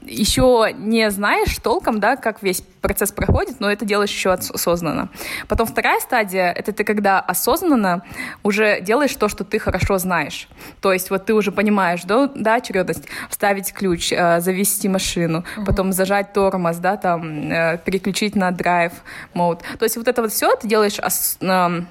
еще 0.06 0.74
не 0.78 1.12
знаешь 1.12 1.58
толком, 1.62 2.00
да, 2.00 2.16
как 2.16 2.42
весь 2.42 2.64
процесс 2.82 3.12
проходит, 3.12 3.60
но 3.60 3.70
это 3.70 3.86
делаешь 3.86 4.10
еще 4.10 4.32
осознанно. 4.32 5.10
Потом 5.50 5.68
вторая 5.68 6.00
стадия— 6.00 6.50
это 6.58 6.72
ты 6.72 6.86
когда 6.86 7.20
осознанно 7.20 8.04
уже 8.42 8.80
делаешь 8.80 9.14
то, 9.16 9.28
что 9.28 9.44
ты 9.44 9.60
хорошо 9.60 9.98
знаешь. 9.98 10.48
То 10.80 10.94
есть 10.94 11.10
вот 11.10 11.26
ты 11.26 11.34
уже 11.34 11.52
понимаешь, 11.52 12.04
да, 12.04 12.32
да 12.34 12.56
очередность, 12.56 13.04
вставить 13.30 13.74
ключ, 13.74 14.14
э, 14.14 14.40
завести 14.40 14.88
машину, 14.88 15.44
uh-huh. 15.58 15.66
потом 15.66 15.92
зажать 15.92 16.32
тормоз, 16.32 16.78
да, 16.78 16.96
там, 16.96 17.52
э, 17.52 17.80
переключить 17.84 18.36
на 18.36 18.52
драйв 18.52 18.94
мод. 19.34 19.62
То 19.78 19.84
есть 19.84 19.98
вот 19.98 20.08
это 20.08 20.22
вот 20.22 20.32
все 20.32 20.56
ты 20.56 20.70
делаешь 20.70 21.00
ос- 21.00 21.38
э, 21.42 21.82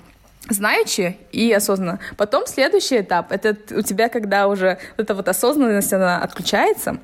знаючи 0.49 1.17
и 1.33 1.53
осознанно. 1.53 2.01
Потом 2.17 2.47
следующий 2.47 3.01
этап— 3.01 3.27
это 3.33 3.57
у 3.77 3.83
тебя, 3.83 4.09
когда 4.09 4.49
уже 4.49 4.79
эта 4.97 5.15
вот 5.15 5.29
осознанность, 5.29 5.93
она 5.93 6.19
отключается, 6.23 6.99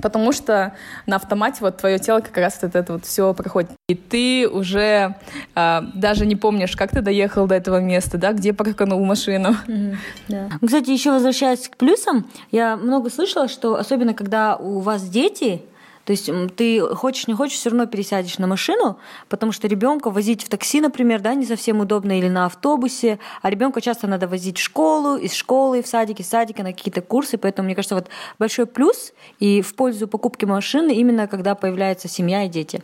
потому 0.00 0.32
что 0.32 0.72
на 1.06 1.16
автомате 1.16 1.58
вот 1.60 1.76
твое 1.76 1.98
тело 1.98 2.20
как 2.20 2.36
раз 2.36 2.58
вот 2.62 2.74
это 2.74 2.92
вот 2.94 3.04
все 3.04 3.34
проходит. 3.34 3.70
И 3.88 3.94
ты 3.94 4.48
уже 4.48 5.14
э, 5.54 5.80
даже 5.94 6.26
не 6.26 6.36
помнишь, 6.36 6.76
как 6.76 6.90
ты 6.90 7.02
доехал 7.02 7.46
до 7.46 7.54
этого 7.54 7.80
места, 7.80 8.18
да, 8.18 8.32
где 8.32 8.52
парканул 8.52 9.04
машину. 9.04 9.56
Mm-hmm, 9.66 9.96
да. 10.28 10.48
Кстати, 10.64 10.90
еще 10.90 11.10
возвращаясь 11.10 11.68
к 11.68 11.76
плюсам, 11.76 12.30
я 12.50 12.76
много 12.76 13.10
слышала, 13.10 13.48
что 13.48 13.76
особенно 13.76 14.14
когда 14.14 14.56
у 14.56 14.80
вас 14.80 15.08
дети, 15.08 15.62
то 16.08 16.12
есть 16.12 16.30
ты 16.56 16.80
хочешь, 16.94 17.26
не 17.26 17.34
хочешь, 17.34 17.58
все 17.58 17.68
равно 17.68 17.84
пересядешь 17.84 18.38
на 18.38 18.46
машину, 18.46 18.98
потому 19.28 19.52
что 19.52 19.68
ребенка 19.68 20.08
возить 20.08 20.42
в 20.42 20.48
такси, 20.48 20.80
например, 20.80 21.20
да, 21.20 21.34
не 21.34 21.44
совсем 21.44 21.80
удобно, 21.80 22.18
или 22.18 22.28
на 22.28 22.46
автобусе, 22.46 23.18
а 23.42 23.50
ребенка 23.50 23.82
часто 23.82 24.06
надо 24.06 24.26
возить 24.26 24.56
в 24.56 24.62
школу, 24.62 25.16
из 25.18 25.34
школы 25.34 25.82
в 25.82 25.86
садик, 25.86 26.20
из 26.20 26.28
садика 26.30 26.62
на 26.62 26.72
какие-то 26.72 27.02
курсы, 27.02 27.36
поэтому 27.36 27.66
мне 27.66 27.74
кажется, 27.74 27.94
вот 27.94 28.06
большой 28.38 28.64
плюс 28.64 29.12
и 29.38 29.60
в 29.60 29.74
пользу 29.74 30.08
покупки 30.08 30.46
машины 30.46 30.92
именно 30.92 31.26
когда 31.26 31.54
появляется 31.54 32.08
семья 32.08 32.44
и 32.44 32.48
дети. 32.48 32.82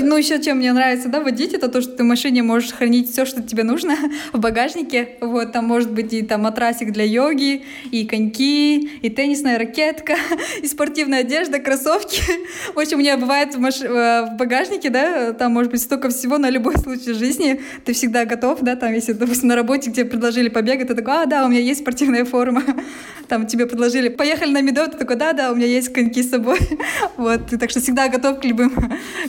Ну, 0.00 0.16
еще 0.16 0.40
чем 0.40 0.58
мне 0.58 0.72
нравится, 0.72 1.08
да, 1.08 1.20
водить, 1.20 1.54
это 1.54 1.68
то, 1.68 1.80
что 1.80 1.92
ты 1.92 2.04
в 2.04 2.06
машине 2.06 2.42
можешь 2.42 2.72
хранить 2.72 3.10
все, 3.10 3.24
что 3.24 3.42
тебе 3.42 3.64
нужно 3.64 3.96
в 4.32 4.38
багажнике. 4.38 5.16
Вот, 5.20 5.52
там 5.52 5.64
может 5.64 5.90
быть 5.90 6.12
и 6.12 6.22
там 6.22 6.42
матрасик 6.42 6.92
для 6.92 7.04
йоги, 7.04 7.64
и 7.90 8.06
коньки, 8.06 8.90
и 9.02 9.10
теннисная 9.10 9.58
ракетка, 9.58 10.14
и 10.62 10.66
спортивная 10.68 11.20
одежда, 11.20 11.58
кроссовки. 11.58 12.20
В 12.74 12.78
общем, 12.78 12.98
у 12.98 13.00
меня 13.00 13.16
бывает 13.16 13.54
в, 13.54 13.58
маш... 13.58 13.80
Э, 13.80 14.30
в 14.32 14.36
багажнике, 14.38 14.90
да, 14.90 15.32
там 15.32 15.52
может 15.52 15.72
быть 15.72 15.82
столько 15.82 16.10
всего 16.10 16.38
на 16.38 16.50
любой 16.50 16.78
случай 16.78 17.12
жизни. 17.12 17.60
Ты 17.84 17.92
всегда 17.92 18.24
готов, 18.24 18.60
да, 18.60 18.76
там, 18.76 18.92
если, 18.92 19.12
допустим, 19.12 19.48
на 19.48 19.56
работе, 19.56 19.90
где 19.90 20.04
предложили 20.04 20.48
побегать, 20.48 20.88
ты 20.88 20.94
такой, 20.94 21.22
а, 21.22 21.26
да, 21.26 21.44
у 21.44 21.48
меня 21.48 21.60
есть 21.60 21.80
спортивная 21.80 22.24
форма. 22.24 22.62
Там 23.28 23.46
тебе 23.46 23.66
предложили, 23.66 24.08
поехали 24.08 24.52
на 24.52 24.62
медот, 24.62 24.92
ты 24.92 24.98
такой, 24.98 25.16
да, 25.16 25.32
да, 25.32 25.52
у 25.52 25.56
меня 25.56 25.66
есть 25.66 25.92
коньки 25.92 26.22
с 26.22 26.30
собой. 26.30 26.58
Вот, 27.16 27.40
так 27.58 27.70
что 27.70 27.80
всегда 27.80 28.08
готов 28.08 28.40
к 28.40 28.44
любым, 28.44 28.70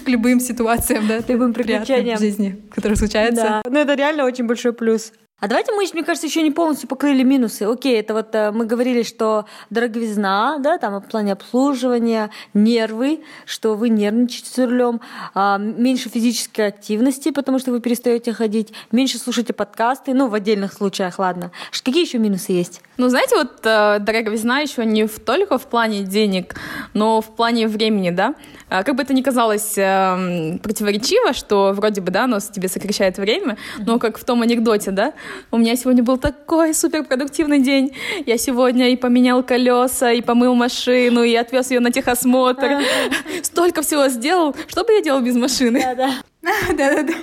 к 0.06 0.08
любым 0.08 0.40
ситуациям 0.40 0.59
ситуациям, 0.60 1.08
да, 1.08 1.20
любым 1.28 1.54
приключениям 1.54 2.18
в 2.18 2.20
жизни, 2.20 2.62
которые 2.72 2.98
случаются. 2.98 3.44
Да, 3.44 3.62
ну 3.70 3.80
это 3.80 3.94
реально 3.96 4.26
очень 4.26 4.46
большой 4.46 4.74
плюс. 4.74 5.14
А 5.40 5.48
давайте 5.48 5.72
мы, 5.72 5.86
мне 5.94 6.04
кажется, 6.04 6.28
еще 6.28 6.42
не 6.42 6.52
полностью 6.52 6.90
покрыли 6.90 7.24
минусы. 7.24 7.64
Окей, 7.64 7.98
это 7.98 8.14
вот 8.14 8.36
э, 8.36 8.52
мы 8.52 8.66
говорили, 8.66 9.04
что 9.04 9.46
дороговизна, 9.70 10.58
да, 10.60 10.78
там 10.78 11.00
в 11.00 11.08
плане 11.08 11.32
обслуживания, 11.32 12.30
нервы, 12.54 13.24
что 13.46 13.76
вы 13.76 13.88
нервничаете 13.88 14.50
с 14.50 14.58
рулем, 14.58 15.00
а, 15.34 15.58
меньше 15.58 16.10
физической 16.10 16.68
активности, 16.68 17.32
потому 17.32 17.58
что 17.60 17.72
вы 17.72 17.80
перестаете 17.80 18.34
ходить, 18.34 18.74
меньше 18.92 19.18
слушаете 19.18 19.54
подкасты, 19.54 20.14
ну, 20.14 20.28
в 20.28 20.34
отдельных 20.34 20.74
случаях, 20.74 21.20
ладно. 21.20 21.52
Какие 21.72 22.06
еще 22.06 22.18
минусы 22.18 22.52
есть? 22.52 22.82
Ну, 22.98 23.08
знаете, 23.08 23.38
вот 23.38 23.62
э, 23.64 24.00
дороговизна 24.00 24.60
еще 24.60 24.84
не 24.84 25.08
только 25.08 25.58
в 25.58 25.68
плане 25.68 26.04
денег, 26.04 26.56
но 26.94 27.22
в 27.22 27.34
плане 27.34 27.70
времени, 27.70 28.10
да. 28.10 28.36
А, 28.70 28.84
как 28.84 28.96
бы 28.96 29.04
это 29.04 29.14
ни 29.14 29.22
казалось 29.22 29.78
э, 29.78 30.58
противоречиво, 30.62 31.32
что 31.32 31.72
вроде 31.74 32.02
бы, 32.02 32.12
да, 32.12 32.26
оно 32.26 32.40
тебе 32.40 32.68
сокращает 32.68 33.18
время, 33.18 33.58
но 33.80 34.00
как 34.00 34.18
в 34.18 34.26
том 34.26 34.42
анекдоте, 34.42 34.92
да, 34.92 35.14
у 35.52 35.58
меня 35.58 35.76
сегодня 35.76 36.04
был 36.04 36.18
такой 36.18 36.74
суперпродуктивный 36.74 37.60
день. 37.60 37.96
Я 38.26 38.38
сегодня 38.38 38.92
и 38.92 38.96
поменял 38.96 39.44
колеса, 39.44 40.12
и 40.12 40.22
помыл 40.22 40.56
машину, 40.56 41.24
и 41.24 41.36
отвез 41.36 41.72
ее 41.72 41.80
на 41.80 41.92
техосмотр. 41.92 42.82
Столько 43.44 43.82
всего 43.82 44.08
сделал. 44.08 44.56
Что 44.68 44.84
бы 44.84 44.94
я 44.94 45.02
делал 45.02 45.22
без 45.22 45.36
машины? 45.36 45.82
Да-да. 45.82 46.22
Да-да-да. 46.42 47.14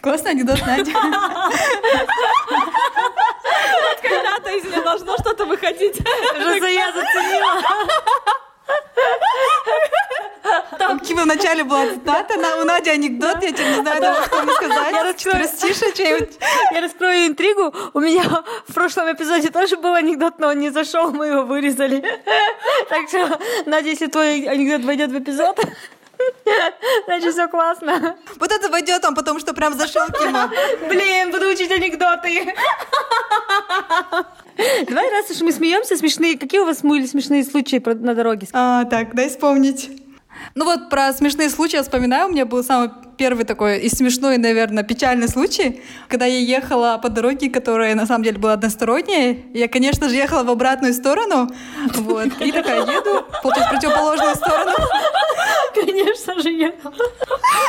Классный 0.00 0.32
анекдот, 0.32 0.60
Надя. 0.66 0.92
Когда-то 4.02 4.50
из 4.56 4.64
меня 4.64 4.82
должно 4.82 5.16
что-то 5.18 5.44
выходить. 5.44 5.98
Уже 6.00 6.72
я 6.72 6.92
заценила. 6.92 7.62
Там 10.78 11.00
Кива 11.00 11.22
вначале 11.22 11.64
была 11.64 11.86
цитата, 11.88 12.36
на, 12.36 12.56
у 12.62 12.64
Нади 12.64 12.90
анекдот, 12.90 13.42
я 13.42 13.52
тебе 13.52 13.68
не 13.68 13.80
знаю 13.82 14.00
даже, 14.00 14.24
что 14.24 14.42
мне 14.42 14.52
сказать. 14.54 14.92
Я 14.92 15.02
раскрою, 15.02 15.48
тише 15.48 15.86
Я 16.72 16.80
раскрою 16.80 17.26
интригу. 17.26 17.74
У 17.92 18.00
меня 18.00 18.22
в 18.66 18.72
прошлом 18.72 19.12
эпизоде 19.12 19.50
тоже 19.50 19.76
был 19.76 19.94
анекдот, 19.94 20.38
но 20.38 20.48
он 20.48 20.58
не 20.60 20.70
зашел, 20.70 21.10
мы 21.10 21.26
его 21.26 21.42
вырезали. 21.42 22.02
Так 22.88 23.08
что, 23.08 23.38
Надя, 23.66 23.88
если 23.88 24.06
твой 24.06 24.44
анекдот 24.44 24.84
войдет 24.84 25.10
в 25.10 25.18
эпизод, 25.18 25.58
Значит, 27.06 27.32
все 27.32 27.48
классно. 27.48 28.16
Вот 28.40 28.50
это 28.50 28.68
войдет 28.68 29.04
он, 29.04 29.14
потому 29.14 29.38
что 29.38 29.54
прям 29.54 29.74
зашел 29.74 30.06
Кима. 30.08 30.50
Блин, 30.88 31.30
буду 31.30 31.48
учить 31.48 31.70
анекдоты. 31.70 32.54
Давай, 34.88 35.10
раз 35.10 35.30
уж 35.30 35.40
мы 35.40 35.52
смеемся, 35.52 35.96
смешные. 35.96 36.36
Какие 36.36 36.60
у 36.60 36.64
вас 36.64 36.82
были 36.82 37.06
смешные 37.06 37.44
случаи 37.44 37.82
на 37.84 38.14
дороге? 38.14 38.48
А, 38.52 38.84
так, 38.84 39.14
дай 39.14 39.28
вспомнить. 39.28 39.90
Ну 40.54 40.64
вот 40.64 40.90
про 40.90 41.12
смешные 41.12 41.50
случаи 41.50 41.76
я 41.76 41.82
вспоминаю. 41.82 42.28
У 42.28 42.32
меня 42.32 42.44
был 42.44 42.62
самый 42.64 42.90
первый 43.16 43.44
такой 43.44 43.80
и 43.80 43.88
смешной, 43.88 44.38
наверное, 44.38 44.84
печальный 44.84 45.28
случай, 45.28 45.82
когда 46.08 46.26
я 46.26 46.38
ехала 46.38 46.98
по 47.02 47.08
дороге, 47.08 47.50
которая 47.50 47.94
на 47.94 48.06
самом 48.06 48.24
деле 48.24 48.38
была 48.38 48.54
односторонняя. 48.54 49.36
Я, 49.54 49.68
конечно 49.68 50.08
же, 50.08 50.14
ехала 50.14 50.44
в 50.44 50.50
обратную 50.50 50.94
сторону. 50.94 51.50
Вот. 51.94 52.28
И 52.40 52.52
такая 52.52 52.80
еду, 52.82 53.24
в 53.42 53.70
противоположную 53.70 54.34
сторону. 54.36 54.72
Конечно 55.86 56.40
же. 56.40 56.48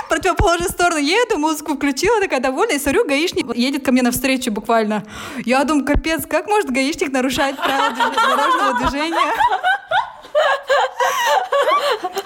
В 0.06 0.10
противоположную 0.10 0.70
сторону 0.70 1.00
еду, 1.00 1.38
музыку 1.38 1.76
включила, 1.76 2.20
такая 2.20 2.40
довольная, 2.40 2.76
и 2.76 2.80
смотрю, 2.80 3.06
гаишник 3.06 3.54
едет 3.56 3.86
ко 3.86 3.92
мне 3.92 4.02
навстречу 4.02 4.52
буквально. 4.52 5.04
Я 5.46 5.64
думаю, 5.64 5.86
капец, 5.86 6.26
как 6.28 6.48
может 6.48 6.70
гаишник 6.70 7.12
нарушать 7.12 7.56
правила 7.58 8.12
дорожного 8.12 8.80
движения? 8.80 9.34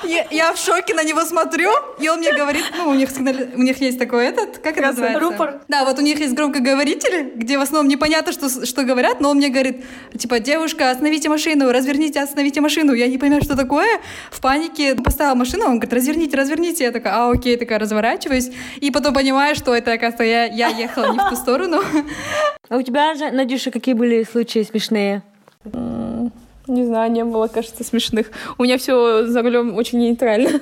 Я, 0.04 0.28
я 0.30 0.54
в 0.54 0.58
шоке 0.58 0.94
на 0.94 1.04
него 1.04 1.24
смотрю, 1.26 1.72
и 2.00 2.10
он 2.10 2.20
мне 2.20 2.34
говорит, 2.34 2.64
ну, 2.78 2.90
у 2.90 2.94
них, 2.94 3.10
у 3.18 3.62
них 3.62 3.82
есть 3.82 3.98
такой 3.98 4.26
этот, 4.26 4.58
как 4.58 4.78
это 4.78 4.88
называется? 4.88 5.20
Рупор. 5.20 5.62
Да, 5.68 5.86
вот 5.86 5.98
у 5.98 6.02
них 6.02 6.20
есть 6.20 6.34
громкоговорители, 6.34 7.32
где 7.36 7.58
в 7.58 7.62
основном 7.62 7.88
непонятно, 7.88 8.32
что, 8.32 8.66
что 8.66 8.84
говорят, 8.84 9.22
но 9.22 9.30
он 9.30 9.38
мне 9.38 9.50
говорит, 9.50 9.84
типа, 10.18 10.40
девушка, 10.40 10.92
остановите 10.92 11.30
машину, 11.30 11.72
разверните, 11.72 12.22
остановите 12.22 12.62
машину. 12.62 12.94
Я 12.94 13.08
не 13.08 13.18
понимаю, 13.18 13.44
что 13.44 13.56
такое. 13.56 14.00
В 14.30 14.42
панике 14.42 14.96
поставила 14.96 15.36
машину, 15.36 15.66
он 15.66 15.80
говорит, 15.80 15.94
разверните, 15.94 16.38
разверните. 16.38 16.84
Я 16.84 16.92
такая, 16.92 17.14
а, 17.16 17.32
окей, 17.32 17.58
такая 17.58 17.80
разворачиваюсь. 17.80 18.52
И 18.82 18.92
потом 18.92 19.14
понимаю, 19.14 19.56
что 19.56 19.74
это, 19.74 19.94
оказывается, 19.94 20.24
я, 20.24 20.46
я 20.46 20.68
ехала 20.68 21.12
не 21.12 21.20
в 21.20 21.30
ту 21.30 21.36
сторону. 21.36 21.82
А 22.70 22.78
у 22.78 22.82
тебя, 22.82 23.14
Надюша, 23.32 23.72
какие 23.72 23.94
были 23.94 24.24
случаи 24.30 24.64
смешные? 24.64 25.24
Не 26.68 26.86
знаю, 26.86 27.12
не 27.12 27.24
было, 27.26 27.48
кажется, 27.48 27.84
смешных. 27.84 28.32
У 28.58 28.64
меня 28.64 28.78
все 28.78 29.26
за 29.26 29.42
рулем 29.42 29.76
очень 29.76 30.00
нейтрально. 30.00 30.62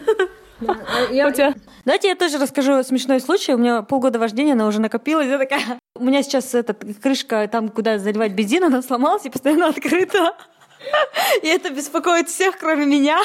Да, 0.59 0.75
я, 1.11 1.27
у 1.29 1.31
тебя? 1.31 1.53
Давайте 1.85 2.09
я 2.09 2.15
тоже 2.15 2.37
расскажу 2.37 2.83
смешной 2.83 3.19
случай. 3.19 3.53
У 3.53 3.57
меня 3.57 3.81
полгода 3.83 4.17
вождения, 4.17 4.53
она 4.53 4.67
уже 4.67 4.81
накопилась. 4.81 5.27
Я 5.27 5.37
такая... 5.37 5.79
У 5.95 6.03
меня 6.03 6.23
сейчас 6.23 6.55
эта 6.55 6.73
крышка, 6.73 7.47
там, 7.51 7.69
куда 7.69 7.99
заливать 7.99 8.33
бензин, 8.33 8.63
она 8.63 8.81
сломалась 8.81 9.25
и 9.25 9.29
постоянно 9.29 9.67
открыта. 9.67 10.35
И 11.43 11.47
это 11.47 11.69
беспокоит 11.69 12.27
всех, 12.27 12.57
кроме 12.57 12.85
меня. 12.85 13.21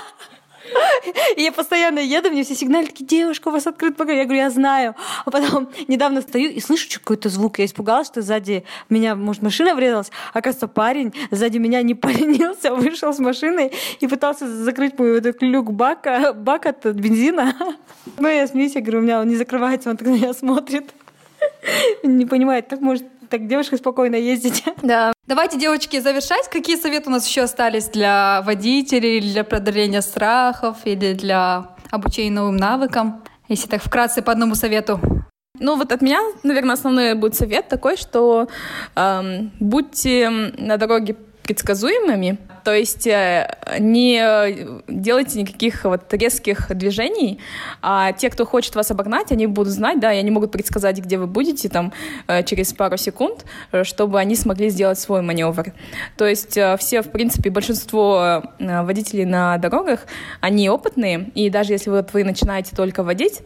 Я 1.37 1.53
постоянно 1.53 1.99
еду, 1.99 2.31
мне 2.31 2.45
все 2.45 2.55
сигнали 2.55 2.87
такие, 2.87 3.07
девушка, 3.07 3.49
у 3.49 3.51
вас 3.51 3.67
открыт 3.67 3.97
багажник. 3.97 4.19
Я 4.19 4.25
говорю, 4.25 4.41
я 4.41 4.51
знаю. 4.51 4.95
А 5.25 5.31
потом 5.31 5.69
недавно 5.89 6.23
стою 6.23 6.51
и 6.51 6.61
слышу 6.61 6.89
какой-то 6.99 7.29
звук. 7.29 7.59
Я 7.59 7.65
испугалась, 7.65 8.09
что 8.09 8.23
сзади 8.23 8.65
меня, 8.89 9.15
может, 9.15 9.43
машина 9.43 9.75
врезалась. 9.75 10.11
Оказывается, 10.33 10.69
парень 10.69 11.13
сзади 11.31 11.59
меня 11.59 11.83
не 11.83 11.95
поленился, 12.07 12.75
вышел 12.75 13.13
с 13.13 13.19
машины 13.19 13.73
и 14.01 14.07
пытался 14.07 14.47
закрыть 14.49 14.99
мой 14.99 15.19
этот 15.19 15.43
люк 15.43 15.73
бака, 15.73 16.33
бак 16.33 16.67
от 16.67 16.85
бензина. 16.87 17.55
Ну, 18.19 18.29
я 18.29 18.47
смеюсь, 18.47 18.75
я 18.75 18.81
говорю, 18.81 19.01
у 19.01 19.03
меня 19.03 19.21
он 19.21 19.29
не 19.29 19.37
закрывается, 19.37 19.91
он 19.91 19.97
так 19.97 20.07
на 20.07 20.13
меня 20.13 20.33
смотрит. 20.33 20.91
Не 22.03 22.27
понимает, 22.27 22.67
как 22.69 22.81
может 22.81 23.05
так 23.29 23.47
девушка 23.47 23.77
спокойно 23.77 24.17
ездить. 24.17 24.65
Да. 24.83 25.13
Давайте, 25.27 25.59
девочки, 25.59 25.99
завершать. 25.99 26.49
Какие 26.49 26.77
советы 26.77 27.09
у 27.09 27.13
нас 27.13 27.27
еще 27.27 27.43
остались 27.43 27.89
для 27.89 28.43
водителей, 28.43 29.21
для 29.21 29.43
преодоления 29.43 30.03
страхов 30.03 30.79
или 30.85 31.13
для 31.15 31.75
обучения 31.91 32.31
новым 32.31 32.57
навыкам? 32.57 33.25
Если 33.49 33.69
так 33.69 33.83
вкратце 33.83 34.23
по 34.23 34.33
одному 34.33 34.55
совету. 34.55 35.01
Ну 35.59 35.77
вот 35.77 35.93
от 35.93 36.03
меня, 36.03 36.21
наверное, 36.43 36.75
основной 36.75 37.15
будет 37.15 37.35
совет 37.35 37.69
такой, 37.69 37.97
что 37.97 38.49
эм, 38.95 39.53
будьте 39.59 40.29
на 40.31 40.77
дороге 40.77 41.17
предсказуемыми, 41.47 42.39
то 42.65 42.75
есть 42.75 43.07
э, 43.07 43.49
не 43.79 44.81
делайте 44.89 45.41
никаких 45.41 45.85
вот 45.85 46.13
резких 46.13 46.75
движений, 46.77 47.39
а 47.83 48.13
те, 48.13 48.31
кто 48.31 48.45
хочет 48.45 48.75
вас 48.75 48.91
обогнать, 48.91 49.31
они 49.31 49.47
будут 49.47 49.73
знать, 49.73 50.01
да, 50.01 50.13
и 50.13 50.19
они 50.19 50.33
могут 50.33 50.51
предсказать, 50.51 50.99
где 50.99 51.19
вы 51.19 51.29
будете 51.29 51.69
там 51.69 51.93
э, 52.27 52.43
через 52.43 52.73
пару 52.73 52.97
секунд, 52.97 53.45
э, 53.71 53.85
чтобы 53.85 54.19
они 54.19 54.35
смогли 54.35 54.71
сделать 54.71 54.99
свой 54.99 55.23
маневр. 55.23 55.73
То 56.17 56.27
есть 56.27 56.59
все, 56.79 57.03
в 57.03 57.11
принципе, 57.13 57.51
большинство 57.51 58.43
водителей 58.59 59.25
на 59.25 59.57
дорогах, 59.59 60.01
они 60.41 60.69
опытные, 60.69 61.31
и 61.37 61.49
даже 61.51 61.75
если 61.75 61.91
вот 61.91 62.13
вы 62.13 62.25
начинаете 62.25 62.75
только 62.75 63.05
водить, 63.05 63.43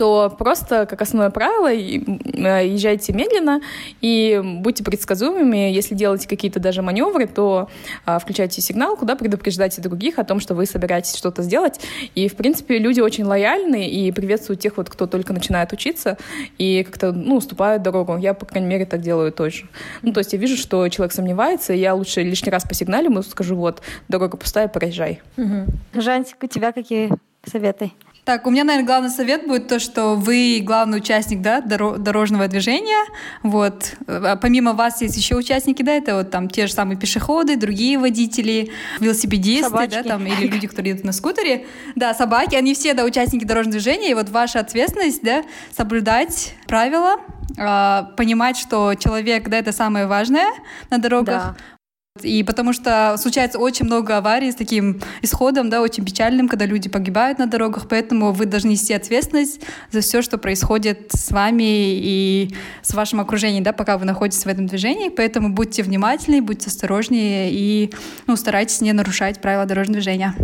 то 0.00 0.34
просто, 0.34 0.86
как 0.86 1.02
основное 1.02 1.28
правило, 1.28 1.70
э, 1.70 2.66
езжайте 2.66 3.12
медленно 3.12 3.60
и 4.00 4.40
будьте 4.42 4.82
предсказуемыми. 4.82 5.70
Если 5.70 5.94
делаете 5.94 6.26
какие-то 6.26 6.58
даже 6.58 6.80
маневры, 6.80 7.26
то 7.26 7.68
а, 8.06 8.18
включайте 8.18 8.62
сигнал, 8.62 8.96
куда 8.96 9.14
предупреждайте 9.14 9.82
других 9.82 10.18
о 10.18 10.24
том, 10.24 10.40
что 10.40 10.54
вы 10.54 10.64
собираетесь 10.64 11.14
что-то 11.16 11.42
сделать. 11.42 11.80
И, 12.14 12.30
в 12.30 12.36
принципе, 12.36 12.78
люди 12.78 13.00
очень 13.00 13.24
лояльны 13.24 13.90
и 13.90 14.10
приветствуют 14.10 14.62
тех, 14.62 14.78
вот, 14.78 14.88
кто 14.88 15.06
только 15.06 15.34
начинает 15.34 15.70
учиться 15.74 16.16
и 16.56 16.82
как-то, 16.82 17.12
ну, 17.12 17.36
уступают 17.36 17.82
дорогу. 17.82 18.16
Я, 18.16 18.32
по 18.32 18.46
крайней 18.46 18.68
мере, 18.68 18.86
так 18.86 19.02
делаю 19.02 19.32
тоже. 19.32 19.68
Ну, 20.00 20.14
то 20.14 20.20
есть 20.20 20.32
я 20.32 20.38
вижу, 20.38 20.56
что 20.56 20.88
человек 20.88 21.12
сомневается, 21.12 21.74
я 21.74 21.92
лучше 21.94 22.22
лишний 22.22 22.50
раз 22.50 22.64
по 22.64 22.72
сигналю 22.72 23.10
ему 23.10 23.22
скажу, 23.22 23.54
вот, 23.54 23.82
дорога 24.08 24.38
пустая, 24.38 24.68
проезжай. 24.68 25.20
Угу. 25.36 26.00
Жансик, 26.00 26.42
у 26.42 26.46
тебя 26.46 26.72
какие 26.72 27.10
советы? 27.44 27.92
Так, 28.30 28.46
у 28.46 28.50
меня, 28.50 28.62
наверное, 28.62 28.86
главный 28.86 29.10
совет 29.10 29.48
будет 29.48 29.66
то, 29.66 29.80
что 29.80 30.14
вы 30.14 30.60
главный 30.62 30.98
участник 30.98 31.40
да, 31.40 31.60
дорожного 31.60 32.46
движения. 32.46 33.04
Вот. 33.42 33.96
А 34.06 34.36
помимо 34.36 34.72
вас 34.72 35.02
есть 35.02 35.16
еще 35.16 35.34
участники, 35.34 35.82
да, 35.82 35.94
это 35.94 36.14
вот 36.14 36.30
там 36.30 36.48
те 36.48 36.68
же 36.68 36.72
самые 36.72 36.96
пешеходы, 36.96 37.56
другие 37.56 37.98
водители, 37.98 38.70
велосипедисты, 39.00 39.68
собачки. 39.68 39.94
да, 39.94 40.02
там, 40.04 40.28
или 40.28 40.46
люди, 40.46 40.68
которые 40.68 40.90
едут 40.92 41.04
на 41.06 41.10
скутере. 41.10 41.66
Да, 41.96 42.14
собаки, 42.14 42.54
они 42.54 42.74
все, 42.74 42.94
да, 42.94 43.02
участники 43.02 43.44
дорожного 43.44 43.72
движения. 43.72 44.12
И 44.12 44.14
вот 44.14 44.28
ваша 44.28 44.60
ответственность, 44.60 45.24
да, 45.24 45.42
соблюдать 45.76 46.54
правила, 46.68 47.16
а, 47.58 48.12
понимать, 48.16 48.56
что 48.56 48.94
человек, 48.94 49.48
да, 49.48 49.58
это 49.58 49.72
самое 49.72 50.06
важное 50.06 50.52
на 50.88 50.98
дорогах. 50.98 51.56
Да. 51.58 51.79
И 52.24 52.42
потому 52.42 52.72
что 52.72 53.16
случается 53.18 53.58
очень 53.58 53.86
много 53.86 54.16
аварий 54.16 54.50
с 54.52 54.54
таким 54.54 55.00
исходом, 55.22 55.70
да, 55.70 55.80
очень 55.80 56.04
печальным, 56.04 56.48
когда 56.48 56.66
люди 56.66 56.88
погибают 56.88 57.38
на 57.38 57.46
дорогах, 57.46 57.88
поэтому 57.88 58.32
вы 58.32 58.46
должны 58.46 58.70
нести 58.70 58.92
ответственность 58.92 59.60
за 59.90 60.00
все, 60.00 60.22
что 60.22 60.38
происходит 60.38 61.10
с 61.12 61.30
вами 61.30 61.62
и 61.64 62.54
с 62.82 62.94
вашим 62.94 63.20
окружением, 63.20 63.62
да, 63.62 63.72
пока 63.72 63.98
вы 63.98 64.04
находитесь 64.04 64.44
в 64.44 64.48
этом 64.48 64.66
движении, 64.66 65.08
поэтому 65.08 65.50
будьте 65.50 65.82
внимательны, 65.82 66.42
будьте 66.42 66.68
осторожнее 66.68 67.50
и 67.52 67.92
ну, 68.26 68.36
старайтесь 68.36 68.80
не 68.80 68.92
нарушать 68.92 69.40
правила 69.40 69.66
дорожного 69.66 69.94
движения. 69.94 70.34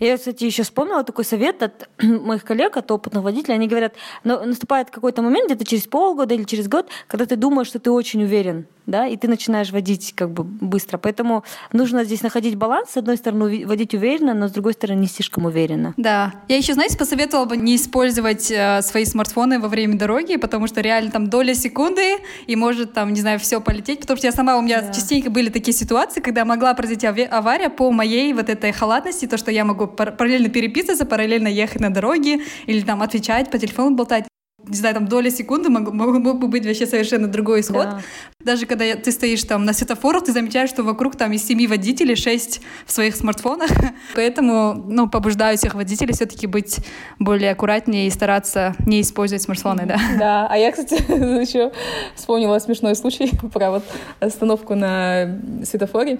Я, 0.00 0.16
кстати, 0.16 0.44
еще 0.44 0.62
вспомнила 0.62 1.04
такой 1.04 1.24
совет 1.24 1.62
от 1.62 1.88
моих 2.02 2.44
коллег, 2.44 2.76
от 2.76 2.90
опытных 2.90 3.22
водителей. 3.22 3.54
Они 3.54 3.68
говорят, 3.68 3.94
наступает 4.24 4.90
какой-то 4.90 5.22
момент, 5.22 5.46
где-то 5.46 5.64
через 5.64 5.86
полгода 5.86 6.34
или 6.34 6.44
через 6.44 6.68
год, 6.68 6.88
когда 7.06 7.26
ты 7.26 7.36
думаешь, 7.36 7.68
что 7.68 7.78
ты 7.78 7.90
очень 7.90 8.22
уверен, 8.22 8.66
да, 8.86 9.06
и 9.06 9.16
ты 9.16 9.28
начинаешь 9.28 9.70
водить 9.70 10.12
как 10.14 10.30
бы 10.30 10.44
быстро. 10.44 10.98
Поэтому 10.98 11.44
нужно 11.72 12.04
здесь 12.04 12.22
находить 12.22 12.54
баланс. 12.54 12.90
С 12.90 12.96
одной 12.96 13.16
стороны, 13.16 13.66
водить 13.66 13.94
уверенно, 13.94 14.34
но 14.34 14.48
с 14.48 14.52
другой 14.52 14.72
стороны, 14.72 15.00
не 15.00 15.08
слишком 15.08 15.44
уверенно. 15.44 15.94
Да. 15.96 16.34
Я 16.48 16.56
еще, 16.56 16.74
знаете, 16.74 16.96
посоветовала 16.96 17.46
бы 17.46 17.56
не 17.56 17.76
использовать 17.76 18.50
э, 18.50 18.82
свои 18.82 19.04
смартфоны 19.04 19.58
во 19.58 19.68
время 19.68 19.98
дороги, 19.98 20.36
потому 20.36 20.66
что 20.66 20.80
реально 20.80 21.10
там 21.10 21.28
доля 21.28 21.54
секунды, 21.54 22.18
и 22.46 22.56
может 22.56 22.92
там, 22.92 23.12
не 23.12 23.20
знаю, 23.20 23.38
все 23.40 23.60
полететь. 23.60 24.00
Потому 24.00 24.18
что 24.18 24.26
я 24.28 24.32
сама, 24.32 24.56
у 24.56 24.62
меня 24.62 24.82
да. 24.82 24.92
частенько 24.92 25.30
были 25.30 25.50
такие 25.50 25.76
ситуации, 25.76 26.20
когда 26.20 26.44
могла 26.44 26.74
произойти 26.74 27.06
авария 27.06 27.70
по 27.70 27.90
моей 27.90 28.32
вот 28.32 28.48
этой 28.48 28.72
халатности, 28.72 29.26
то, 29.26 29.36
что 29.36 29.50
я 29.50 29.64
могу 29.64 29.86
параллельно 29.86 30.48
переписываться, 30.48 31.06
параллельно 31.06 31.48
ехать 31.48 31.80
на 31.80 31.92
дороге 31.92 32.40
или 32.66 32.80
там 32.80 33.02
отвечать 33.02 33.50
по 33.50 33.58
телефону 33.58 33.96
болтать 33.96 34.26
не 34.68 34.76
знаю, 34.76 34.94
там 34.94 35.06
доля 35.06 35.30
секунды 35.30 35.68
мог, 35.68 35.92
мог, 35.92 36.18
мог 36.18 36.38
бы 36.38 36.48
быть 36.48 36.66
вообще 36.66 36.86
совершенно 36.86 37.28
другой 37.28 37.60
исход. 37.60 37.84
Да. 37.84 38.00
Даже 38.44 38.66
когда 38.66 38.94
ты 38.96 39.12
стоишь 39.12 39.42
там 39.44 39.64
на 39.64 39.72
светофорах, 39.72 40.24
ты 40.24 40.32
замечаешь, 40.32 40.70
что 40.70 40.82
вокруг 40.82 41.16
там 41.16 41.32
из 41.32 41.46
семи 41.46 41.66
водителей 41.66 42.16
шесть 42.16 42.60
в 42.84 42.92
своих 42.92 43.14
смартфонах. 43.16 43.70
Поэтому, 44.14 44.74
ну, 44.74 45.08
побуждаю 45.08 45.56
всех 45.56 45.74
водителей 45.74 46.14
все-таки 46.14 46.46
быть 46.46 46.78
более 47.18 47.52
аккуратнее 47.52 48.06
и 48.06 48.10
стараться 48.10 48.74
не 48.86 49.00
использовать 49.00 49.42
смартфоны, 49.42 49.86
да. 49.86 49.98
Да, 50.18 50.48
а 50.50 50.56
я, 50.56 50.72
кстати, 50.72 50.94
еще 51.40 51.72
вспомнила 52.14 52.58
смешной 52.58 52.96
случай 52.96 53.30
про 53.52 53.70
вот 53.70 53.84
остановку 54.20 54.74
на 54.74 55.40
светофоре. 55.64 56.18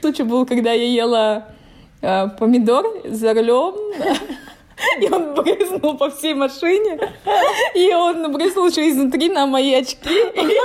Случай 0.00 0.22
был, 0.22 0.46
когда 0.46 0.72
я 0.72 0.86
ела 0.86 1.48
э, 2.00 2.28
помидор 2.38 2.84
за 3.04 3.34
рулем 3.34 3.74
и 5.00 5.08
он 5.08 5.34
брызнул 5.34 5.96
по 5.96 6.10
всей 6.10 6.34
машине. 6.34 7.12
И 7.74 7.92
он 7.94 8.32
брызнул 8.32 8.66
еще 8.66 8.88
изнутри 8.88 9.28
на 9.28 9.46
мои 9.46 9.74
очки. 9.74 10.08
И 10.08 10.58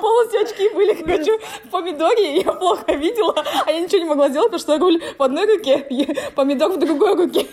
полностью 0.00 0.40
очки 0.42 0.68
были, 0.70 0.94
короче, 0.94 1.38
в 1.64 1.70
помидоре. 1.70 2.36
И 2.36 2.44
я 2.44 2.52
плохо 2.52 2.92
видела. 2.92 3.44
А 3.66 3.70
я 3.70 3.80
ничего 3.80 3.98
не 3.98 4.04
могла 4.04 4.28
сделать, 4.28 4.50
потому 4.50 4.60
что 4.60 4.78
руль 4.78 5.02
в 5.18 5.22
одной 5.22 5.46
руке, 5.46 5.86
и 5.90 6.16
помидор 6.34 6.72
в 6.72 6.78
другой 6.78 7.14
руке. 7.14 7.46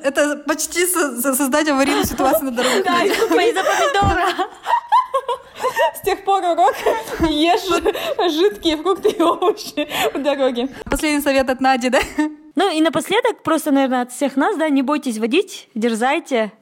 Это 0.00 0.36
почти 0.46 0.86
создать 0.86 1.68
аварийную 1.68 2.04
ситуацию 2.04 2.50
на 2.50 2.52
дороге. 2.52 2.82
Да, 2.84 3.02
из-за 3.04 3.26
помидора. 3.28 4.28
С 5.94 6.00
тех 6.04 6.24
пор 6.24 6.42
урок 6.44 6.74
ешь 7.28 8.32
жидкие 8.32 8.76
фрукты 8.76 9.10
и 9.10 9.22
овощи 9.22 9.88
в 10.14 10.22
дороге. 10.22 10.68
Последний 10.84 11.20
совет 11.20 11.50
от 11.50 11.60
Нади, 11.60 11.90
да? 11.90 12.00
Ну 12.54 12.70
и 12.72 12.80
напоследок, 12.80 13.42
просто, 13.42 13.70
наверное, 13.70 14.02
от 14.02 14.12
всех 14.12 14.36
нас, 14.36 14.56
да, 14.56 14.68
не 14.68 14.82
бойтесь 14.82 15.18
водить, 15.18 15.68
дерзайте, 15.74 16.52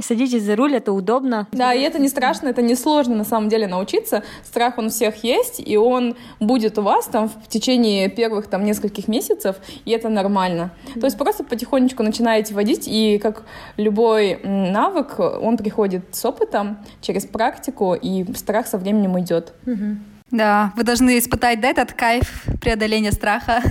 Садитесь 0.00 0.42
за 0.42 0.56
руль, 0.56 0.74
это 0.74 0.92
удобно. 0.92 1.46
Да, 1.52 1.72
и 1.72 1.80
это 1.82 1.98
не 1.98 2.08
страшно, 2.08 2.48
это 2.48 2.62
не 2.62 2.74
сложно 2.74 3.14
на 3.14 3.24
самом 3.24 3.48
деле 3.48 3.66
научиться. 3.66 4.22
Страх 4.44 4.78
он 4.78 4.86
у 4.86 4.90
всех 4.90 5.22
есть, 5.22 5.60
и 5.64 5.76
он 5.76 6.16
будет 6.40 6.78
у 6.78 6.82
вас 6.82 7.06
там 7.06 7.28
в 7.28 7.48
течение 7.48 8.08
первых 8.08 8.48
там 8.48 8.64
нескольких 8.64 9.08
месяцев, 9.08 9.56
и 9.84 9.92
это 9.92 10.08
нормально. 10.08 10.72
Mm-hmm. 10.86 11.00
То 11.00 11.06
есть 11.06 11.18
просто 11.18 11.44
потихонечку 11.44 12.02
начинаете 12.02 12.54
водить, 12.54 12.88
и 12.88 13.18
как 13.18 13.44
любой 13.76 14.40
навык, 14.42 15.18
он 15.18 15.56
приходит 15.56 16.14
с 16.14 16.24
опытом, 16.24 16.78
через 17.00 17.24
практику, 17.24 17.94
и 17.94 18.32
страх 18.34 18.66
со 18.66 18.78
временем 18.78 19.18
идет. 19.20 19.52
Mm-hmm. 19.66 19.96
Да, 20.32 20.72
вы 20.76 20.82
должны 20.82 21.18
испытать 21.18 21.60
да, 21.60 21.68
этот 21.68 21.92
кайф 21.92 22.44
преодоления 22.60 23.12
страха. 23.12 23.62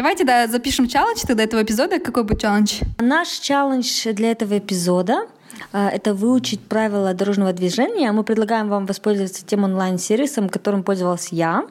Давайте 0.00 0.24
да, 0.24 0.46
запишем 0.46 0.88
челлендж 0.88 1.20
тогда 1.26 1.42
этого 1.42 1.62
эпизода. 1.62 1.98
Какой 1.98 2.24
будет 2.24 2.40
челлендж? 2.40 2.80
Наш 3.00 3.28
челлендж 3.28 4.10
для 4.14 4.30
этого 4.30 4.56
эпизода 4.56 5.28
это 5.72 6.14
выучить 6.14 6.60
правила 6.60 7.14
дорожного 7.14 7.52
движения. 7.52 8.12
Мы 8.12 8.24
предлагаем 8.24 8.68
вам 8.68 8.86
воспользоваться 8.86 9.44
тем 9.44 9.64
онлайн-сервисом, 9.64 10.48
которым 10.48 10.82
пользовалась 10.82 11.28
я. 11.30 11.66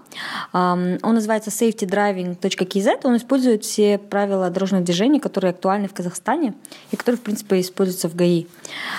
Он 0.54 0.98
называется 1.02 1.50
safetydriving.kz. 1.50 3.02
Он 3.04 3.18
использует 3.18 3.64
все 3.64 3.98
правила 3.98 4.50
дорожного 4.50 4.84
движения, 4.84 5.20
которые 5.20 5.52
актуальны 5.52 5.88
в 5.88 5.94
Казахстане 5.94 6.54
и 6.92 6.96
которые, 6.96 7.18
в 7.18 7.22
принципе, 7.22 7.60
используются 7.60 8.10
в 8.10 8.16
ГАИ. 8.16 8.46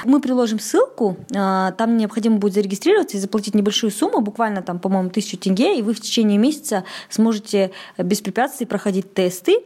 Мы 0.04 0.20
приложим 0.20 0.58
ссылку. 0.58 1.16
А, 1.34 1.72
там 1.72 1.96
необходимо 1.96 2.36
будет 2.38 2.54
зарегистрироваться 2.54 3.16
и 3.16 3.20
заплатить 3.20 3.54
небольшую 3.54 3.90
сумму, 3.90 4.20
буквально 4.20 4.62
там, 4.62 4.78
по-моему, 4.78 5.10
тысячу 5.10 5.36
тенге, 5.36 5.78
и 5.78 5.82
вы 5.82 5.94
в 5.94 6.00
течение 6.00 6.38
месяца 6.38 6.84
сможете 7.08 7.70
без 7.98 8.20
препятствий 8.20 8.66
проходить 8.66 9.14
тесты 9.14 9.58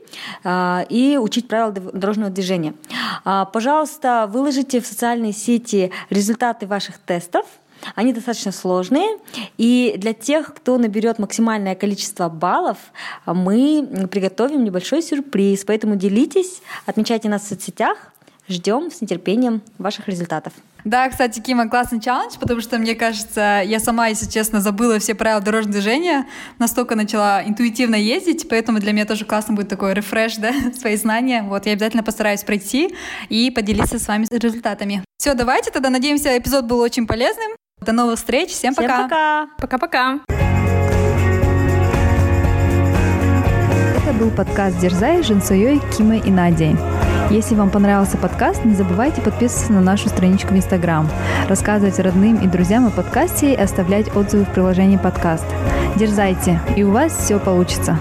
а, 0.42 0.84
и 0.88 1.18
учить 1.18 1.48
правила 1.48 1.72
дорожного 1.72 2.30
движения. 2.30 2.74
Пожалуйста, 3.24 4.28
выложите 4.30 4.80
в 4.80 4.86
социальные 4.86 5.03
социальные 5.04 5.34
сети 5.34 5.90
результаты 6.08 6.66
ваших 6.66 6.96
тестов. 6.98 7.44
Они 7.94 8.14
достаточно 8.14 8.52
сложные. 8.52 9.18
И 9.58 9.96
для 9.98 10.14
тех, 10.14 10.54
кто 10.54 10.78
наберет 10.78 11.18
максимальное 11.18 11.74
количество 11.74 12.30
баллов, 12.30 12.78
мы 13.26 14.08
приготовим 14.10 14.64
небольшой 14.64 15.02
сюрприз. 15.02 15.66
Поэтому 15.66 15.96
делитесь, 15.96 16.62
отмечайте 16.86 17.28
нас 17.28 17.42
в 17.42 17.48
соцсетях. 17.48 17.98
Ждем 18.48 18.90
с 18.90 19.02
нетерпением 19.02 19.60
ваших 19.76 20.08
результатов. 20.08 20.54
Да, 20.84 21.08
кстати, 21.08 21.40
Кима, 21.40 21.68
классный 21.68 21.98
челлендж, 21.98 22.34
потому 22.38 22.60
что, 22.60 22.78
мне 22.78 22.94
кажется, 22.94 23.62
я 23.64 23.80
сама, 23.80 24.08
если 24.08 24.28
честно, 24.30 24.60
забыла 24.60 24.98
все 24.98 25.14
правила 25.14 25.40
дорожного 25.40 25.72
движения, 25.72 26.26
настолько 26.58 26.94
начала 26.94 27.42
интуитивно 27.42 27.94
ездить, 27.94 28.46
поэтому 28.50 28.80
для 28.80 28.92
меня 28.92 29.06
тоже 29.06 29.24
классно 29.24 29.54
будет 29.54 29.68
такой 29.68 29.94
рефреш, 29.94 30.36
да, 30.36 30.52
свои 30.78 30.96
знания. 30.96 31.42
Вот, 31.42 31.64
я 31.64 31.72
обязательно 31.72 32.02
постараюсь 32.02 32.44
пройти 32.44 32.94
и 33.30 33.50
поделиться 33.50 33.98
с 33.98 34.06
вами 34.06 34.26
результатами. 34.30 35.02
Все, 35.18 35.32
давайте 35.32 35.70
тогда, 35.70 35.88
надеемся, 35.88 36.36
эпизод 36.36 36.66
был 36.66 36.80
очень 36.80 37.06
полезным. 37.06 37.52
До 37.80 37.92
новых 37.92 38.18
встреч, 38.18 38.50
всем 38.50 38.74
пока! 38.74 38.94
Всем 38.94 39.08
пока! 39.08 39.48
Пока-пока! 39.58 40.20
Это 43.96 44.12
был 44.18 44.30
подкаст 44.30 44.78
«Дерзай» 44.80 45.22
с 45.22 45.26
Женсуей, 45.26 45.80
Кимой 45.96 46.20
и 46.20 46.30
Надей. 46.30 46.76
Если 47.34 47.56
вам 47.56 47.70
понравился 47.70 48.16
подкаст, 48.16 48.64
не 48.64 48.76
забывайте 48.76 49.20
подписываться 49.20 49.72
на 49.72 49.80
нашу 49.80 50.08
страничку 50.08 50.54
в 50.54 50.56
Инстаграм, 50.56 51.10
рассказывать 51.48 51.98
родным 51.98 52.36
и 52.36 52.46
друзьям 52.46 52.86
о 52.86 52.90
подкасте 52.90 53.54
и 53.54 53.56
оставлять 53.56 54.14
отзывы 54.14 54.44
в 54.44 54.52
приложении 54.52 54.96
подкаст. 54.96 55.44
Дерзайте, 55.96 56.60
и 56.76 56.84
у 56.84 56.92
вас 56.92 57.12
все 57.12 57.40
получится. 57.40 57.98